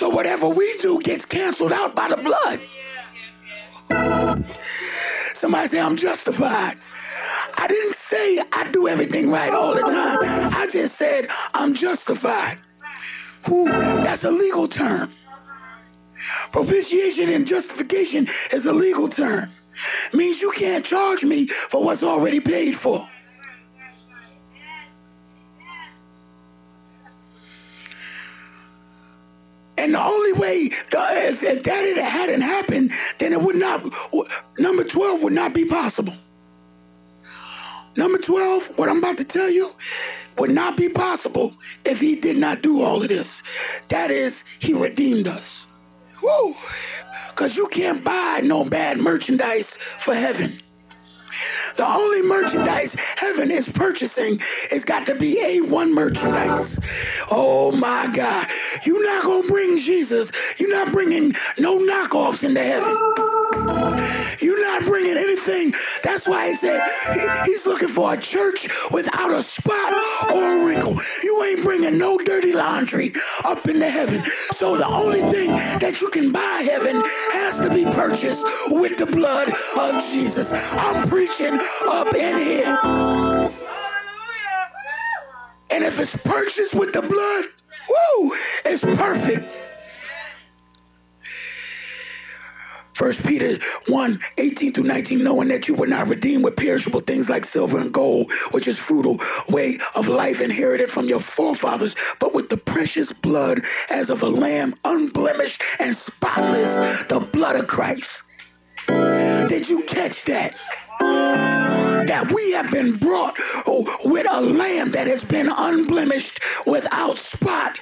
So 0.00 0.08
whatever 0.08 0.48
we 0.48 0.78
do 0.78 0.98
gets 1.00 1.26
canceled 1.26 1.74
out 1.74 1.94
by 1.94 2.08
the 2.08 2.16
blood. 2.16 2.58
Somebody 5.34 5.68
say, 5.68 5.78
I'm 5.78 5.98
justified. 5.98 6.78
I 7.58 7.66
didn't 7.66 7.92
say 7.92 8.42
I 8.50 8.70
do 8.72 8.88
everything 8.88 9.30
right 9.30 9.52
all 9.52 9.74
the 9.74 9.82
time. 9.82 10.54
I 10.54 10.66
just 10.72 10.96
said 10.96 11.26
I'm 11.52 11.74
justified. 11.74 12.56
Who? 13.46 13.66
That's 13.66 14.24
a 14.24 14.30
legal 14.30 14.68
term. 14.68 15.12
Propitiation 16.50 17.28
and 17.28 17.46
justification 17.46 18.26
is 18.54 18.64
a 18.64 18.72
legal 18.72 19.10
term. 19.10 19.50
Means 20.14 20.40
you 20.40 20.50
can't 20.52 20.82
charge 20.82 21.24
me 21.24 21.46
for 21.46 21.84
what's 21.84 22.02
already 22.02 22.40
paid 22.40 22.74
for. 22.74 23.06
And 29.80 29.94
the 29.94 30.04
only 30.04 30.34
way, 30.34 30.68
if, 30.92 31.42
if 31.42 31.62
that 31.62 31.84
it 31.86 31.96
hadn't 31.96 32.42
happened, 32.42 32.92
then 33.18 33.32
it 33.32 33.40
would 33.40 33.56
not, 33.56 33.82
number 34.58 34.84
12 34.84 35.22
would 35.22 35.32
not 35.32 35.54
be 35.54 35.64
possible. 35.64 36.12
Number 37.96 38.18
12, 38.18 38.78
what 38.78 38.90
I'm 38.90 38.98
about 38.98 39.16
to 39.18 39.24
tell 39.24 39.48
you, 39.48 39.70
would 40.36 40.50
not 40.50 40.76
be 40.76 40.90
possible 40.90 41.54
if 41.82 41.98
he 41.98 42.14
did 42.14 42.36
not 42.36 42.60
do 42.60 42.82
all 42.82 43.02
of 43.02 43.08
this. 43.08 43.42
That 43.88 44.10
is, 44.10 44.44
he 44.58 44.74
redeemed 44.74 45.26
us. 45.26 45.66
Woo! 46.22 46.54
Because 47.30 47.56
you 47.56 47.66
can't 47.68 48.04
buy 48.04 48.42
no 48.44 48.66
bad 48.66 48.98
merchandise 48.98 49.78
for 49.78 50.14
heaven. 50.14 50.60
The 51.76 51.86
only 51.86 52.22
merchandise 52.22 52.94
heaven 53.16 53.50
is 53.50 53.68
purchasing 53.68 54.40
has 54.70 54.84
got 54.84 55.06
to 55.06 55.14
be 55.14 55.36
A1 55.36 55.92
merchandise. 55.92 56.78
Oh 57.30 57.72
my 57.72 58.08
God. 58.08 58.48
You're 58.84 59.04
not 59.04 59.24
going 59.24 59.42
to 59.42 59.48
bring 59.48 59.78
Jesus. 59.78 60.30
You're 60.58 60.74
not 60.74 60.92
bringing 60.92 61.34
no 61.58 61.78
knockoffs 61.78 62.44
into 62.44 62.62
heaven. 62.62 63.79
You're 64.40 64.62
not 64.62 64.84
bringing 64.84 65.16
anything. 65.16 65.74
That's 66.02 66.26
why 66.26 66.48
he 66.48 66.54
said 66.54 66.80
he, 67.12 67.50
he's 67.50 67.66
looking 67.66 67.88
for 67.88 68.14
a 68.14 68.16
church 68.16 68.68
without 68.90 69.32
a 69.32 69.42
spot 69.42 69.92
or 70.30 70.62
a 70.62 70.66
wrinkle. 70.66 70.94
You 71.22 71.44
ain't 71.44 71.62
bringing 71.62 71.98
no 71.98 72.18
dirty 72.18 72.52
laundry 72.52 73.12
up 73.44 73.66
into 73.68 73.88
heaven. 73.88 74.22
So 74.52 74.76
the 74.76 74.86
only 74.86 75.22
thing 75.30 75.50
that 75.54 76.00
you 76.00 76.08
can 76.10 76.32
buy 76.32 76.62
heaven 76.64 77.02
has 77.32 77.58
to 77.60 77.70
be 77.70 77.84
purchased 77.84 78.44
with 78.68 78.98
the 78.98 79.06
blood 79.06 79.52
of 79.78 80.02
Jesus. 80.10 80.52
I'm 80.52 81.08
preaching 81.08 81.58
up 81.86 82.14
in 82.14 82.38
here. 82.38 82.78
And 85.70 85.84
if 85.84 85.98
it's 85.98 86.16
purchased 86.16 86.74
with 86.74 86.92
the 86.92 87.02
blood, 87.02 87.44
woo, 87.88 88.32
it's 88.64 88.82
perfect. 88.82 89.69
First 93.00 93.26
Peter 93.26 93.56
1, 93.88 94.20
18 94.36 94.74
through 94.74 94.84
19, 94.84 95.24
knowing 95.24 95.48
that 95.48 95.66
you 95.66 95.74
were 95.74 95.86
not 95.86 96.08
redeemed 96.08 96.44
with 96.44 96.54
perishable 96.54 97.00
things 97.00 97.30
like 97.30 97.46
silver 97.46 97.78
and 97.78 97.90
gold, 97.90 98.30
which 98.50 98.68
is 98.68 98.78
fruitful 98.78 99.16
way 99.48 99.78
of 99.94 100.06
life 100.06 100.42
inherited 100.42 100.90
from 100.90 101.06
your 101.06 101.18
forefathers, 101.18 101.96
but 102.18 102.34
with 102.34 102.50
the 102.50 102.58
precious 102.58 103.10
blood 103.10 103.60
as 103.88 104.10
of 104.10 104.22
a 104.22 104.28
lamb, 104.28 104.74
unblemished 104.84 105.62
and 105.78 105.96
spotless, 105.96 107.06
the 107.06 107.20
blood 107.20 107.56
of 107.56 107.66
Christ. 107.66 108.22
Did 108.86 109.70
you 109.70 109.82
catch 109.84 110.26
that? 110.26 110.54
that 111.00 112.32
we 112.32 112.52
have 112.52 112.70
been 112.70 112.96
brought 112.96 113.36
oh, 113.66 113.84
with 114.04 114.26
a 114.28 114.40
lamb 114.40 114.90
that 114.90 115.06
has 115.06 115.24
been 115.24 115.48
unblemished 115.48 116.40
without 116.66 117.16
spot 117.16 117.78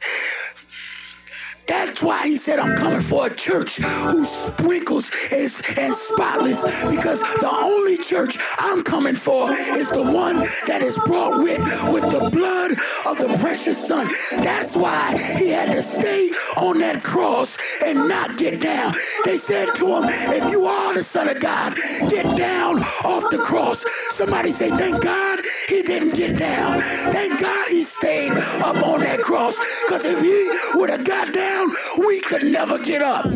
that's 1.69 2.03
why 2.03 2.27
he 2.27 2.37
said, 2.37 2.59
I'm 2.59 2.75
coming 2.77 3.03
for 3.03 3.27
a 3.27 3.35
church 3.35 3.77
who 3.77 4.25
sprinkles 4.25 5.11
is 5.31 5.63
and 5.77 5.95
spotless. 5.95 6.63
Because 6.85 7.21
the 7.21 7.51
only 7.51 7.99
church 7.99 8.39
I'm 8.59 8.83
coming 8.83 9.15
for 9.15 9.53
is 9.53 9.91
the 9.91 10.03
one 10.03 10.43
that 10.67 10.83
is 10.83 10.99
brought 11.07 11.43
with 11.43 11.59
with 11.93 12.11
the 12.11 12.31
blood 12.31 12.73
of 13.07 13.19
the 13.19 13.37
precious 13.39 13.87
Son. 13.87 14.09
That's 14.33 14.75
why 14.77 15.17
he 15.37 15.49
had 15.51 15.71
to 15.73 15.83
stay 15.83 16.31
on 16.57 16.79
that 16.79 17.05
cross 17.05 17.59
and 17.85 18.09
not 18.09 18.39
get 18.39 18.61
down. 18.61 18.95
They 19.25 19.37
said 19.37 19.75
to 19.77 19.87
him, 19.87 20.05
If 20.09 20.51
you 20.51 20.65
are 20.67 20.95
the 20.95 21.05
Son 21.05 21.29
of 21.29 21.41
God, 21.41 21.77
get 22.09 22.37
down 22.37 22.83
off 23.05 23.29
the 23.31 23.39
cross. 23.39 23.85
Somebody 24.11 24.53
say, 24.53 24.71
Thank 24.71 25.03
God 25.03 25.41
he 25.69 25.83
didn't 25.83 26.15
get 26.15 26.37
down. 26.39 26.81
Thank 27.13 27.41
God 27.41 27.69
he 27.69 27.85
stayed 27.85 28.33
up 28.63 28.77
on 28.87 29.01
that 29.01 29.21
cross. 29.23 29.59
Because 29.85 30.05
if 30.05 30.21
he 30.21 30.51
would 30.79 30.91
have 30.91 31.05
got 31.05 31.33
down, 31.33 31.58
down, 31.59 31.71
we 32.07 32.21
could 32.21 32.45
never 32.45 32.79
get 32.79 33.03
up. 33.03 33.27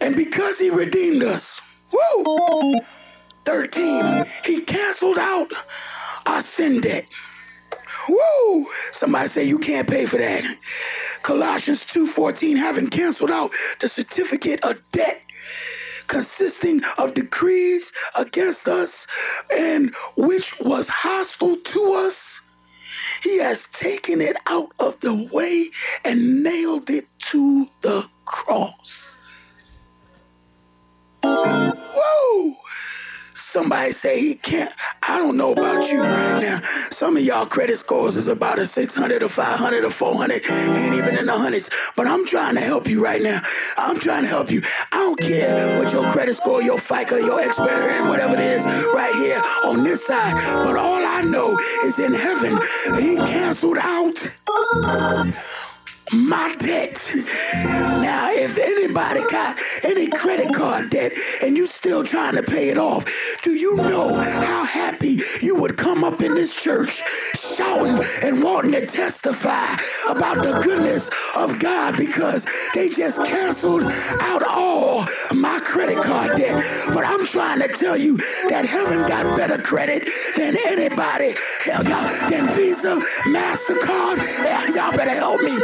And 0.00 0.14
because 0.14 0.58
he 0.58 0.70
redeemed 0.70 1.22
us, 1.22 1.60
woo, 1.92 2.74
13, 3.44 4.26
he 4.44 4.60
canceled 4.60 5.18
out 5.18 5.52
our 6.26 6.40
sin 6.40 6.80
debt. 6.80 7.06
Woo! 8.08 8.66
Somebody 8.92 9.28
say 9.28 9.44
you 9.44 9.58
can't 9.58 9.88
pay 9.88 10.06
for 10.06 10.18
that. 10.18 10.44
Colossians 11.22 11.84
2:14 11.84 12.56
having 12.56 12.88
canceled 12.88 13.30
out 13.30 13.52
the 13.80 13.88
certificate 13.88 14.60
of 14.62 14.76
debt 14.92 15.20
consisting 16.06 16.80
of 16.96 17.12
decrees 17.12 17.92
against 18.14 18.66
us 18.66 19.06
and 19.54 19.94
which 20.16 20.58
was 20.60 20.88
hostile 20.88 21.56
to 21.56 21.92
us 21.92 22.40
he 23.22 23.38
has 23.38 23.66
taken 23.66 24.20
it 24.20 24.36
out 24.46 24.70
of 24.78 24.98
the 25.00 25.28
way 25.32 25.70
and 26.04 26.42
nailed 26.42 26.90
it 26.90 27.06
to 27.18 27.66
the 27.82 28.06
cross. 28.24 29.18
Whoa! 31.22 32.54
Somebody 33.48 33.92
say 33.92 34.20
he 34.20 34.34
can't. 34.34 34.70
I 35.02 35.18
don't 35.18 35.38
know 35.38 35.52
about 35.52 35.90
you 35.90 36.02
right 36.02 36.38
now. 36.38 36.60
Some 36.90 37.16
of 37.16 37.22
y'all 37.22 37.46
credit 37.46 37.78
scores 37.78 38.18
is 38.18 38.28
about 38.28 38.58
a 38.58 38.66
600 38.66 39.22
or 39.22 39.28
500 39.30 39.84
or 39.86 39.88
400, 39.88 40.50
ain't 40.50 40.94
even 40.94 41.16
in 41.16 41.24
the 41.24 41.32
hundreds. 41.32 41.70
But 41.96 42.06
I'm 42.06 42.26
trying 42.26 42.56
to 42.56 42.60
help 42.60 42.86
you 42.86 43.02
right 43.02 43.22
now. 43.22 43.40
I'm 43.78 43.98
trying 43.98 44.24
to 44.24 44.28
help 44.28 44.50
you. 44.50 44.60
I 44.92 44.98
don't 44.98 45.18
care 45.18 45.78
what 45.78 45.90
your 45.94 46.10
credit 46.10 46.34
score, 46.34 46.60
your 46.60 46.78
FICO, 46.78 47.16
your 47.16 47.40
Experian, 47.40 48.10
whatever 48.10 48.34
it 48.34 48.40
is, 48.40 48.66
right 48.66 49.14
here 49.14 49.40
on 49.64 49.82
this 49.82 50.06
side. 50.06 50.34
But 50.34 50.76
all 50.76 51.02
I 51.02 51.22
know 51.22 51.58
is 51.84 51.98
in 51.98 52.12
heaven, 52.12 52.58
he 53.02 53.16
canceled 53.16 53.78
out 53.78 54.30
my 56.12 56.54
debt. 56.58 57.10
Now, 57.54 58.30
if 58.32 58.58
anybody 58.58 59.22
got 59.28 59.58
any 59.82 60.08
credit 60.08 60.54
card 60.54 60.90
debt 60.90 61.12
and 61.42 61.56
you 61.56 61.66
still 61.66 62.04
trying 62.04 62.34
to 62.36 62.42
pay 62.42 62.70
it 62.70 62.78
off, 62.78 63.04
do 63.42 63.52
you 63.52 63.76
know 63.76 64.14
how 64.20 64.64
happy 64.64 65.18
you 65.40 65.56
would 65.56 65.76
come 65.76 66.04
up 66.04 66.22
in 66.22 66.34
this 66.34 66.54
church 66.54 67.02
shouting 67.34 68.02
and 68.22 68.42
wanting 68.42 68.72
to 68.72 68.86
testify 68.86 69.74
about 70.08 70.42
the 70.42 70.60
goodness 70.60 71.10
of 71.36 71.58
God 71.58 71.96
because 71.96 72.46
they 72.74 72.88
just 72.88 73.22
canceled 73.24 73.84
out 74.20 74.42
all 74.42 75.06
my 75.34 75.60
credit 75.68 76.02
card 76.02 76.36
debt. 76.36 76.64
But 76.94 77.04
I'm 77.04 77.26
trying 77.26 77.60
to 77.60 77.68
tell 77.68 77.96
you 77.96 78.16
that 78.48 78.64
heaven 78.64 79.06
got 79.06 79.36
better 79.36 79.58
credit 79.58 80.08
than 80.36 80.56
anybody. 80.66 81.34
Hell, 81.60 81.86
y'all, 81.86 82.28
than 82.28 82.48
Visa, 82.56 82.96
MasterCard. 83.26 84.16
Y'all 84.74 84.92
better 84.92 85.14
help 85.14 85.42
me. 85.42 85.58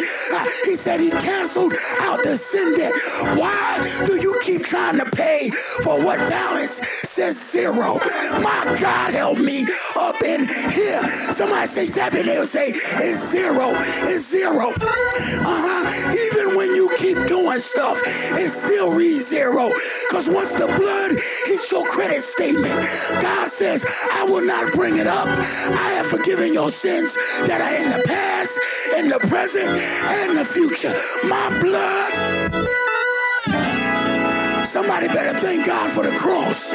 He 0.65 0.77
said 0.77 1.01
he 1.01 1.11
canceled 1.11 1.75
out 2.01 2.23
the 2.23 2.37
sin 2.37 2.77
debt. 2.77 2.93
Why 3.39 4.03
do 4.05 4.21
you 4.21 4.39
keep 4.43 4.65
trying 4.65 4.99
to 4.99 5.07
pay 5.07 5.51
for 5.83 6.03
what 6.03 6.19
balance 6.29 6.81
says 7.03 7.41
zero? 7.51 7.99
My 8.41 8.77
God, 8.79 9.15
help 9.15 9.39
me 9.39 9.67
up 9.97 10.23
in 10.23 10.47
here. 10.71 11.03
Somebody 11.33 11.67
say, 11.67 11.87
tap 11.87 12.15
in 12.15 12.27
there 12.27 12.45
say, 12.45 12.73
it's 12.75 13.31
zero. 13.31 13.75
It's 13.79 14.29
zero. 14.29 14.73
Uh-huh. 14.77 16.13
Even 16.13 16.57
when 16.57 16.75
you 16.75 16.91
keep 16.97 17.17
doing 17.27 17.59
stuff, 17.61 18.01
it 18.05 18.51
still 18.51 18.93
reads 18.93 19.29
zero. 19.29 19.73
Because 20.09 20.29
once 20.29 20.53
the 20.53 20.67
blood 20.67 21.13
hits 21.47 21.71
your 21.71 21.85
credit 21.87 22.23
statement, 22.23 22.87
God 23.21 23.49
says, 23.49 23.85
I 24.13 24.25
will 24.25 24.45
not 24.45 24.73
bring 24.73 24.97
it 24.97 25.07
up. 25.07 25.27
I 25.27 25.91
have 25.93 26.07
forgiven 26.07 26.53
your 26.53 26.71
sins 26.71 27.15
that 27.47 27.61
are 27.61 27.75
in 27.75 27.91
the 27.91 28.03
past, 28.07 28.59
in 28.97 29.09
the 29.09 29.19
present, 29.21 29.69
and 29.69 30.37
the 30.37 30.45
future. 30.45 30.95
My 31.25 31.59
blood. 31.61 32.13
Somebody 34.67 35.09
better 35.09 35.39
thank 35.41 35.67
God 35.67 35.91
for 35.91 36.03
the 36.03 36.17
cross. 36.17 36.73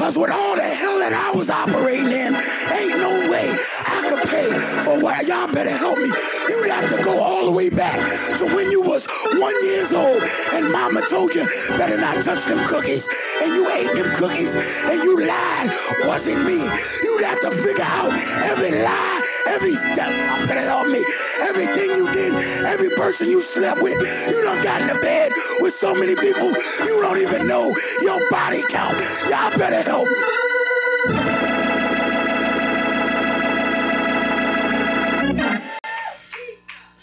Because 0.00 0.16
with 0.16 0.30
all 0.30 0.56
the 0.56 0.62
hell 0.62 0.98
that 1.00 1.12
I 1.12 1.30
was 1.36 1.50
operating 1.50 2.06
in, 2.06 2.34
ain't 2.72 2.98
no 2.98 3.28
way 3.30 3.54
I 3.84 4.08
could 4.08 4.26
pay 4.30 4.48
for 4.80 4.98
what. 4.98 5.26
Y'all 5.28 5.46
better 5.52 5.76
help 5.76 5.98
me. 5.98 6.10
You'd 6.48 6.70
have 6.70 6.88
to 6.96 7.02
go 7.02 7.20
all 7.20 7.44
the 7.44 7.50
way 7.50 7.68
back 7.68 8.00
to 8.38 8.46
when 8.46 8.70
you 8.70 8.80
was 8.80 9.04
one 9.34 9.62
years 9.62 9.92
old 9.92 10.22
and 10.52 10.72
mama 10.72 11.06
told 11.06 11.34
you 11.34 11.44
better 11.76 11.98
not 11.98 12.24
touch 12.24 12.46
them 12.46 12.66
cookies 12.66 13.06
and 13.42 13.52
you 13.54 13.70
ate 13.70 13.92
them 13.92 14.10
cookies 14.14 14.54
and 14.54 15.02
you 15.02 15.26
lied 15.26 15.70
wasn't 16.06 16.46
me. 16.46 16.56
You'd 17.02 17.24
have 17.24 17.40
to 17.40 17.50
figure 17.50 17.84
out 17.84 18.16
every 18.40 18.82
lie, 18.82 19.19
every 19.46 19.76
step. 19.76 20.10
I 20.10 20.44
better 20.46 20.60
help 20.60 20.88
me. 20.88 21.04
Everything 21.40 21.90
you 21.90 22.12
did, 22.12 22.34
every 22.64 22.80
every 22.80 22.96
person 22.96 23.30
you 23.30 23.42
slept 23.42 23.82
with. 23.82 23.94
You 24.30 24.42
done 24.42 24.62
got 24.62 24.80
in 24.80 24.88
the 24.88 24.94
bed 24.94 25.32
with 25.60 25.74
so 25.74 25.94
many 25.94 26.14
people 26.14 26.48
you 26.84 27.00
don't 27.02 27.18
even 27.18 27.46
know 27.46 27.74
your 28.00 28.30
body 28.30 28.62
count. 28.68 28.98
Y'all 29.28 29.56
better 29.58 29.82
help 29.82 30.08
me. 30.08 30.14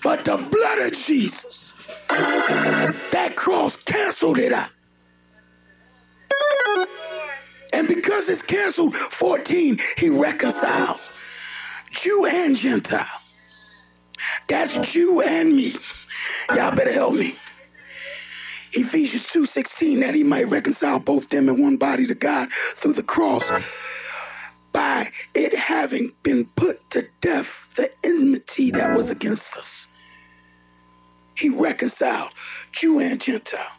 But 0.04 0.26
the 0.26 0.38
blood 0.38 0.80
of 0.80 0.94
Jesus, 0.94 1.74
that 2.10 3.34
cross 3.36 3.76
canceled 3.84 4.40
it 4.40 4.54
out. 4.54 4.70
And 7.74 7.88
because 7.88 8.30
it's 8.30 8.42
canceled, 8.42 8.96
14, 8.96 9.78
he 9.98 10.10
reconciled 10.10 11.00
Jew 11.92 12.26
and 12.26 12.56
Gentile. 12.56 13.06
That's 14.48 14.74
Jew 14.92 15.22
and 15.22 15.56
me. 15.56 15.76
Y'all 16.56 16.76
better 16.76 16.92
help 16.92 17.14
me. 17.14 17.36
Ephesians 18.74 19.28
2:16 19.28 20.02
that 20.02 20.16
he 20.16 20.24
might 20.24 20.50
reconcile 20.50 21.00
both 21.00 21.30
them 21.30 21.50
in 21.50 21.62
one 21.62 21.78
body 21.78 22.06
to 22.08 22.16
God 22.16 22.52
through 22.76 22.94
the 22.94 23.04
cross 23.04 23.50
by 24.72 25.10
it 25.34 25.54
having 25.54 26.12
been 26.24 26.46
put 26.56 26.90
to 26.92 27.08
death 27.22 27.70
the 27.76 27.90
enmity 28.04 28.72
that 28.72 28.96
was 28.96 29.10
against 29.10 29.58
us. 29.58 29.88
He 31.36 31.50
reconciled 31.50 32.32
Jew 32.72 33.00
and 33.00 33.20
Gentile. 33.20 33.72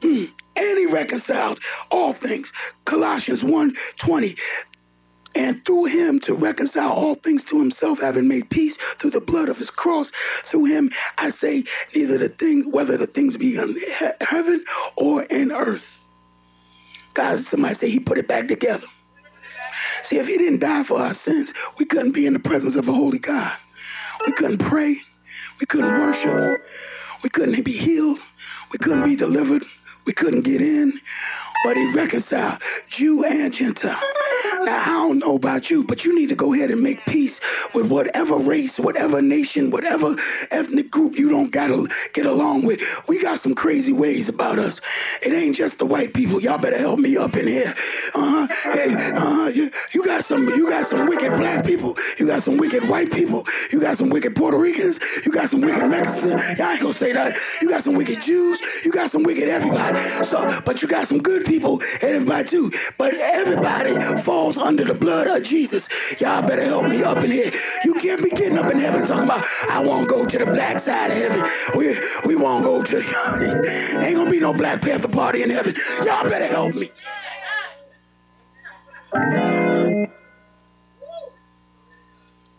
Mm 0.00 0.30
and 0.60 0.78
he 0.78 0.86
reconciled 0.86 1.58
all 1.90 2.12
things. 2.12 2.52
Colossians 2.84 3.44
1 3.44 3.72
20. 3.96 4.34
And 5.34 5.64
through 5.64 5.86
him 5.86 6.18
to 6.20 6.34
reconcile 6.34 6.90
all 6.90 7.14
things 7.14 7.44
to 7.44 7.58
himself, 7.58 8.00
having 8.00 8.28
made 8.28 8.50
peace 8.50 8.76
through 8.76 9.12
the 9.12 9.20
blood 9.20 9.48
of 9.48 9.58
his 9.58 9.70
cross. 9.70 10.10
Through 10.44 10.66
him, 10.66 10.90
I 11.18 11.30
say, 11.30 11.64
neither 11.94 12.18
the 12.18 12.28
things, 12.28 12.66
whether 12.66 12.96
the 12.96 13.06
things 13.06 13.36
be 13.36 13.56
in 13.56 13.74
heaven 14.20 14.64
or 14.96 15.22
in 15.24 15.52
earth. 15.52 16.00
God, 17.14 17.38
somebody 17.38 17.74
say 17.74 17.90
he 17.90 18.00
put 18.00 18.18
it 18.18 18.28
back 18.28 18.48
together. 18.48 18.86
See, 20.02 20.18
if 20.18 20.26
he 20.26 20.36
didn't 20.36 20.60
die 20.60 20.82
for 20.82 20.98
our 20.98 21.14
sins, 21.14 21.54
we 21.78 21.84
couldn't 21.84 22.12
be 22.12 22.26
in 22.26 22.32
the 22.32 22.40
presence 22.40 22.74
of 22.74 22.88
a 22.88 22.92
holy 22.92 23.18
God. 23.18 23.56
We 24.26 24.32
couldn't 24.32 24.58
pray. 24.58 24.96
We 25.60 25.66
couldn't 25.66 25.98
worship. 25.98 26.60
We 27.22 27.30
couldn't 27.30 27.64
be 27.64 27.72
healed. 27.72 28.18
We 28.72 28.78
couldn't 28.78 29.04
be 29.04 29.16
delivered. 29.16 29.64
We 30.06 30.12
couldn't 30.12 30.42
get 30.42 30.62
in, 30.62 30.94
but 31.64 31.76
he 31.76 31.86
reconciled 31.92 32.62
Jew 32.88 33.24
and 33.24 33.52
Gentile. 33.52 34.00
Now, 34.62 34.82
I 34.82 34.86
don't 34.86 35.18
know 35.18 35.36
about 35.36 35.70
you, 35.70 35.84
but 35.84 36.04
you 36.04 36.14
need 36.14 36.28
to 36.28 36.34
go 36.34 36.52
ahead 36.54 36.70
and 36.70 36.82
make 36.82 37.04
peace 37.06 37.40
with 37.74 37.90
whatever 37.90 38.36
race, 38.36 38.78
whatever 38.78 39.22
nation, 39.22 39.70
whatever 39.70 40.14
ethnic 40.50 40.90
group 40.90 41.18
you 41.18 41.28
don't 41.28 41.50
gotta 41.50 41.88
get 42.12 42.26
along 42.26 42.66
with. 42.66 42.80
We 43.08 43.22
got 43.22 43.40
some 43.40 43.54
crazy 43.54 43.92
ways 43.92 44.28
about 44.28 44.58
us. 44.58 44.80
It 45.22 45.32
ain't 45.32 45.56
just 45.56 45.78
the 45.78 45.86
white 45.86 46.14
people. 46.14 46.40
Y'all 46.40 46.58
better 46.58 46.78
help 46.78 46.98
me 46.98 47.16
up 47.16 47.36
in 47.36 47.46
here. 47.46 47.74
Uh-huh. 48.14 48.46
Hey, 48.72 48.94
uh-huh. 48.94 49.48
You, 49.48 49.70
you 49.92 50.04
got 50.04 50.24
some 50.24 50.48
you 50.48 50.68
got 50.68 50.86
some 50.86 51.06
wicked 51.06 51.36
black 51.36 51.64
people. 51.64 51.96
You 52.18 52.26
got 52.26 52.42
some 52.42 52.56
wicked 52.56 52.88
white 52.88 53.12
people. 53.12 53.46
You 53.72 53.80
got 53.80 53.96
some 53.96 54.10
wicked 54.10 54.36
Puerto 54.36 54.58
Ricans. 54.58 54.98
You 55.24 55.32
got 55.32 55.50
some 55.50 55.60
wicked 55.60 55.88
Mexicans. 55.88 56.58
Y'all 56.58 56.70
ain't 56.70 56.80
gonna 56.80 56.94
say 56.94 57.12
that. 57.12 57.36
You 57.60 57.68
got 57.68 57.82
some 57.82 57.94
wicked 57.94 58.22
Jews. 58.22 58.60
You 58.84 58.92
got 58.92 59.10
some 59.10 59.22
wicked 59.22 59.48
everybody. 59.48 59.98
So, 60.24 60.60
but 60.64 60.82
you 60.82 60.88
got 60.88 61.08
some 61.08 61.18
good 61.18 61.44
people 61.44 61.80
everybody 62.00 62.48
too. 62.48 62.70
But 62.98 63.14
everybody 63.14 63.94
falls 64.30 64.56
under 64.56 64.84
the 64.84 64.94
blood 64.94 65.26
of 65.26 65.42
Jesus. 65.42 65.88
Y'all 66.20 66.40
better 66.40 66.62
help 66.62 66.84
me 66.88 67.02
up 67.02 67.18
in 67.24 67.32
here. 67.32 67.50
You 67.84 67.94
can't 67.94 68.22
be 68.22 68.30
getting 68.30 68.58
up 68.58 68.70
in 68.70 68.78
heaven 68.78 69.04
talking 69.04 69.24
about, 69.24 69.44
I 69.68 69.82
won't 69.82 70.08
go 70.08 70.24
to 70.24 70.38
the 70.38 70.46
black 70.46 70.78
side 70.78 71.10
of 71.10 71.16
heaven. 71.16 71.42
We, 71.76 71.96
we 72.24 72.36
won't 72.36 72.62
go 72.62 72.80
to, 72.80 72.96
ain't 74.00 74.16
gonna 74.16 74.30
be 74.30 74.38
no 74.38 74.54
Black 74.54 74.82
Panther 74.82 75.08
party 75.08 75.42
in 75.42 75.50
heaven. 75.50 75.74
Y'all 76.04 76.22
better 76.28 76.46
help 76.46 76.76
me. 76.76 76.92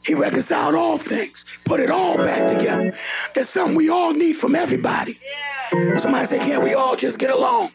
He 0.06 0.14
reconciled 0.16 0.76
all 0.76 0.98
things, 0.98 1.46
put 1.64 1.80
it 1.80 1.92
all 1.92 2.18
back 2.18 2.48
together. 2.48 2.94
That's 3.36 3.50
something 3.50 3.76
we 3.76 3.90
all 3.90 4.14
need 4.14 4.34
from 4.34 4.56
everybody. 4.56 5.20
Somebody 5.98 6.26
say, 6.26 6.40
can't 6.40 6.64
we 6.64 6.74
all 6.74 6.96
just 6.96 7.18
get 7.18 7.30
along? 7.30 7.72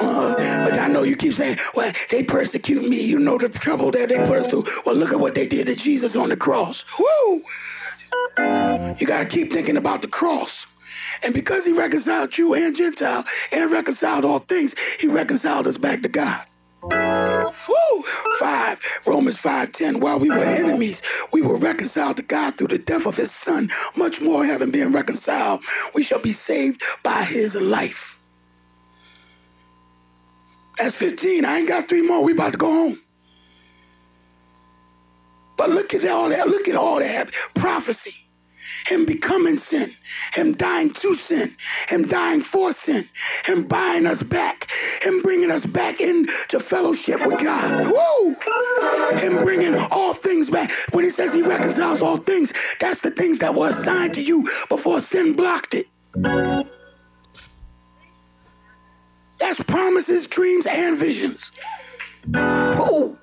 Uh, 0.00 0.34
but 0.64 0.78
I 0.78 0.88
know 0.88 1.04
you 1.04 1.16
keep 1.16 1.32
saying, 1.32 1.58
well, 1.74 1.92
they 2.10 2.22
persecute 2.22 2.88
me. 2.88 3.00
You 3.02 3.18
know 3.18 3.38
the 3.38 3.48
trouble 3.48 3.90
that 3.92 4.08
they 4.08 4.18
put 4.18 4.38
us 4.38 4.46
through. 4.46 4.64
Well, 4.84 4.96
look 4.96 5.12
at 5.12 5.20
what 5.20 5.34
they 5.34 5.46
did 5.46 5.66
to 5.66 5.76
Jesus 5.76 6.16
on 6.16 6.30
the 6.30 6.36
cross. 6.36 6.84
Woo! 6.98 7.42
You 8.98 9.06
got 9.06 9.20
to 9.20 9.26
keep 9.26 9.52
thinking 9.52 9.76
about 9.76 10.02
the 10.02 10.08
cross. 10.08 10.66
And 11.22 11.32
because 11.32 11.64
he 11.64 11.72
reconciled 11.72 12.30
Jew 12.32 12.54
and 12.54 12.74
Gentile 12.74 13.24
and 13.52 13.70
reconciled 13.70 14.24
all 14.24 14.40
things, 14.40 14.74
he 14.98 15.06
reconciled 15.06 15.66
us 15.66 15.78
back 15.78 16.02
to 16.02 16.08
God. 16.08 16.44
Woo! 17.68 18.02
Five, 18.38 18.80
Romans 19.06 19.38
5 19.38 19.72
10. 19.72 20.00
While 20.00 20.18
we 20.18 20.30
were 20.30 20.38
enemies, 20.38 21.02
we 21.32 21.42
were 21.42 21.56
reconciled 21.56 22.16
to 22.18 22.22
God 22.22 22.56
through 22.56 22.68
the 22.68 22.78
death 22.78 23.06
of 23.06 23.16
his 23.16 23.30
son. 23.32 23.68
Much 23.96 24.20
more 24.20 24.44
having 24.44 24.70
been 24.70 24.92
reconciled, 24.92 25.62
we 25.94 26.02
shall 26.02 26.20
be 26.20 26.32
saved 26.32 26.82
by 27.02 27.24
his 27.24 27.54
life. 27.56 28.18
That's 30.78 30.94
15. 30.94 31.44
I 31.44 31.58
ain't 31.58 31.68
got 31.68 31.88
three 31.88 32.06
more. 32.06 32.22
We 32.22 32.32
about 32.32 32.52
to 32.52 32.58
go 32.58 32.70
home. 32.70 33.02
But 35.56 35.70
look 35.70 35.94
at 35.94 36.06
all 36.06 36.28
that. 36.28 36.48
Look 36.48 36.68
at 36.68 36.76
all 36.76 36.98
that 36.98 37.32
prophecy 37.54 38.25
him 38.86 39.04
becoming 39.04 39.56
sin, 39.56 39.90
him 40.32 40.54
dying 40.54 40.90
to 40.90 41.14
sin, 41.14 41.50
him 41.88 42.06
dying 42.06 42.40
for 42.40 42.72
sin, 42.72 43.08
him 43.44 43.64
buying 43.64 44.06
us 44.06 44.22
back, 44.22 44.70
him 45.02 45.20
bringing 45.22 45.50
us 45.50 45.66
back 45.66 46.00
into 46.00 46.60
fellowship 46.60 47.20
with 47.26 47.42
God. 47.42 47.90
Woo! 47.90 48.36
Him 49.18 49.42
bringing 49.42 49.74
all 49.90 50.14
things 50.14 50.50
back. 50.50 50.70
When 50.92 51.04
he 51.04 51.10
says 51.10 51.32
he 51.32 51.42
reconciles 51.42 52.00
all 52.02 52.16
things, 52.16 52.52
that's 52.80 53.00
the 53.00 53.10
things 53.10 53.40
that 53.40 53.54
were 53.54 53.68
assigned 53.70 54.14
to 54.14 54.22
you 54.22 54.48
before 54.68 55.00
sin 55.00 55.34
blocked 55.34 55.74
it. 55.74 55.88
That's 59.38 59.62
promises, 59.64 60.26
dreams, 60.26 60.66
and 60.66 60.96
visions. 60.96 61.52
Woo! 62.28 63.16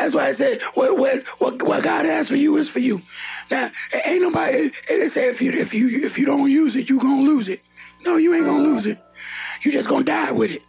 That's 0.00 0.14
why 0.14 0.28
I 0.28 0.32
said 0.32 0.62
what 0.74 0.96
what 0.96 1.26
what, 1.38 1.62
what 1.62 1.84
God 1.84 2.06
has 2.06 2.28
for 2.28 2.36
you 2.36 2.56
is 2.56 2.70
for 2.70 2.78
you. 2.78 3.02
Now, 3.50 3.70
ain't 4.06 4.22
nobody 4.22 4.70
they 4.88 5.08
say 5.08 5.28
if 5.28 5.42
you 5.42 5.52
if 5.52 5.74
you 5.74 6.06
if 6.06 6.18
you 6.18 6.24
don't 6.24 6.50
use 6.50 6.74
it, 6.74 6.88
you 6.88 6.98
gonna 6.98 7.20
lose 7.20 7.48
it. 7.48 7.60
No, 8.06 8.16
you 8.16 8.32
ain't 8.34 8.46
gonna 8.46 8.62
lose 8.62 8.86
it. 8.86 8.98
You 9.62 9.70
just 9.70 9.90
gonna 9.90 10.04
die 10.04 10.32
with 10.32 10.52
it. 10.52 10.62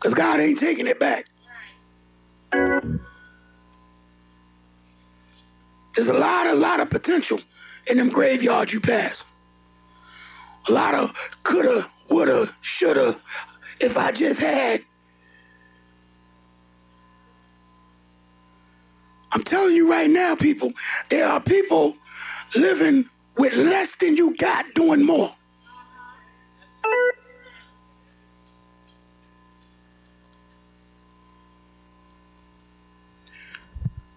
Cause 0.00 0.12
God 0.12 0.38
ain't 0.40 0.58
taking 0.58 0.86
it 0.86 1.00
back. 1.00 1.24
There's 5.94 6.08
a 6.08 6.12
lot, 6.12 6.46
a 6.46 6.54
lot 6.54 6.80
of 6.80 6.90
potential 6.90 7.40
in 7.86 7.96
them 7.96 8.10
graveyards 8.10 8.74
you 8.74 8.80
pass. 8.80 9.24
A 10.68 10.72
lot 10.72 10.94
of 10.94 11.12
coulda, 11.42 11.86
woulda, 12.10 12.48
shoulda. 12.60 13.18
If 13.80 13.96
I 13.96 14.12
just 14.12 14.40
had 14.40 14.84
I'm 19.32 19.42
telling 19.42 19.74
you 19.74 19.90
right 19.90 20.10
now, 20.10 20.34
people, 20.34 20.72
there 21.08 21.26
are 21.26 21.40
people 21.40 21.96
living 22.54 23.08
with 23.38 23.54
less 23.54 23.94
than 23.96 24.16
you 24.16 24.36
got 24.36 24.66
doing 24.74 25.04
more. 25.04 25.32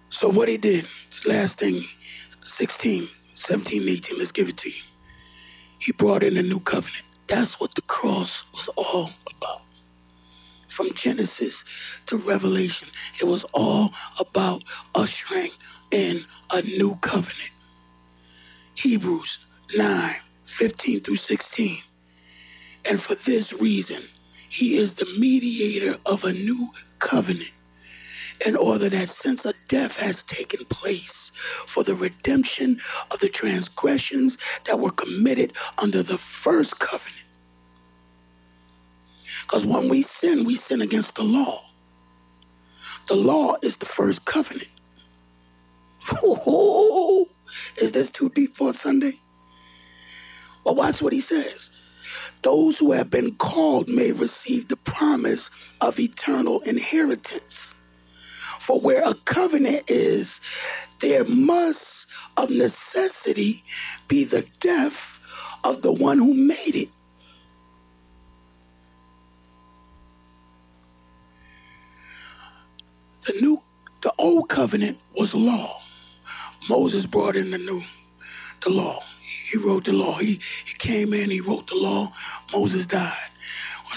So 0.10 0.30
what 0.30 0.48
he 0.48 0.58
did, 0.58 0.88
last 1.26 1.60
thing, 1.60 1.82
16, 2.46 3.08
17, 3.36 3.90
18, 3.90 4.18
let's 4.18 4.32
give 4.32 4.50
it 4.50 4.58
to 4.58 4.70
you. 4.70 4.84
He 5.80 5.92
brought 5.94 6.24
in 6.24 6.38
a 6.38 6.42
new 6.42 6.60
covenant. 6.60 7.04
That's 7.28 7.60
what 7.60 7.76
the 7.76 7.82
cross 7.84 8.46
was 8.54 8.70
all 8.76 9.10
about 9.38 9.65
from 10.76 10.94
Genesis 10.94 11.64
to 12.06 12.18
Revelation. 12.18 12.90
It 13.22 13.26
was 13.26 13.46
all 13.54 13.92
about 14.20 14.64
ushering 14.94 15.52
in 15.92 16.20
a 16.52 16.62
new 16.64 16.96
covenant. 16.98 17.52
Hebrews 18.76 19.38
9 19.78 20.16
15 20.44 21.00
through 21.00 21.16
16. 21.16 21.78
And 22.84 23.02
for 23.02 23.16
this 23.16 23.54
reason, 23.54 24.04
he 24.50 24.78
is 24.78 24.96
the 24.96 25.08
mediator 25.18 25.98
of 26.06 26.26
a 26.26 26.34
new 26.34 26.68
covenant 27.00 27.52
in 28.46 28.58
order 28.58 28.90
that 28.90 29.08
since 29.08 29.46
a 29.46 29.54
death 29.70 29.98
has 29.98 30.24
taken 30.24 30.66
place 30.66 31.32
for 31.66 31.84
the 31.84 31.96
redemption 31.96 32.78
of 33.12 33.20
the 33.22 33.30
transgressions 33.30 34.38
that 34.66 34.78
were 34.78 34.92
committed 34.92 35.54
under 35.78 36.04
the 36.04 36.18
first 36.18 36.80
covenant, 36.80 37.25
because 39.46 39.66
when 39.66 39.90
we 39.90 40.02
sin, 40.02 40.44
we 40.44 40.56
sin 40.56 40.82
against 40.82 41.16
the 41.16 41.24
law. 41.24 41.64
The 43.08 43.16
law 43.16 43.56
is 43.62 43.78
the 43.78 43.86
first 43.86 44.26
covenant. 44.26 44.70
Oh, 46.24 47.26
is 47.82 47.92
this 47.92 48.10
too 48.10 48.30
deep 48.30 48.54
for 48.54 48.72
a 48.72 48.74
Sunday? 48.74 49.14
Well, 50.66 50.76
watch 50.76 51.02
what 51.02 51.14
he 51.14 51.22
says. 51.22 51.72
Those 52.42 52.80
who 52.80 52.92
have 52.92 53.12
been 53.12 53.36
called 53.36 53.88
may 53.88 54.12
receive 54.12 54.68
the 54.68 54.78
promise 54.78 55.52
of 55.80 56.00
eternal 56.00 56.62
inheritance. 56.62 57.76
For 58.60 58.80
where 58.80 59.08
a 59.08 59.14
covenant 59.14 59.84
is, 59.88 60.42
there 61.02 61.26
must 61.26 62.08
of 62.38 62.50
necessity 62.50 63.64
be 64.08 64.24
the 64.24 64.46
death 64.60 65.20
of 65.64 65.84
the 65.84 65.94
one 65.94 66.18
who 66.18 66.34
made 66.34 66.76
it. 66.76 66.90
The 73.28 73.34
new 73.42 73.62
the 74.02 74.14
old 74.20 74.50
covenant 74.50 75.00
was 75.18 75.36
law. 75.36 75.82
Moses 76.70 77.06
brought 77.08 77.36
in 77.38 77.52
the 77.52 77.58
new 77.60 77.82
the 78.64 78.72
law. 78.72 79.02
He 79.22 79.58
wrote 79.58 79.86
the 79.86 79.94
law. 79.94 80.18
He, 80.20 80.40
he 80.66 80.76
came 80.78 81.14
in, 81.14 81.30
he 81.32 81.42
wrote 81.42 81.68
the 81.68 81.76
law. 81.76 82.12
Moses 82.54 82.88
died. 82.88 83.30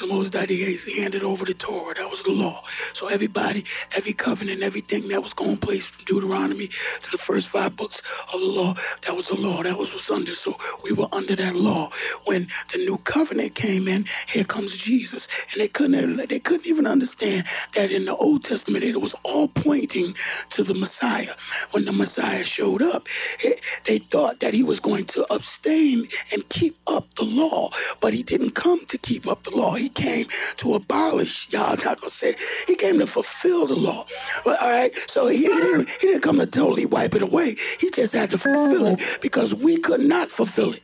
Moses 0.07 0.85
he 0.85 1.01
handed 1.01 1.23
over 1.23 1.45
the 1.45 1.55
Torah. 1.55 1.95
That 1.95 2.11
was 2.11 2.23
the 2.23 2.31
law. 2.33 2.63
So 2.93 3.09
everybody, 3.09 3.65
every 3.97 4.13
covenant, 4.13 4.63
everything 4.63 5.09
that 5.09 5.23
was 5.23 5.35
going 5.35 5.57
place 5.57 5.87
from 5.87 6.05
Deuteronomy 6.05 6.69
to 6.69 7.11
the 7.11 7.19
first 7.19 7.49
five 7.49 7.77
books 7.77 8.03
of 8.33 8.41
the 8.41 8.47
law, 8.47 8.75
that 9.03 9.17
was 9.17 9.29
the 9.29 9.35
law. 9.37 9.63
That 9.63 9.79
was 9.79 9.93
what's 9.93 10.11
under. 10.11 10.35
So 10.35 10.57
we 10.83 10.93
were 10.93 11.09
under 11.13 11.37
that 11.37 11.55
law. 11.57 11.91
When 12.25 12.47
the 12.73 12.79
new 12.79 12.99
covenant 12.99 13.55
came 13.55 13.89
in, 13.89 14.07
here 14.29 14.45
comes 14.45 14.77
Jesus. 14.77 15.29
And 15.53 15.61
they 15.61 15.69
couldn't 15.69 16.29
they 16.29 16.39
couldn't 16.39 16.67
even 16.67 16.87
understand 16.87 17.47
that 17.75 17.91
in 17.91 18.05
the 18.05 18.17
Old 18.17 18.45
Testament 18.45 18.85
it 18.85 19.01
was 19.01 19.15
all 19.25 19.49
pointing 19.49 20.15
to 20.51 20.63
the 20.63 20.75
Messiah. 20.75 21.35
When 21.73 21.85
the 21.85 21.93
Messiah 21.93 22.45
showed 22.45 22.83
up, 22.83 23.07
it, 23.41 23.61
they 23.85 23.99
thought 23.99 24.41
that 24.41 24.55
he 24.55 24.63
was 24.63 24.81
going 24.81 25.05
to 25.07 25.27
abstain 25.33 26.05
and 26.33 26.49
keep 26.49 26.77
up 26.87 27.15
the 27.15 27.25
law, 27.25 27.71
but 28.01 28.15
he 28.15 28.23
didn't 28.23 28.53
come 28.53 28.81
to 28.87 28.99
keep 28.99 29.27
up 29.27 29.45
the 29.45 29.57
law. 29.57 29.75
He 29.75 29.88
came 29.89 30.27
to 30.59 30.75
abolish. 30.75 31.51
Y'all 31.53 31.77
not 31.85 32.01
gonna 32.01 32.11
say 32.11 32.35
he 32.67 32.75
came 32.75 32.99
to 32.99 33.07
fulfill 33.07 33.67
the 33.67 33.77
law. 33.77 34.07
All 34.45 34.55
right. 34.55 34.95
So 35.09 35.29
he, 35.29 35.39
he 35.39 35.47
didn't 35.49 35.91
he 35.91 36.07
didn't 36.07 36.23
come 36.23 36.39
to 36.39 36.47
totally 36.47 36.87
wipe 36.87 37.15
it 37.15 37.23
away. 37.23 37.57
He 37.81 37.91
just 37.91 38.13
had 38.13 38.31
to 38.31 38.39
fulfill 38.39 38.87
it 38.87 38.99
mm-hmm. 38.99 39.21
because 39.21 39.55
we 39.55 39.79
could 39.79 40.01
not 40.01 40.31
fulfill 40.31 40.75
it. 40.75 40.83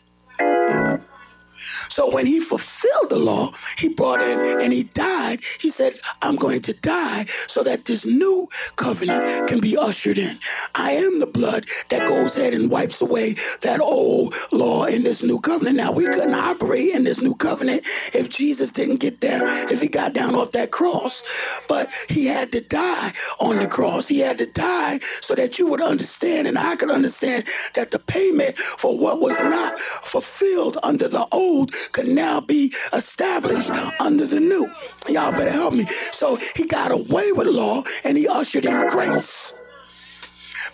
So 1.89 2.11
when 2.11 2.27
he 2.27 2.41
fulfilled 2.41 3.11
the 3.11 3.19
law, 3.19 3.51
he 3.79 3.89
brought 3.89 4.23
in 4.23 4.61
and 4.61 4.73
he 4.73 4.85
died. 4.85 5.43
He 5.61 5.71
said, 5.71 5.95
I'm 6.23 6.37
going 6.37 6.63
to 6.63 6.73
die 6.73 7.27
so 7.47 7.63
that 7.63 7.85
this 7.85 8.05
new 8.05 8.49
covenant 8.77 9.49
can 9.49 9.61
be 9.61 9.77
ushered 9.77 10.19
in. 10.19 10.39
I 10.75 10.93
am 10.93 11.21
the 11.21 11.27
blood 11.27 11.67
that 11.91 12.09
goes 12.09 12.37
ahead 12.37 12.55
and 12.55 12.71
wipes 12.71 13.01
away 13.01 13.37
that 13.63 13.81
old 13.81 14.35
law 14.53 14.85
in 14.85 15.03
this 15.03 15.23
new 15.23 15.41
covenant. 15.41 15.77
Now, 15.77 15.93
we 15.93 16.05
couldn't 16.05 16.35
operate 16.35 16.95
in 16.95 17.05
this 17.05 17.21
new 17.21 17.35
covenant 17.35 17.87
if 18.13 18.29
Jesus 18.31 18.71
didn't 18.71 19.01
get 19.01 19.21
down, 19.21 19.43
if 19.71 19.81
he 19.81 19.89
got 19.89 20.13
down 20.13 20.35
off 20.35 20.53
that 20.53 20.71
cross. 20.71 21.23
But 21.69 21.93
he 22.09 22.27
had 22.27 22.53
to 22.53 22.61
die 22.61 23.13
on 23.41 23.57
the 23.57 23.69
cross. 23.69 24.09
He 24.09 24.21
had 24.21 24.39
to 24.39 24.47
die 24.47 25.01
so 25.21 25.35
that 25.35 25.59
you 25.59 25.69
would 25.71 25.81
understand 25.81 26.47
and 26.47 26.59
I 26.59 26.77
could 26.77 26.91
understand 26.91 27.45
that 27.75 27.91
the 27.91 27.99
payment 27.99 28.57
for 28.57 28.99
what 28.99 29.21
was 29.21 29.39
not 29.41 29.79
fulfilled 29.79 30.79
under 30.83 31.09
the 31.09 31.27
old 31.33 31.74
could 31.93 32.09
now 32.09 32.41
be 32.41 32.73
established 32.93 33.71
under 34.01 34.27
the 34.27 34.41
new. 34.41 34.71
Y'all 35.09 35.33
better 35.33 35.51
help 35.51 35.75
me. 35.75 35.87
So 36.13 36.39
he 36.57 36.67
got 36.67 36.91
away 36.91 37.33
with 37.33 37.47
law 37.47 37.83
and 38.05 38.17
he 38.17 38.29
ushered 38.29 38.65
in 38.65 38.87
grace 38.89 39.53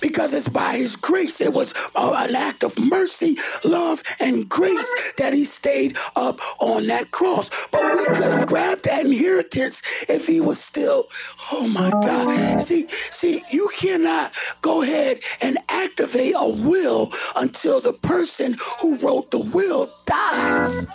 because 0.01 0.33
it's 0.33 0.49
by 0.49 0.77
his 0.77 0.97
grace. 0.97 1.41
It 1.41 1.53
was 1.53 1.75
uh, 1.95 2.15
an 2.29 2.37
act 2.37 2.63
of 2.63 2.79
mercy, 2.79 3.37
love, 3.65 4.03
and 4.19 4.49
grace 4.49 4.95
that 5.19 5.35
he 5.35 5.45
stayed 5.45 5.97
up 6.17 6.41
on 6.59 6.87
that 6.87 7.11
cross. 7.11 7.51
But 7.71 7.85
we 7.95 8.05
couldn't 8.07 8.47
grab 8.47 8.83
that 8.83 9.07
inheritance 9.07 9.83
if 10.09 10.27
he 10.27 10.41
was 10.41 10.61
still, 10.61 11.07
oh 11.53 11.69
my 11.69 11.91
God. 12.05 12.61
See, 12.61 12.87
see, 13.11 13.43
you 13.53 13.69
cannot 13.77 14.35
go 14.63 14.83
ahead 14.83 15.21
and 15.41 15.59
activate 15.69 16.35
a 16.37 16.49
will 16.49 17.11
until 17.37 17.81
the 17.81 17.93
person 17.93 18.57
who 18.81 18.99
wrote 18.99 19.31
the 19.31 19.39
will 19.39 19.91
dies. 20.07 20.87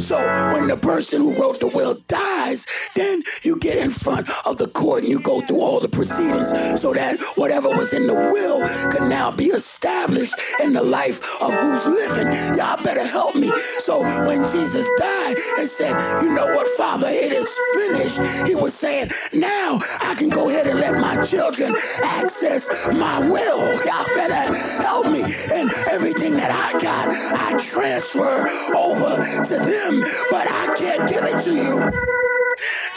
So 0.00 0.16
when 0.52 0.66
the 0.66 0.76
person 0.76 1.20
who 1.20 1.34
wrote 1.40 1.60
the 1.60 1.68
will 1.68 1.94
dies, 2.08 2.66
then 2.96 3.22
you 3.42 3.58
get 3.58 3.78
in 3.78 3.90
front 3.90 4.28
of 4.46 4.56
the 4.56 4.66
court 4.68 5.02
and 5.02 5.12
you 5.12 5.20
go 5.20 5.40
through 5.42 5.60
all 5.60 5.78
the 5.78 5.88
proceedings 5.88 6.48
so 6.80 6.92
that 6.94 7.20
whatever 7.36 7.68
was 7.68 7.92
in 7.92 8.06
the 8.06 8.14
will 8.14 8.60
can 8.90 9.08
now 9.08 9.30
be 9.30 9.46
established 9.46 10.34
in 10.62 10.72
the 10.72 10.82
life 10.82 11.20
of 11.42 11.52
who's 11.52 11.86
living. 11.86 12.32
Y'all 12.56 12.82
better 12.82 13.06
help 13.06 13.36
me. 13.36 13.52
So 13.78 14.02
when 14.26 14.50
Jesus 14.50 14.88
died 14.98 15.36
and 15.58 15.68
said, 15.68 15.94
You 16.22 16.34
know 16.34 16.46
what, 16.46 16.66
Father, 16.76 17.08
it 17.08 17.32
is 17.32 17.48
finished, 17.74 18.48
he 18.48 18.54
was 18.54 18.74
saying, 18.74 19.10
Now 19.32 19.78
I 20.00 20.14
can 20.16 20.28
go 20.28 20.48
ahead 20.48 20.66
and 20.66 20.80
let 20.80 20.94
my 20.94 21.22
children 21.24 21.74
access 22.02 22.68
my 22.94 23.18
will. 23.30 23.60
Y'all 23.84 24.06
better 24.14 24.56
help 24.82 25.06
me. 25.06 25.22
And 25.52 25.70
everything 25.88 26.34
that 26.34 26.50
I 26.50 26.78
got, 26.80 27.08
I 27.38 27.62
transfer 27.62 28.48
over 28.74 29.16
to 29.44 29.56
them 29.58 29.89
but 30.30 30.46
I 30.50 30.74
can't 30.76 31.08
give 31.08 31.24
it 31.24 31.42
to 31.44 31.54
you. 31.54 31.90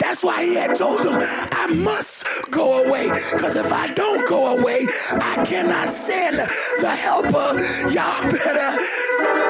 That's 0.00 0.22
why 0.22 0.44
he 0.44 0.54
had 0.54 0.76
told 0.76 1.02
them, 1.02 1.18
I 1.20 1.66
must 1.74 2.24
go 2.50 2.84
away. 2.84 3.10
Because 3.32 3.56
if 3.56 3.72
I 3.72 3.88
don't 3.88 4.26
go 4.26 4.58
away, 4.58 4.86
I 5.10 5.42
cannot 5.44 5.88
send 5.88 6.38
the 6.38 6.90
helper. 6.90 7.58
Y'all 7.90 8.30
better. 8.30 9.43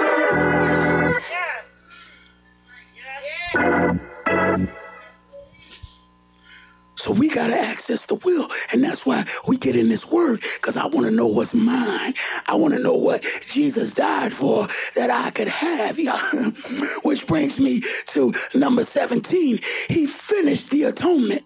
So 7.05 7.12
we 7.12 7.28
got 7.28 7.48
to 7.48 7.61
access 7.61 8.07
the 8.07 8.14
will. 8.14 8.48
And 8.72 8.82
that's 8.82 9.05
why 9.05 9.26
we 9.46 9.59
get 9.59 9.76
in 9.76 9.90
this 9.90 10.11
word, 10.11 10.40
because 10.55 10.78
I 10.78 10.86
want 10.86 11.05
to 11.05 11.11
know 11.11 11.26
what's 11.26 11.52
mine. 11.52 12.14
I 12.48 12.55
want 12.55 12.72
to 12.72 12.80
know 12.80 12.94
what 12.94 13.22
Jesus 13.46 13.92
died 13.92 14.32
for 14.32 14.66
that 14.94 15.11
I 15.11 15.28
could 15.28 15.48
have. 15.48 15.98
Which 17.05 17.26
brings 17.26 17.61
me 17.61 17.82
to 18.07 18.32
number 18.55 18.84
17. 18.84 19.59
He 19.90 20.07
finished 20.07 20.70
the 20.70 20.84
atonement. 20.84 21.44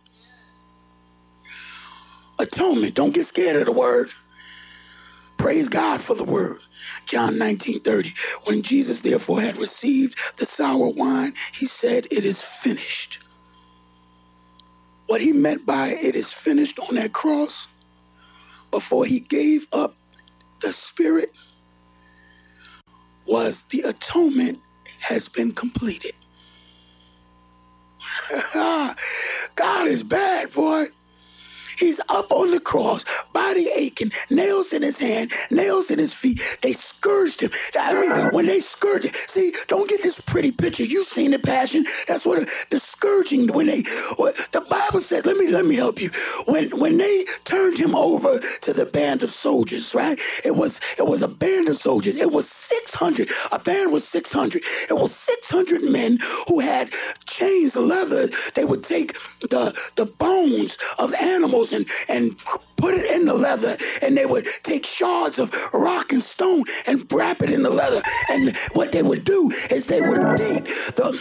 Atonement. 2.38 2.94
Don't 2.94 3.12
get 3.12 3.26
scared 3.26 3.56
of 3.56 3.66
the 3.66 3.72
word. 3.72 4.10
Praise 5.38 5.68
God 5.68 6.00
for 6.00 6.14
the 6.14 6.22
word. 6.22 6.60
John 7.04 7.36
19 7.36 7.80
30. 7.80 8.12
When 8.44 8.62
Jesus 8.62 9.00
therefore 9.00 9.40
had 9.40 9.56
received 9.56 10.20
the 10.36 10.46
sour 10.46 10.90
wine, 10.90 11.32
he 11.52 11.66
said, 11.66 12.06
It 12.12 12.24
is 12.24 12.44
finished. 12.44 13.18
What 15.08 15.22
he 15.22 15.32
meant 15.32 15.66
by 15.66 15.88
it 15.90 16.16
is 16.16 16.32
finished 16.34 16.80
on 16.80 16.96
that 16.96 17.14
cross 17.14 17.68
before 18.70 19.06
he 19.06 19.20
gave 19.20 19.66
up 19.72 19.94
the 20.60 20.72
spirit 20.72 21.32
was 23.26 23.62
the 23.70 23.82
atonement 23.82 24.60
has 25.00 25.28
been 25.28 25.52
completed. 25.52 26.12
God 28.54 29.88
is 29.88 30.02
bad, 30.02 30.52
boy. 30.52 30.86
He's 31.78 32.00
up 32.08 32.30
on 32.32 32.50
the 32.50 32.60
cross, 32.60 33.04
body 33.32 33.68
aching, 33.74 34.12
nails 34.30 34.72
in 34.72 34.82
his 34.82 34.98
hand, 34.98 35.32
nails 35.50 35.90
in 35.90 35.98
his 35.98 36.12
feet. 36.14 36.40
They 36.62 36.72
scourged 36.72 37.42
him. 37.42 37.50
I 37.78 37.94
mean, 37.94 38.30
when 38.32 38.46
they 38.46 38.60
scourged 38.60 39.06
him, 39.06 39.12
see, 39.26 39.52
don't 39.68 39.88
get 39.88 40.02
this 40.02 40.20
pretty 40.20 40.52
picture. 40.52 40.84
You've 40.84 41.06
seen 41.06 41.30
the 41.30 41.38
passion. 41.38 41.84
That's 42.06 42.26
what 42.26 42.48
the 42.70 42.80
scourging 42.80 43.48
when 43.52 43.66
they 43.66 43.82
the 44.52 44.64
Bible 44.68 45.00
said, 45.00 45.26
let 45.26 45.36
me 45.36 45.48
let 45.48 45.66
me 45.66 45.76
help 45.76 46.00
you. 46.00 46.10
When 46.46 46.70
when 46.78 46.98
they 46.98 47.24
turned 47.44 47.78
him 47.78 47.94
over 47.94 48.38
to 48.38 48.72
the 48.72 48.86
band 48.86 49.22
of 49.22 49.30
soldiers, 49.30 49.94
right? 49.94 50.18
It 50.44 50.56
was 50.56 50.80
it 50.98 51.06
was 51.06 51.22
a 51.22 51.28
band 51.28 51.68
of 51.68 51.76
soldiers. 51.76 52.16
It 52.16 52.32
was 52.32 52.48
600. 52.48 53.30
A 53.52 53.58
band 53.58 53.92
was 53.92 54.06
600. 54.06 54.62
It 54.90 54.94
was 54.94 55.14
600 55.14 55.82
men 55.82 56.18
who 56.48 56.60
had 56.60 56.90
chains, 57.26 57.76
leather. 57.76 58.28
They 58.54 58.64
would 58.64 58.82
take 58.84 59.14
the 59.40 59.78
the 59.96 60.06
bones 60.06 60.78
of 60.98 61.14
animals 61.14 61.67
and, 61.72 61.88
and 62.08 62.42
put 62.76 62.94
it 62.94 63.10
in 63.10 63.26
the 63.26 63.34
leather 63.34 63.76
and 64.02 64.16
they 64.16 64.26
would 64.26 64.46
take 64.62 64.86
shards 64.86 65.38
of 65.38 65.52
rock 65.72 66.12
and 66.12 66.22
stone 66.22 66.64
and 66.86 67.10
wrap 67.12 67.42
it 67.42 67.50
in 67.50 67.62
the 67.62 67.70
leather. 67.70 68.02
And 68.28 68.56
what 68.72 68.92
they 68.92 69.02
would 69.02 69.24
do 69.24 69.50
is 69.70 69.86
they 69.86 70.00
would 70.00 70.36
beat 70.36 70.64
the 70.96 71.20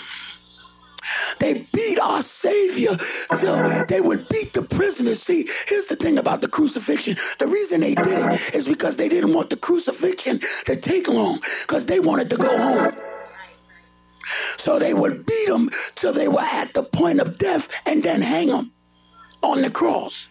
they 1.39 1.68
beat 1.72 2.00
our 2.00 2.22
Savior 2.22 2.98
till 3.38 3.86
they 3.86 4.02
would 4.02 4.28
beat 4.30 4.54
the 4.54 4.62
prisoners. 4.62 5.22
See, 5.22 5.48
here's 5.68 5.88
the 5.88 5.95
thing 5.95 6.18
about 6.18 6.41
the 6.41 6.48
crucifixion. 6.48 7.16
The 7.39 7.48
reason 7.48 7.82
they 7.82 7.95
did 7.95 8.32
it 8.32 8.56
is 8.56 8.68
because 8.68 8.98
they 8.98 9.08
didn't 9.08 9.34
want 9.34 9.50
the 9.50 9.56
crucifixion 9.56 10.39
to 10.66 10.76
take 10.76 11.08
long, 11.08 11.39
because 11.62 11.86
they 11.86 12.00
wanted 12.00 12.30
to 12.32 12.38
go 12.38 12.58
home. 12.58 12.93
So 14.58 14.80
they 14.80 14.93
would 14.93 15.26
beat 15.26 15.48
them 15.48 15.70
till 15.95 16.12
they 16.12 16.28
were 16.28 16.41
at 16.41 16.74
the 16.74 16.84
point 16.84 17.20
of 17.20 17.38
death 17.38 17.70
and 17.86 18.04
then 18.04 18.22
hang 18.22 18.48
them. 18.48 18.74
On 19.43 19.61
the 19.61 19.69
cross. 19.69 20.29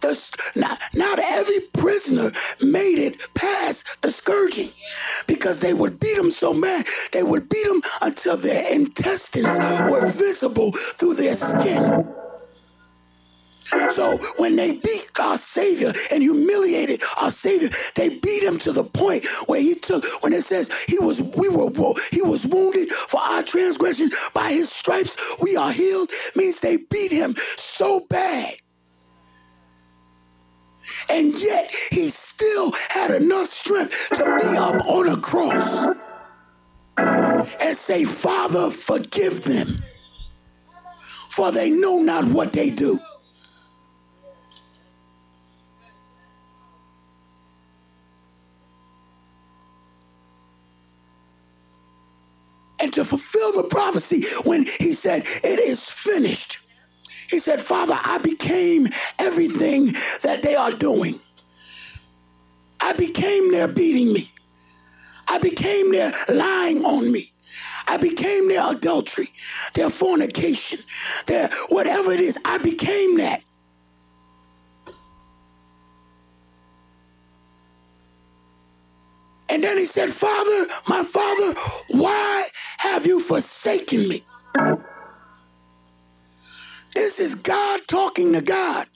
The, 0.00 0.10
now 0.54 1.14
that 1.14 1.24
every 1.26 1.60
prisoner 1.72 2.32
made 2.62 2.98
it 2.98 3.26
past 3.34 3.86
the 4.02 4.10
scourging 4.10 4.70
because 5.26 5.60
they 5.60 5.74
would 5.74 5.98
beat 5.98 6.16
them 6.16 6.30
so 6.30 6.52
mad, 6.52 6.86
they 7.12 7.22
would 7.22 7.48
beat 7.48 7.66
them 7.66 7.82
until 8.02 8.36
their 8.36 8.70
intestines 8.72 9.58
were 9.90 10.08
visible 10.08 10.72
through 10.72 11.14
their 11.14 11.34
skin. 11.34 12.14
So 13.90 14.18
when 14.36 14.56
they 14.56 14.72
beat 14.72 15.10
our 15.18 15.38
Savior 15.38 15.92
and 16.10 16.22
humiliated 16.22 17.02
our 17.16 17.30
Savior, 17.30 17.70
they 17.94 18.10
beat 18.10 18.42
him 18.42 18.58
to 18.58 18.72
the 18.72 18.84
point 18.84 19.26
where 19.46 19.60
he 19.60 19.74
took, 19.74 20.04
when 20.22 20.32
it 20.32 20.44
says 20.44 20.70
he 20.86 20.98
was, 20.98 21.20
we 21.20 21.48
were, 21.48 21.70
he 22.10 22.22
was 22.22 22.46
wounded 22.46 22.90
for 22.90 23.20
our 23.20 23.42
transgression, 23.42 24.10
by 24.32 24.52
his 24.52 24.70
stripes 24.70 25.16
we 25.42 25.56
are 25.56 25.72
healed, 25.72 26.10
means 26.36 26.60
they 26.60 26.76
beat 26.90 27.10
him 27.10 27.34
so 27.56 28.04
bad. 28.10 28.56
And 31.08 31.38
yet 31.38 31.72
he 31.90 32.10
still 32.10 32.72
had 32.90 33.10
enough 33.10 33.46
strength 33.48 34.10
to 34.10 34.24
be 34.24 34.56
up 34.56 34.86
on 34.86 35.08
a 35.08 35.16
cross 35.16 35.96
and 36.96 37.76
say, 37.76 38.04
Father, 38.04 38.70
forgive 38.70 39.42
them, 39.42 39.82
for 41.30 41.50
they 41.50 41.70
know 41.70 41.98
not 41.98 42.26
what 42.28 42.52
they 42.52 42.70
do. 42.70 43.00
And 52.84 52.92
to 52.92 53.04
fulfill 53.04 53.50
the 53.62 53.66
prophecy 53.68 54.24
when 54.44 54.66
he 54.78 54.92
said, 54.92 55.22
It 55.42 55.58
is 55.58 55.88
finished. 55.88 56.58
He 57.30 57.40
said, 57.40 57.58
Father, 57.58 57.98
I 58.04 58.18
became 58.18 58.88
everything 59.18 59.94
that 60.20 60.42
they 60.42 60.54
are 60.54 60.70
doing. 60.70 61.18
I 62.80 62.92
became 62.92 63.50
their 63.50 63.68
beating 63.68 64.12
me. 64.12 64.30
I 65.26 65.38
became 65.38 65.92
their 65.92 66.12
lying 66.28 66.84
on 66.84 67.10
me. 67.10 67.32
I 67.88 67.96
became 67.96 68.48
their 68.48 68.70
adultery, 68.70 69.30
their 69.72 69.88
fornication, 69.88 70.80
their 71.24 71.48
whatever 71.70 72.12
it 72.12 72.20
is. 72.20 72.38
I 72.44 72.58
became 72.58 73.16
that. 73.16 73.42
And 79.54 79.62
then 79.62 79.78
he 79.78 79.86
said, 79.86 80.10
Father, 80.10 80.66
my 80.88 81.04
father, 81.04 81.54
forsaken 83.24 84.08
me? 84.08 84.24
This 86.94 87.18
is 87.18 87.34
God 87.34 87.80
talking 87.88 88.32
to 88.32 88.40
God. 88.40 88.86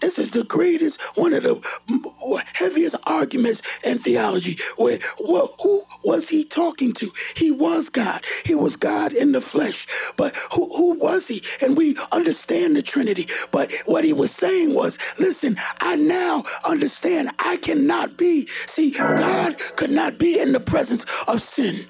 This 0.00 0.18
is 0.18 0.30
the 0.30 0.44
greatest, 0.44 1.00
one 1.16 1.32
of 1.32 1.42
the 1.42 2.44
heaviest 2.54 2.94
arguments 3.04 3.62
in 3.82 3.98
theology. 3.98 4.58
Where 4.76 4.98
well, 5.18 5.54
who 5.60 5.82
was 6.04 6.28
he 6.28 6.44
talking 6.44 6.92
to? 6.94 7.12
He 7.34 7.50
was 7.50 7.88
God. 7.88 8.24
He 8.44 8.54
was 8.54 8.76
God 8.76 9.12
in 9.12 9.32
the 9.32 9.40
flesh. 9.40 9.86
But 10.16 10.36
who, 10.52 10.68
who 10.76 11.00
was 11.00 11.26
he? 11.26 11.42
And 11.60 11.76
we 11.76 11.96
understand 12.12 12.76
the 12.76 12.82
Trinity. 12.82 13.26
But 13.50 13.72
what 13.86 14.04
he 14.04 14.12
was 14.12 14.30
saying 14.30 14.74
was, 14.74 14.96
listen, 15.18 15.56
I 15.80 15.96
now 15.96 16.44
understand 16.64 17.30
I 17.40 17.56
cannot 17.56 18.16
be. 18.16 18.46
See, 18.66 18.92
God 18.92 19.58
could 19.76 19.90
not 19.90 20.16
be 20.18 20.38
in 20.38 20.52
the 20.52 20.60
presence 20.60 21.04
of 21.26 21.42
sin. 21.42 21.86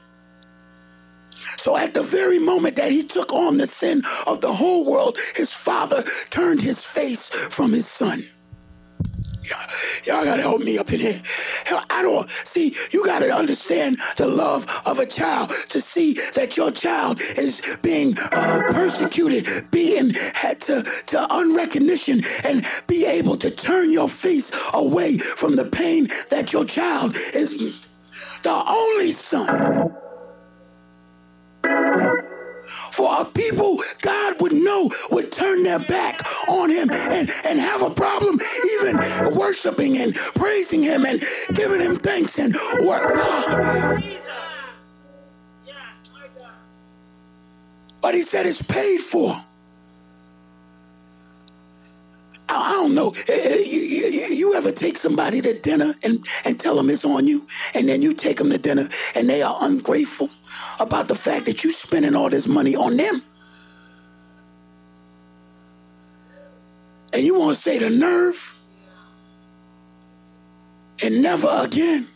So 1.57 1.77
at 1.77 1.95
the 1.95 2.03
very 2.03 2.39
moment 2.39 2.77
that 2.77 2.93
he 2.93 3.03
took 3.03 3.33
on 3.33 3.59
the 3.59 3.67
sin 3.67 4.03
of 4.27 4.41
the 4.41 4.53
whole 4.53 4.91
world, 4.91 5.19
his 5.35 5.53
father 5.53 6.03
turned 6.31 6.61
his 6.61 6.85
face 6.85 7.31
from 7.31 7.73
his 7.73 7.87
son. 7.87 8.27
Y'all 10.05 10.25
gotta 10.25 10.43
help 10.43 10.61
me 10.61 10.79
up 10.79 10.93
in 10.93 11.01
here. 11.01 11.23
Hell, 11.65 11.83
I 11.91 12.03
don't 12.03 12.29
see. 12.45 12.77
You 12.91 13.05
gotta 13.05 13.35
understand 13.35 13.99
the 14.17 14.27
love 14.27 14.67
of 14.85 14.99
a 14.99 15.07
child 15.07 15.53
to 15.71 15.81
see 15.81 16.15
that 16.35 16.57
your 16.57 16.71
child 16.71 17.21
is 17.37 17.63
being 17.83 18.19
uh, 18.19 18.63
persecuted, 18.71 19.71
being 19.71 20.11
had 20.35 20.61
to 20.63 20.83
to 20.83 21.27
unrecognition, 21.31 22.25
and 22.45 22.67
be 22.87 23.07
able 23.07 23.37
to 23.39 23.51
turn 23.51 23.91
your 23.91 24.09
face 24.09 24.51
away 24.75 25.19
from 25.19 25.57
the 25.57 25.65
pain 25.65 26.09
that 26.31 26.53
your 26.53 26.65
child 26.65 27.17
is 27.35 27.87
the 28.43 28.65
only 28.67 29.13
son 29.13 29.95
for 32.99 33.21
a 33.21 33.25
people 33.25 33.79
God 34.03 34.41
would 34.41 34.53
know 34.53 34.91
would 35.13 35.31
turn 35.31 35.63
their 35.63 35.79
back 35.79 36.21
on 36.49 36.69
him 36.69 36.91
and, 36.91 37.31
and 37.45 37.61
have 37.61 37.83
a 37.83 37.91
problem 37.91 38.41
even 38.75 38.99
worshiping 39.37 39.97
and 39.99 40.17
praising 40.17 40.83
him 40.83 41.07
and 41.07 41.23
giving 41.55 41.81
him 41.81 41.95
thanks 41.95 42.41
and 42.41 42.57
work. 42.81 43.15
But 48.01 48.15
he 48.15 48.23
said 48.23 48.47
it's 48.47 48.63
paid 48.63 48.99
for. 48.99 49.45
I 52.49 52.73
don't 52.73 52.95
know. 52.95 53.15
Eh, 53.29 53.33
eh, 53.33 53.57
you, 53.57 53.81
you, 53.81 54.27
you, 54.29 54.55
ever 54.55 54.73
take 54.73 54.97
somebody 54.97 55.41
to 55.43 55.53
dinner 55.53 55.95
and, 56.03 56.27
and 56.45 56.59
tell 56.59 56.77
them 56.77 56.89
it's 56.89 57.05
on 57.05 57.27
you, 57.27 57.47
and 57.75 57.89
then 57.89 58.01
you 58.01 58.15
take 58.15 58.39
them 58.39 58.51
to 58.51 58.59
dinner 58.59 58.89
and 59.15 59.29
they 59.29 59.43
are 59.43 59.59
ungrateful 59.61 60.31
about 60.81 61.09
the 61.09 61.15
fact 61.15 61.47
that 61.47 61.63
you're 61.63 61.73
spending 61.73 62.15
all 62.15 62.31
this 62.31 62.47
money 62.47 62.75
on 62.75 62.97
them? 62.97 63.21
And 67.13 67.25
you 67.25 67.39
want 67.39 67.57
to 67.57 67.63
say 67.63 67.79
the 67.79 67.91
nerve? 67.91 68.55
And 71.03 71.23
never 71.23 71.49
again. 71.51 72.09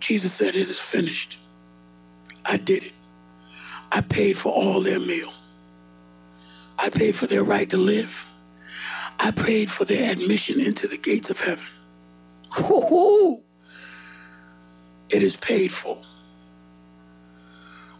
Jesus 0.00 0.32
said, 0.32 0.54
It 0.54 0.68
is 0.68 0.78
finished. 0.78 1.38
I 2.48 2.56
did 2.56 2.84
it. 2.84 2.92
I 3.92 4.00
paid 4.00 4.36
for 4.36 4.52
all 4.52 4.80
their 4.80 5.00
meal. 5.00 5.32
I 6.78 6.90
paid 6.90 7.14
for 7.14 7.26
their 7.26 7.42
right 7.42 7.68
to 7.70 7.76
live. 7.76 8.26
I 9.18 9.30
paid 9.30 9.70
for 9.70 9.84
their 9.84 10.10
admission 10.12 10.60
into 10.60 10.86
the 10.86 10.98
gates 10.98 11.30
of 11.30 11.40
heaven. 11.40 11.66
It 15.10 15.22
is 15.22 15.36
paid 15.36 15.72
for 15.72 15.98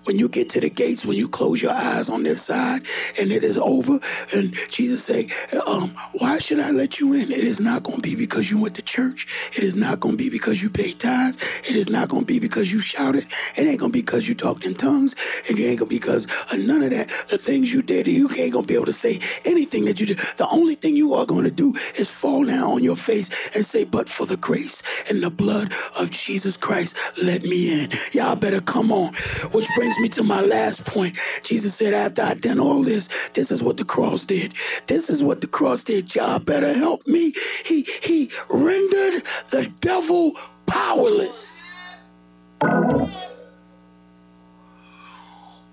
when 0.07 0.18
you 0.18 0.28
get 0.28 0.48
to 0.50 0.61
the 0.61 0.70
gates, 0.70 1.04
when 1.04 1.16
you 1.16 1.28
close 1.28 1.61
your 1.61 1.72
eyes 1.72 2.09
on 2.09 2.22
this 2.22 2.42
side 2.42 2.86
and 3.18 3.30
it 3.32 3.42
is 3.42 3.59
over, 3.59 3.98
and 4.34 4.54
Jesus 4.70 5.04
say, 5.04 5.28
um, 5.66 5.90
why 6.14 6.38
should 6.38 6.61
I 6.61 6.70
let 6.70 7.00
you 7.00 7.12
in? 7.14 7.32
It 7.32 7.44
is 7.44 7.61
not 7.61 7.82
going 7.82 7.96
to 7.96 8.02
be 8.02 8.14
because 8.14 8.50
you 8.50 8.61
went 8.61 8.74
to 8.76 8.82
church. 8.82 9.26
It 9.57 9.64
is 9.64 9.74
not 9.74 10.00
going 10.00 10.16
to 10.16 10.22
be 10.22 10.30
because 10.30 10.62
you 10.62 10.70
paid 10.70 11.00
tithes. 11.00 11.36
It 11.68 11.76
is 11.76 11.88
not 11.88 12.09
going 12.09 12.22
to 12.22 12.26
be 12.26 12.38
because 12.38 12.72
you 12.72 12.78
shouted. 12.78 13.26
It 13.57 13.66
ain't 13.66 13.80
going 13.80 13.92
to 13.92 13.96
be 13.96 14.02
because 14.02 14.28
you 14.28 14.34
talked 14.34 14.64
in 14.64 14.74
tongues. 14.74 15.14
And 15.48 15.59
it 15.59 15.62
ain't 15.64 15.80
going 15.80 15.88
to 15.88 15.94
be 15.94 15.98
because 15.98 16.26
of 16.52 16.59
none 16.66 16.82
of 16.82 16.90
that. 16.90 17.09
The 17.28 17.38
things 17.38 17.72
you 17.72 17.82
did, 17.82 18.07
you 18.07 18.28
ain't 18.36 18.52
going 18.52 18.64
to 18.64 18.68
be 18.68 18.74
able 18.74 18.86
to 18.86 18.92
say 18.92 19.18
anything 19.44 19.84
that 19.86 20.00
you 20.00 20.07
did. 20.07 20.18
The 20.36 20.48
only 20.48 20.74
thing 20.74 20.94
you 20.96 21.14
are 21.14 21.26
going 21.26 21.44
to 21.44 21.50
do 21.50 21.74
is 21.96 22.11
fall 22.11 22.44
down 22.44 22.70
on 22.70 22.82
your 22.82 22.96
face 22.96 23.28
and 23.54 23.64
say, 23.64 23.84
but 23.84 24.09
for 24.09 24.26
the 24.26 24.36
grace 24.36 24.82
and 25.11 25.22
the 25.22 25.30
blood 25.30 25.72
of 25.98 26.11
Jesus 26.11 26.57
Christ, 26.57 26.96
let 27.22 27.42
me 27.42 27.82
in. 27.82 27.90
Y'all 28.12 28.36
better 28.36 28.61
come 28.61 28.92
on. 28.92 29.12
Which 29.52 29.74
brings 29.74 29.95
brings 29.97 30.16
me 30.16 30.22
to 30.22 30.22
my 30.22 30.40
last 30.40 30.84
point. 30.84 31.18
Jesus 31.42 31.74
said, 31.74 31.94
after 31.94 32.22
I 32.22 32.34
done 32.34 32.61
all 32.61 32.82
this, 32.82 33.09
this 33.34 33.51
is 33.51 33.62
what 33.62 33.76
the 33.76 33.84
cross 33.84 34.24
did. 34.24 34.55
This 34.86 35.09
is 35.09 35.22
what 35.22 35.40
the 35.40 35.47
cross 35.47 35.84
did. 35.84 36.14
Y'all 36.14 36.38
better 36.38 36.72
help 36.72 37.07
me. 37.07 37.32
He 37.64 37.82
he 38.03 38.30
rendered 38.53 39.22
the 39.51 39.70
devil 39.80 40.32
powerless. 40.66 41.62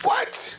What? 0.04 0.58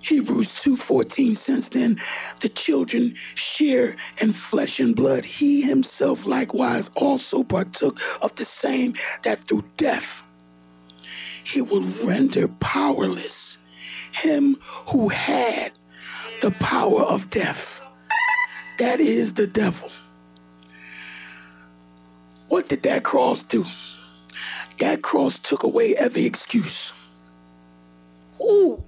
Hebrews 0.00 0.52
2:14 0.52 1.34
since 1.36 1.68
then 1.68 1.96
the 2.40 2.50
children 2.50 3.14
share 3.34 3.96
in 4.20 4.32
flesh 4.32 4.78
and 4.78 4.94
blood 4.94 5.24
he 5.24 5.62
himself 5.62 6.26
likewise 6.26 6.90
also 6.94 7.42
partook 7.42 7.98
of 8.20 8.34
the 8.36 8.44
same 8.44 8.92
that 9.22 9.44
through 9.44 9.64
death 9.78 10.23
he 11.44 11.62
would 11.62 11.84
render 12.04 12.48
powerless 12.48 13.58
him 14.12 14.56
who 14.88 15.08
had 15.08 15.72
the 16.40 16.50
power 16.52 17.02
of 17.02 17.30
death. 17.30 17.80
That 18.78 19.00
is 19.00 19.34
the 19.34 19.46
devil. 19.46 19.90
What 22.48 22.68
did 22.68 22.82
that 22.82 23.04
cross 23.04 23.42
do? 23.42 23.64
That 24.78 25.02
cross 25.02 25.38
took 25.38 25.62
away 25.62 25.94
every 25.96 26.24
excuse. 26.24 26.92
Ooh, 28.40 28.82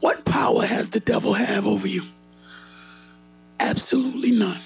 what 0.00 0.24
power 0.24 0.64
has 0.64 0.90
the 0.90 1.00
devil 1.00 1.34
have 1.34 1.66
over 1.66 1.88
you? 1.88 2.02
Absolutely 3.58 4.32
none. 4.32 4.60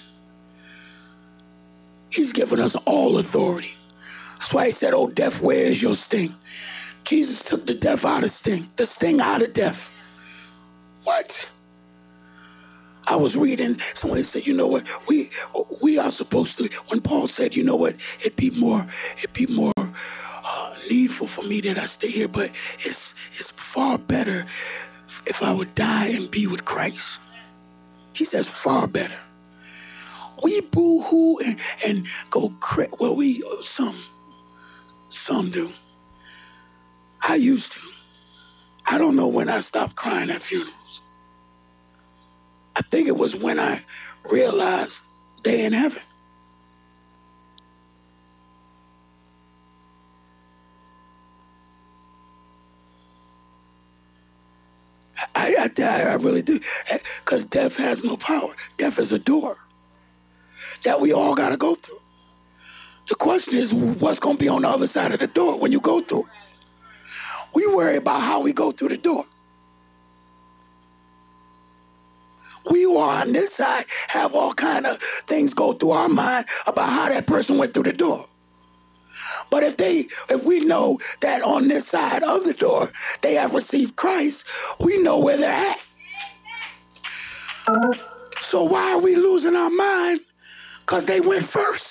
He's 2.10 2.32
given 2.32 2.60
us 2.60 2.74
all 2.86 3.18
authority. 3.18 3.74
That's 4.38 4.52
why 4.52 4.66
he 4.66 4.72
said, 4.72 4.94
Oh, 4.94 5.08
death, 5.08 5.40
where 5.42 5.64
is 5.64 5.82
your 5.82 5.94
sting? 5.94 6.34
Jesus 7.08 7.42
took 7.42 7.64
the 7.64 7.72
death 7.72 8.04
out 8.04 8.22
of 8.22 8.30
sting, 8.30 8.68
the 8.76 8.84
sting 8.84 9.18
out 9.18 9.40
of 9.40 9.54
death. 9.54 9.90
What? 11.04 11.48
I 13.06 13.16
was 13.16 13.34
reading, 13.34 13.78
someone 13.94 14.22
said, 14.24 14.46
you 14.46 14.54
know 14.54 14.66
what, 14.66 14.86
we 15.08 15.30
we 15.82 15.96
are 15.96 16.10
supposed 16.10 16.58
to, 16.58 16.68
when 16.88 17.00
Paul 17.00 17.26
said, 17.26 17.56
you 17.56 17.64
know 17.64 17.76
what, 17.76 17.94
it'd 18.20 18.36
be 18.36 18.50
more, 18.50 18.84
it'd 19.16 19.32
be 19.32 19.46
more 19.46 19.72
uh, 19.78 20.74
needful 20.90 21.26
for 21.26 21.40
me 21.48 21.62
that 21.62 21.78
I 21.78 21.86
stay 21.86 22.10
here, 22.10 22.28
but 22.28 22.50
it's 22.74 23.14
it's 23.30 23.50
far 23.50 23.96
better 23.96 24.44
if 25.24 25.42
I 25.42 25.54
would 25.54 25.74
die 25.74 26.08
and 26.08 26.30
be 26.30 26.46
with 26.46 26.66
Christ. 26.66 27.22
He 28.12 28.26
says 28.26 28.46
far 28.46 28.86
better. 28.86 29.18
We 30.42 30.60
boo-hoo 30.60 31.38
and, 31.38 31.58
and 31.86 32.06
go, 32.30 32.50
cra- 32.60 32.94
well, 33.00 33.16
we, 33.16 33.42
some, 33.62 33.96
some 35.08 35.50
do. 35.50 35.70
I 37.22 37.36
used 37.36 37.72
to. 37.72 37.80
I 38.86 38.98
don't 38.98 39.16
know 39.16 39.28
when 39.28 39.48
I 39.48 39.60
stopped 39.60 39.96
crying 39.96 40.30
at 40.30 40.42
funerals. 40.42 41.02
I 42.76 42.82
think 42.82 43.08
it 43.08 43.16
was 43.16 43.36
when 43.36 43.58
I 43.60 43.82
realized 44.30 45.02
they 45.42 45.64
in 45.64 45.72
heaven. 45.72 46.02
I, 55.34 55.70
I, 55.78 55.82
I 55.82 56.14
really 56.14 56.42
do. 56.42 56.60
Eh, 56.88 56.98
because 57.24 57.44
death 57.44 57.76
has 57.76 58.04
no 58.04 58.16
power. 58.16 58.54
Death 58.76 58.98
is 58.98 59.12
a 59.12 59.18
door 59.18 59.58
that 60.84 61.00
we 61.00 61.12
all 61.12 61.34
got 61.34 61.50
to 61.50 61.56
go 61.56 61.74
through. 61.74 62.00
The 63.08 63.14
question 63.14 63.54
is, 63.54 63.72
what's 63.72 64.18
going 64.20 64.36
to 64.36 64.40
be 64.40 64.48
on 64.48 64.62
the 64.62 64.68
other 64.68 64.86
side 64.86 65.12
of 65.12 65.20
the 65.20 65.26
door 65.26 65.58
when 65.58 65.72
you 65.72 65.80
go 65.80 66.00
through 66.00 66.22
it? 66.22 66.47
We 67.54 67.66
worry 67.66 67.96
about 67.96 68.20
how 68.20 68.40
we 68.42 68.52
go 68.52 68.70
through 68.70 68.90
the 68.90 68.96
door. 68.96 69.24
We 72.70 72.82
who 72.82 72.98
are 72.98 73.22
on 73.22 73.32
this 73.32 73.54
side 73.54 73.86
have 74.08 74.34
all 74.34 74.52
kind 74.52 74.86
of 74.86 75.00
things 75.26 75.54
go 75.54 75.72
through 75.72 75.92
our 75.92 76.08
mind 76.08 76.46
about 76.66 76.88
how 76.88 77.08
that 77.08 77.26
person 77.26 77.56
went 77.56 77.72
through 77.72 77.84
the 77.84 77.92
door. 77.92 78.26
But 79.50 79.62
if 79.62 79.76
they 79.76 80.06
if 80.28 80.44
we 80.44 80.60
know 80.64 80.98
that 81.20 81.42
on 81.42 81.68
this 81.68 81.86
side 81.88 82.22
of 82.22 82.44
the 82.44 82.54
door 82.54 82.90
they 83.22 83.34
have 83.34 83.54
received 83.54 83.96
Christ, 83.96 84.46
we 84.80 85.02
know 85.02 85.18
where 85.18 85.36
they're 85.36 85.50
at. 85.50 85.80
So 88.40 88.64
why 88.64 88.92
are 88.92 89.00
we 89.00 89.14
losing 89.16 89.56
our 89.56 89.70
mind? 89.70 90.20
Because 90.80 91.06
they 91.06 91.20
went 91.20 91.44
first. 91.44 91.87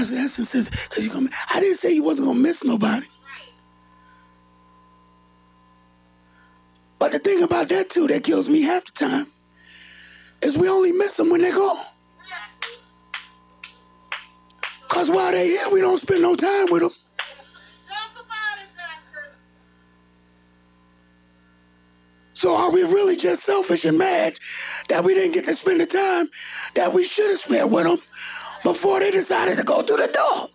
Pastor 0.00 0.46
says, 0.46 0.70
because 0.70 1.04
you 1.04 1.10
gonna 1.10 1.28
I 1.52 1.60
didn't 1.60 1.76
say 1.76 1.92
he 1.92 2.00
wasn't 2.00 2.28
gonna 2.28 2.40
miss 2.40 2.64
nobody. 2.64 3.06
But 6.98 7.12
the 7.12 7.18
thing 7.18 7.42
about 7.42 7.68
that 7.68 7.90
too 7.90 8.06
that 8.06 8.24
kills 8.24 8.48
me 8.48 8.62
half 8.62 8.86
the 8.86 8.92
time 8.92 9.26
is 10.40 10.56
we 10.56 10.70
only 10.70 10.92
miss 10.92 11.18
them 11.18 11.28
when 11.28 11.42
they 11.42 11.50
go. 11.50 11.74
Because 14.88 15.10
while 15.10 15.32
they're 15.32 15.44
here, 15.44 15.68
we 15.70 15.82
don't 15.82 15.98
spend 15.98 16.22
no 16.22 16.34
time 16.34 16.66
with 16.70 16.80
them. 16.80 16.90
So 22.32 22.56
are 22.56 22.70
we 22.70 22.84
really 22.84 23.16
just 23.16 23.42
selfish 23.42 23.84
and 23.84 23.98
mad 23.98 24.38
that 24.88 25.04
we 25.04 25.12
didn't 25.12 25.32
get 25.32 25.44
to 25.44 25.54
spend 25.54 25.78
the 25.78 25.84
time 25.84 26.30
that 26.74 26.94
we 26.94 27.04
should 27.04 27.28
have 27.28 27.38
spent 27.38 27.68
with 27.68 27.84
them 27.84 27.98
before 28.62 29.00
they 29.00 29.10
decided 29.10 29.56
to 29.56 29.62
go 29.62 29.82
through 29.82 29.98
the 29.98 30.08
door? 30.08 30.48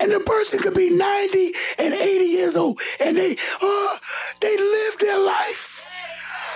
And 0.00 0.10
the 0.10 0.18
person 0.20 0.58
could 0.58 0.74
be 0.74 0.90
90 0.90 1.52
and 1.78 1.94
80 1.94 2.24
years 2.24 2.56
old 2.56 2.80
and 3.00 3.16
they 3.16 3.36
uh, 3.62 3.96
they 4.40 4.56
lived 4.56 5.00
their 5.00 5.18
life. 5.18 5.84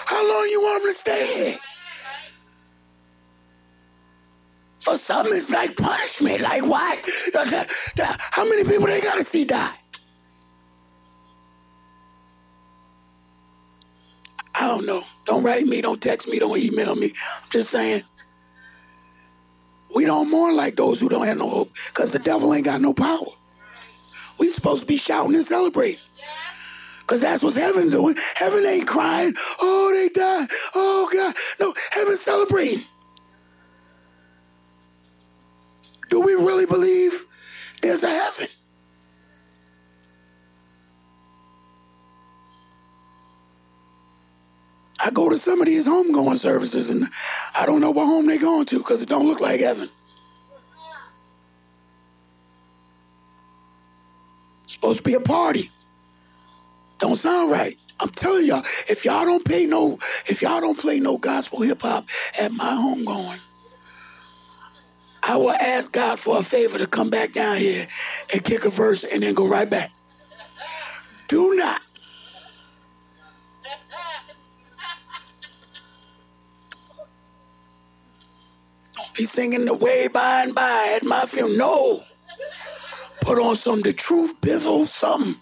How 0.07 0.29
long 0.29 0.49
you 0.51 0.61
want 0.61 0.83
them 0.83 0.91
to 0.93 0.99
stay 0.99 1.27
here? 1.35 1.59
For 4.81 4.97
some, 4.97 5.27
it's 5.29 5.51
like 5.51 5.77
punishment. 5.77 6.43
Like, 6.43 6.63
why? 6.63 6.97
How 8.31 8.45
many 8.45 8.65
people 8.65 8.87
they 8.87 9.01
gotta 9.01 9.25
see 9.25 9.45
die? 9.45 9.75
I 14.59 14.69
don't 14.69 14.87
know. 14.87 15.03
Don't 15.25 15.43
write 15.43 15.67
me, 15.67 15.81
don't 15.81 16.01
text 16.01 16.29
me, 16.29 16.39
don't 16.39 16.59
email 16.59 16.95
me. 16.95 17.07
I'm 17.07 17.51
just 17.51 17.71
saying. 17.71 18.03
We 19.95 20.05
don't 20.05 20.31
mourn 20.31 20.57
like 20.57 20.77
those 20.77 21.01
who 21.01 21.09
don't 21.09 21.27
have 21.27 21.39
no 21.39 21.49
hope 21.49 21.73
because 21.89 22.13
the 22.13 22.19
devil 22.19 22.53
ain't 22.53 22.65
got 22.65 22.81
no 22.81 22.93
power. 22.93 23.27
We 24.39 24.49
supposed 24.49 24.83
to 24.83 24.87
be 24.87 24.97
shouting 24.97 25.35
and 25.35 25.45
celebrating. 25.45 26.01
Because 27.01 27.21
that's 27.21 27.43
what 27.43 27.55
heaven's 27.55 27.93
doing. 27.93 28.17
Heaven 28.35 28.67
ain't 28.67 28.89
crying, 28.89 29.35
oh, 29.61 29.93
they 29.95 30.09
died, 30.09 30.49
oh, 30.75 31.09
God. 31.13 31.35
No, 31.61 31.73
heaven's 31.93 32.21
celebrating. 32.21 32.83
Do 36.11 36.21
we 36.21 36.35
really 36.35 36.67
believe 36.67 37.27
there's 37.81 38.03
a 38.03 38.11
heaven? 38.11 38.49
I 45.07 45.11
go 45.11 45.29
to 45.29 45.39
some 45.39 45.61
of 45.61 45.67
these 45.67 45.87
homegoing 45.87 46.37
services 46.37 46.91
and 46.91 47.05
I 47.55 47.65
don't 47.65 47.81
know 47.81 47.93
what 47.93 48.07
home 48.07 48.27
they're 48.27 48.39
going 48.39 48.67
to 48.67 48.79
because 48.79 49.03
it 49.03 49.09
don't 49.09 49.29
look 49.29 49.41
like 49.41 49.61
heaven. 49.61 49.89
It's 54.65 54.73
supposed 54.73 54.99
to 54.99 55.05
be 55.05 55.15
a 55.15 55.21
party. 55.21 55.71
Don't 56.99 57.15
sound 57.15 57.53
right. 57.53 57.79
I'm 58.01 58.09
telling 58.09 58.47
y'all, 58.47 58.65
if 58.89 59.05
y'all 59.05 59.25
don't 59.25 59.45
pay 59.45 59.65
no, 59.65 59.97
if 60.27 60.43
y'all 60.43 60.61
don't 60.61 60.77
play 60.77 60.99
no 60.99 61.19
gospel 61.19 61.61
hip 61.63 61.83
hop 61.83 62.09
at 62.37 62.51
my 62.51 62.65
homegoing, 62.65 63.39
I 65.23 65.37
will 65.37 65.53
ask 65.53 65.93
God 65.93 66.19
for 66.19 66.39
a 66.39 66.43
favor 66.43 66.79
to 66.79 66.89
come 66.89 67.11
back 67.11 67.33
down 67.33 67.59
here 67.59 67.87
and 68.33 68.43
kick 68.43 68.65
a 68.65 68.71
verse 68.71 69.05
and 69.05 69.23
then 69.23 69.35
go 69.35 69.47
right 69.47 69.71
back. 69.71 69.93
Do 71.29 71.55
not. 71.55 71.81
Be 79.17 79.25
singing 79.25 79.65
the 79.65 79.75
way 79.75 80.09
by 80.09 80.43
and 80.43 80.55
by 80.55 80.93
at 80.97 81.05
my 81.05 81.27
funeral. 81.27 81.57
No. 81.57 82.01
Put 83.21 83.39
on 83.39 83.57
some 83.57 83.81
the 83.81 83.93
truth, 83.93 84.41
bizzle, 84.41 84.87
something. 84.87 85.37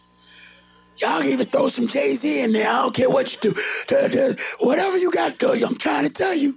Y'all 0.99 1.23
even 1.25 1.47
throw 1.47 1.69
some 1.69 1.89
Jay 1.89 2.15
Z 2.15 2.41
in 2.41 2.53
there. 2.53 2.69
I 2.69 2.83
don't 2.83 2.95
care 2.95 3.11
what 3.11 3.35
you 3.35 3.53
do. 3.53 4.35
Whatever 4.61 4.97
you 4.97 5.11
got 5.11 5.39
to 5.39 5.59
do, 5.59 5.67
I'm 5.67 5.77
trying 5.77 6.05
to 6.05 6.11
tell 6.11 6.35
you. 6.35 6.57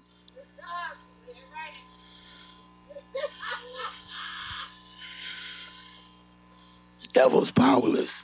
The 7.01 7.07
devil's 7.13 7.51
powerless. 7.51 8.24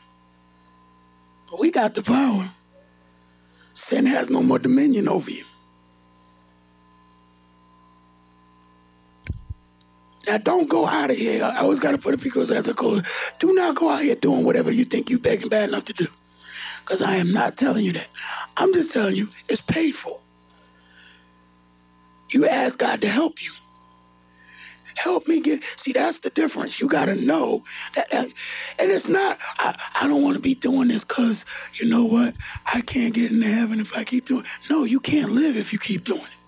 But 1.50 1.60
we 1.60 1.72
got 1.72 1.96
the 1.96 2.04
power. 2.04 2.48
Sin 3.74 4.06
has 4.06 4.30
no 4.30 4.44
more 4.44 4.60
dominion 4.60 5.10
over 5.10 5.32
you. 5.32 5.46
Now, 10.28 10.38
don't 10.38 10.70
go 10.70 10.88
out 10.88 11.12
of 11.12 11.18
here. 11.18 11.44
I 11.44 11.60
always 11.60 11.80
got 11.80 11.92
to 11.92 11.98
put 11.98 12.14
it 12.14 12.24
because 12.24 12.50
as 12.52 12.68
a 12.68 12.74
coach, 12.74 13.06
do 13.40 13.54
not 13.54 13.76
go 13.76 13.90
out 13.90 14.02
here 14.02 14.16
doing 14.16 14.46
whatever 14.46 14.72
you 14.72 14.86
think 14.86 15.10
you 15.10 15.20
begging 15.20 15.50
bad 15.50 15.70
enough 15.70 15.86
to 15.86 15.94
do. 15.94 16.08
Because 16.82 17.02
I 17.02 17.16
am 17.16 17.32
not 17.32 17.58
telling 17.58 17.86
you 17.86 17.94
that. 17.94 18.08
I'm 18.58 18.74
just 18.74 18.92
telling 18.92 19.16
you 19.16 19.30
it's 19.50 19.62
paid 19.62 19.94
for. 19.94 20.20
You 22.32 22.48
ask 22.48 22.80
God 22.80 23.02
to 23.02 23.08
help 23.10 23.44
you. 23.44 23.52
Help 24.96 25.28
me 25.28 25.42
get. 25.42 25.64
See, 25.78 25.92
that's 25.94 26.20
the 26.20 26.30
difference. 26.30 26.80
You 26.80 26.88
got 26.88 27.06
to 27.06 27.16
know 27.16 27.64
that, 27.96 28.08
and 28.14 28.32
it's 28.80 29.08
not. 29.10 29.40
I, 29.60 29.76
I 30.02 30.08
don't 30.08 30.24
want 30.24 30.36
to 30.36 30.42
be 30.42 30.56
doing 30.56 30.90
this 30.90 31.04
because 31.04 31.46
you 31.74 31.90
know 31.90 32.06
what? 32.06 32.36
I 32.72 32.82
can't 32.82 33.14
get 33.14 33.32
into 33.32 33.48
heaven 33.48 33.80
if 33.80 33.98
I 33.98 34.04
keep 34.04 34.26
doing. 34.26 34.46
No, 34.70 34.84
you 34.84 35.00
can't 35.00 35.32
live 35.32 35.58
if 35.58 35.74
you 35.74 35.80
keep 35.80 36.04
doing 36.04 36.22
it. 36.22 36.43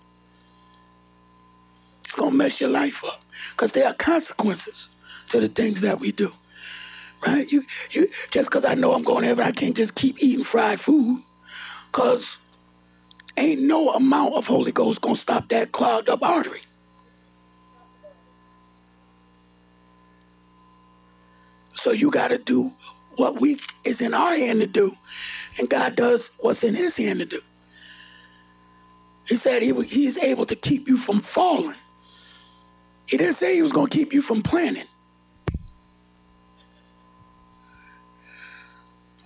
It's 2.16 2.22
gonna 2.22 2.34
mess 2.34 2.62
your 2.62 2.70
life 2.70 3.04
up 3.04 3.20
because 3.50 3.72
there 3.72 3.86
are 3.86 3.92
consequences 3.92 4.88
to 5.28 5.38
the 5.38 5.48
things 5.48 5.82
that 5.82 6.00
we 6.00 6.12
do. 6.12 6.30
Right? 7.26 7.52
You, 7.52 7.62
you 7.90 8.08
just 8.30 8.48
because 8.48 8.64
I 8.64 8.72
know 8.72 8.94
I'm 8.94 9.02
going 9.02 9.20
to 9.20 9.26
heaven, 9.26 9.44
I 9.44 9.50
can't 9.50 9.76
just 9.76 9.94
keep 9.96 10.22
eating 10.22 10.42
fried 10.42 10.80
food 10.80 11.18
because 11.92 12.38
ain't 13.36 13.60
no 13.60 13.90
amount 13.90 14.32
of 14.32 14.46
Holy 14.46 14.72
Ghost 14.72 15.02
gonna 15.02 15.14
stop 15.14 15.50
that 15.50 15.72
clogged 15.72 16.08
up 16.08 16.22
artery. 16.22 16.62
So 21.74 21.90
you 21.90 22.10
got 22.10 22.28
to 22.28 22.38
do 22.38 22.70
what 23.16 23.42
we 23.42 23.58
is 23.84 24.00
in 24.00 24.14
our 24.14 24.34
hand 24.34 24.60
to 24.60 24.66
do, 24.66 24.90
and 25.58 25.68
God 25.68 25.96
does 25.96 26.30
what's 26.40 26.64
in 26.64 26.74
His 26.74 26.96
hand 26.96 27.18
to 27.18 27.26
do. 27.26 27.42
He 29.28 29.36
said 29.36 29.60
he 29.60 29.74
he's 29.84 30.16
able 30.16 30.46
to 30.46 30.56
keep 30.56 30.88
you 30.88 30.96
from 30.96 31.20
falling. 31.20 31.76
He 33.06 33.16
didn't 33.16 33.34
say 33.34 33.54
he 33.54 33.62
was 33.62 33.72
going 33.72 33.86
to 33.86 33.96
keep 33.96 34.12
you 34.12 34.22
from 34.22 34.42
planning. 34.42 34.86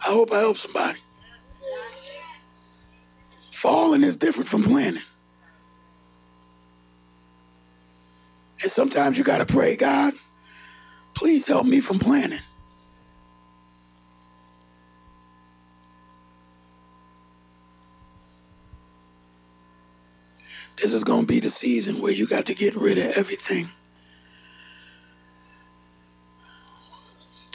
I 0.01 0.09
hope 0.13 0.33
I 0.33 0.41
help 0.41 0.57
somebody. 0.57 0.99
Falling 3.53 4.03
is 4.03 4.17
different 4.17 4.49
from 4.49 4.63
planning. 4.65 5.03
And 8.63 8.71
sometimes 8.71 9.17
you 9.17 9.25
got 9.25 9.39
to 9.39 9.47
pray, 9.47 9.77
God, 9.77 10.15
please 11.15 11.47
help 11.47 11.67
me 11.67 11.81
from 11.81 11.99
planning. 11.99 12.41
This 20.81 20.95
is 20.95 21.05
going 21.05 21.23
to 21.23 21.27
be 21.27 21.41
the 21.41 21.51
season 21.51 22.01
where 22.01 22.13
you 22.13 22.27
got 22.27 22.47
to 22.47 22.55
get 22.55 22.75
rid 22.75 22.97
of 22.97 23.17
everything 23.17 23.67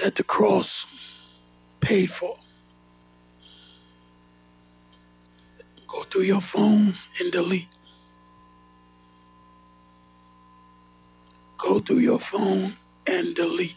that 0.04 0.14
the 0.14 0.24
cross 0.24 0.86
paid 1.82 2.12
for. 2.12 2.38
Go 5.88 6.04
through 6.04 6.24
your 6.24 6.42
phone 6.42 6.94
and 7.20 7.32
delete. 7.32 7.68
Go 11.58 11.80
through 11.80 11.98
your 11.98 12.20
phone 12.20 12.74
and 13.08 13.34
delete. 13.34 13.76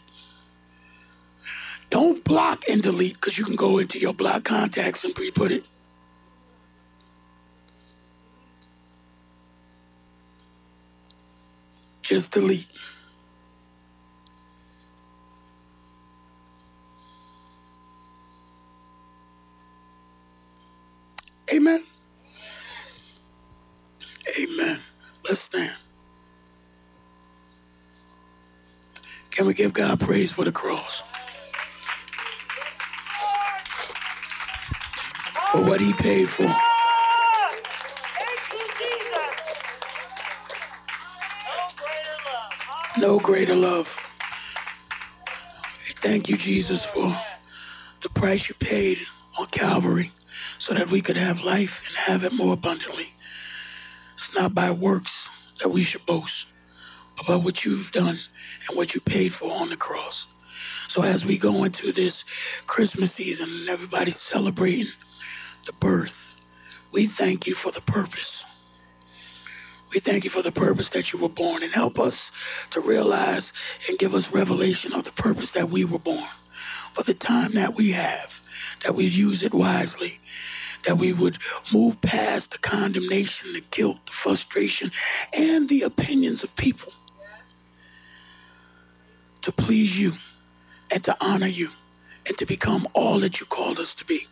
Don't 1.89 2.23
block 2.23 2.65
and 2.69 2.83
delete 2.83 3.15
because 3.15 3.39
you 3.39 3.45
can 3.45 3.55
go 3.55 3.79
into 3.79 3.97
your 3.97 4.13
block 4.13 4.43
contacts 4.43 5.03
and 5.03 5.15
pre-put 5.15 5.51
it. 5.51 5.67
Just 12.09 12.31
delete. 12.31 12.65
Amen. 21.53 21.83
Amen. 24.39 24.79
Let's 25.27 25.41
stand. 25.41 25.75
Can 29.29 29.45
we 29.45 29.53
give 29.53 29.73
God 29.73 29.99
praise 29.99 30.31
for 30.31 30.43
the 30.45 30.51
cross? 30.51 31.03
For 35.51 35.61
what 35.63 35.79
he 35.79 35.93
paid 35.93 36.27
for. 36.27 36.68
No 42.99 43.17
greater 43.17 43.55
love. 43.55 44.03
We 45.87 45.93
thank 45.93 46.27
you, 46.27 46.35
Jesus, 46.35 46.83
for 46.83 47.15
the 48.01 48.09
price 48.09 48.49
you 48.49 48.55
paid 48.55 48.99
on 49.39 49.45
Calvary 49.47 50.11
so 50.57 50.73
that 50.73 50.89
we 50.89 50.99
could 50.99 51.15
have 51.15 51.41
life 51.41 51.81
and 51.87 51.95
have 51.95 52.25
it 52.25 52.33
more 52.33 52.53
abundantly. 52.53 53.13
It's 54.15 54.35
not 54.35 54.53
by 54.53 54.71
works 54.71 55.29
that 55.61 55.69
we 55.69 55.81
should 55.81 56.05
boast, 56.05 56.47
but 57.15 57.25
by 57.25 57.35
what 57.37 57.63
you've 57.63 57.93
done 57.93 58.17
and 58.67 58.77
what 58.77 58.93
you 58.93 58.99
paid 58.99 59.31
for 59.31 59.49
on 59.49 59.69
the 59.69 59.77
cross. 59.77 60.27
So 60.89 61.01
as 61.01 61.25
we 61.25 61.37
go 61.37 61.63
into 61.63 61.93
this 61.93 62.25
Christmas 62.67 63.13
season 63.13 63.49
and 63.49 63.69
everybody's 63.69 64.19
celebrating 64.19 64.91
the 65.65 65.73
birth, 65.73 66.35
we 66.91 67.05
thank 67.05 67.47
you 67.47 67.53
for 67.55 67.71
the 67.71 67.81
purpose. 67.81 68.43
We 69.93 69.99
thank 69.99 70.23
you 70.23 70.29
for 70.29 70.41
the 70.43 70.51
purpose 70.51 70.89
that 70.91 71.11
you 71.13 71.19
were 71.19 71.29
born 71.29 71.63
and 71.63 71.71
help 71.71 71.99
us 71.99 72.31
to 72.71 72.81
realize 72.81 73.53
and 73.87 73.97
give 73.97 74.15
us 74.15 74.31
revelation 74.31 74.93
of 74.93 75.03
the 75.03 75.11
purpose 75.11 75.53
that 75.53 75.69
we 75.69 75.85
were 75.85 75.99
born. 75.99 76.29
For 76.93 77.03
the 77.03 77.15
time 77.15 77.53
that 77.53 77.75
we 77.75 77.91
have, 77.91 78.41
that 78.83 78.95
we 78.95 79.05
use 79.05 79.43
it 79.43 79.53
wisely, 79.53 80.19
that 80.85 80.97
we 80.97 81.13
would 81.13 81.39
move 81.73 82.01
past 82.01 82.51
the 82.51 82.59
condemnation, 82.59 83.53
the 83.53 83.63
guilt, 83.71 84.05
the 84.05 84.11
frustration, 84.11 84.91
and 85.33 85.69
the 85.69 85.81
opinions 85.81 86.43
of 86.43 86.55
people 86.55 86.93
to 89.41 89.51
please 89.51 89.99
you 89.99 90.13
and 90.91 91.03
to 91.03 91.17
honor 91.21 91.47
you 91.47 91.69
and 92.27 92.37
to 92.37 92.45
become 92.45 92.87
all 92.93 93.19
that 93.19 93.39
you 93.39 93.45
called 93.47 93.79
us 93.79 93.95
to 93.95 94.05
be 94.05 94.27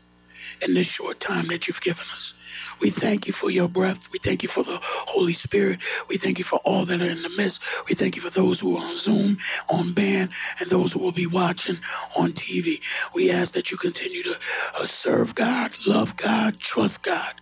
in 0.61 0.73
this 0.73 0.87
short 0.87 1.19
time 1.19 1.47
that 1.47 1.67
you've 1.67 1.81
given 1.81 2.05
us. 2.13 2.33
We 2.81 2.89
thank 2.89 3.27
you 3.27 3.33
for 3.33 3.49
your 3.49 3.67
breath. 3.69 4.11
We 4.11 4.19
thank 4.19 4.43
you 4.43 4.49
for 4.49 4.63
the 4.63 4.79
Holy 4.81 5.33
Spirit. 5.33 5.81
We 6.09 6.17
thank 6.17 6.37
you 6.37 6.43
for 6.43 6.59
all 6.59 6.85
that 6.85 7.01
are 7.01 7.05
in 7.09 7.21
the 7.21 7.33
midst. 7.37 7.61
We 7.89 7.95
thank 7.95 8.15
you 8.15 8.21
for 8.21 8.29
those 8.29 8.59
who 8.59 8.77
are 8.77 8.83
on 8.85 8.97
Zoom, 8.97 9.37
on 9.69 9.93
band, 9.93 10.31
and 10.59 10.69
those 10.69 10.93
who 10.93 10.99
will 10.99 11.11
be 11.11 11.27
watching 11.27 11.77
on 12.17 12.31
TV. 12.33 12.81
We 13.15 13.31
ask 13.31 13.53
that 13.53 13.71
you 13.71 13.77
continue 13.77 14.23
to 14.23 14.37
uh, 14.79 14.85
serve 14.85 15.35
God, 15.35 15.71
love 15.87 16.15
God, 16.17 16.59
trust 16.59 17.03
God 17.03 17.33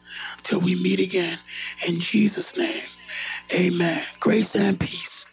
till 0.43 0.59
we 0.59 0.75
meet 0.81 0.99
again. 0.99 1.39
In 1.87 1.99
Jesus' 1.99 2.57
name, 2.57 2.83
amen. 3.53 4.05
Grace 4.19 4.55
and 4.55 4.79
peace. 4.79 5.25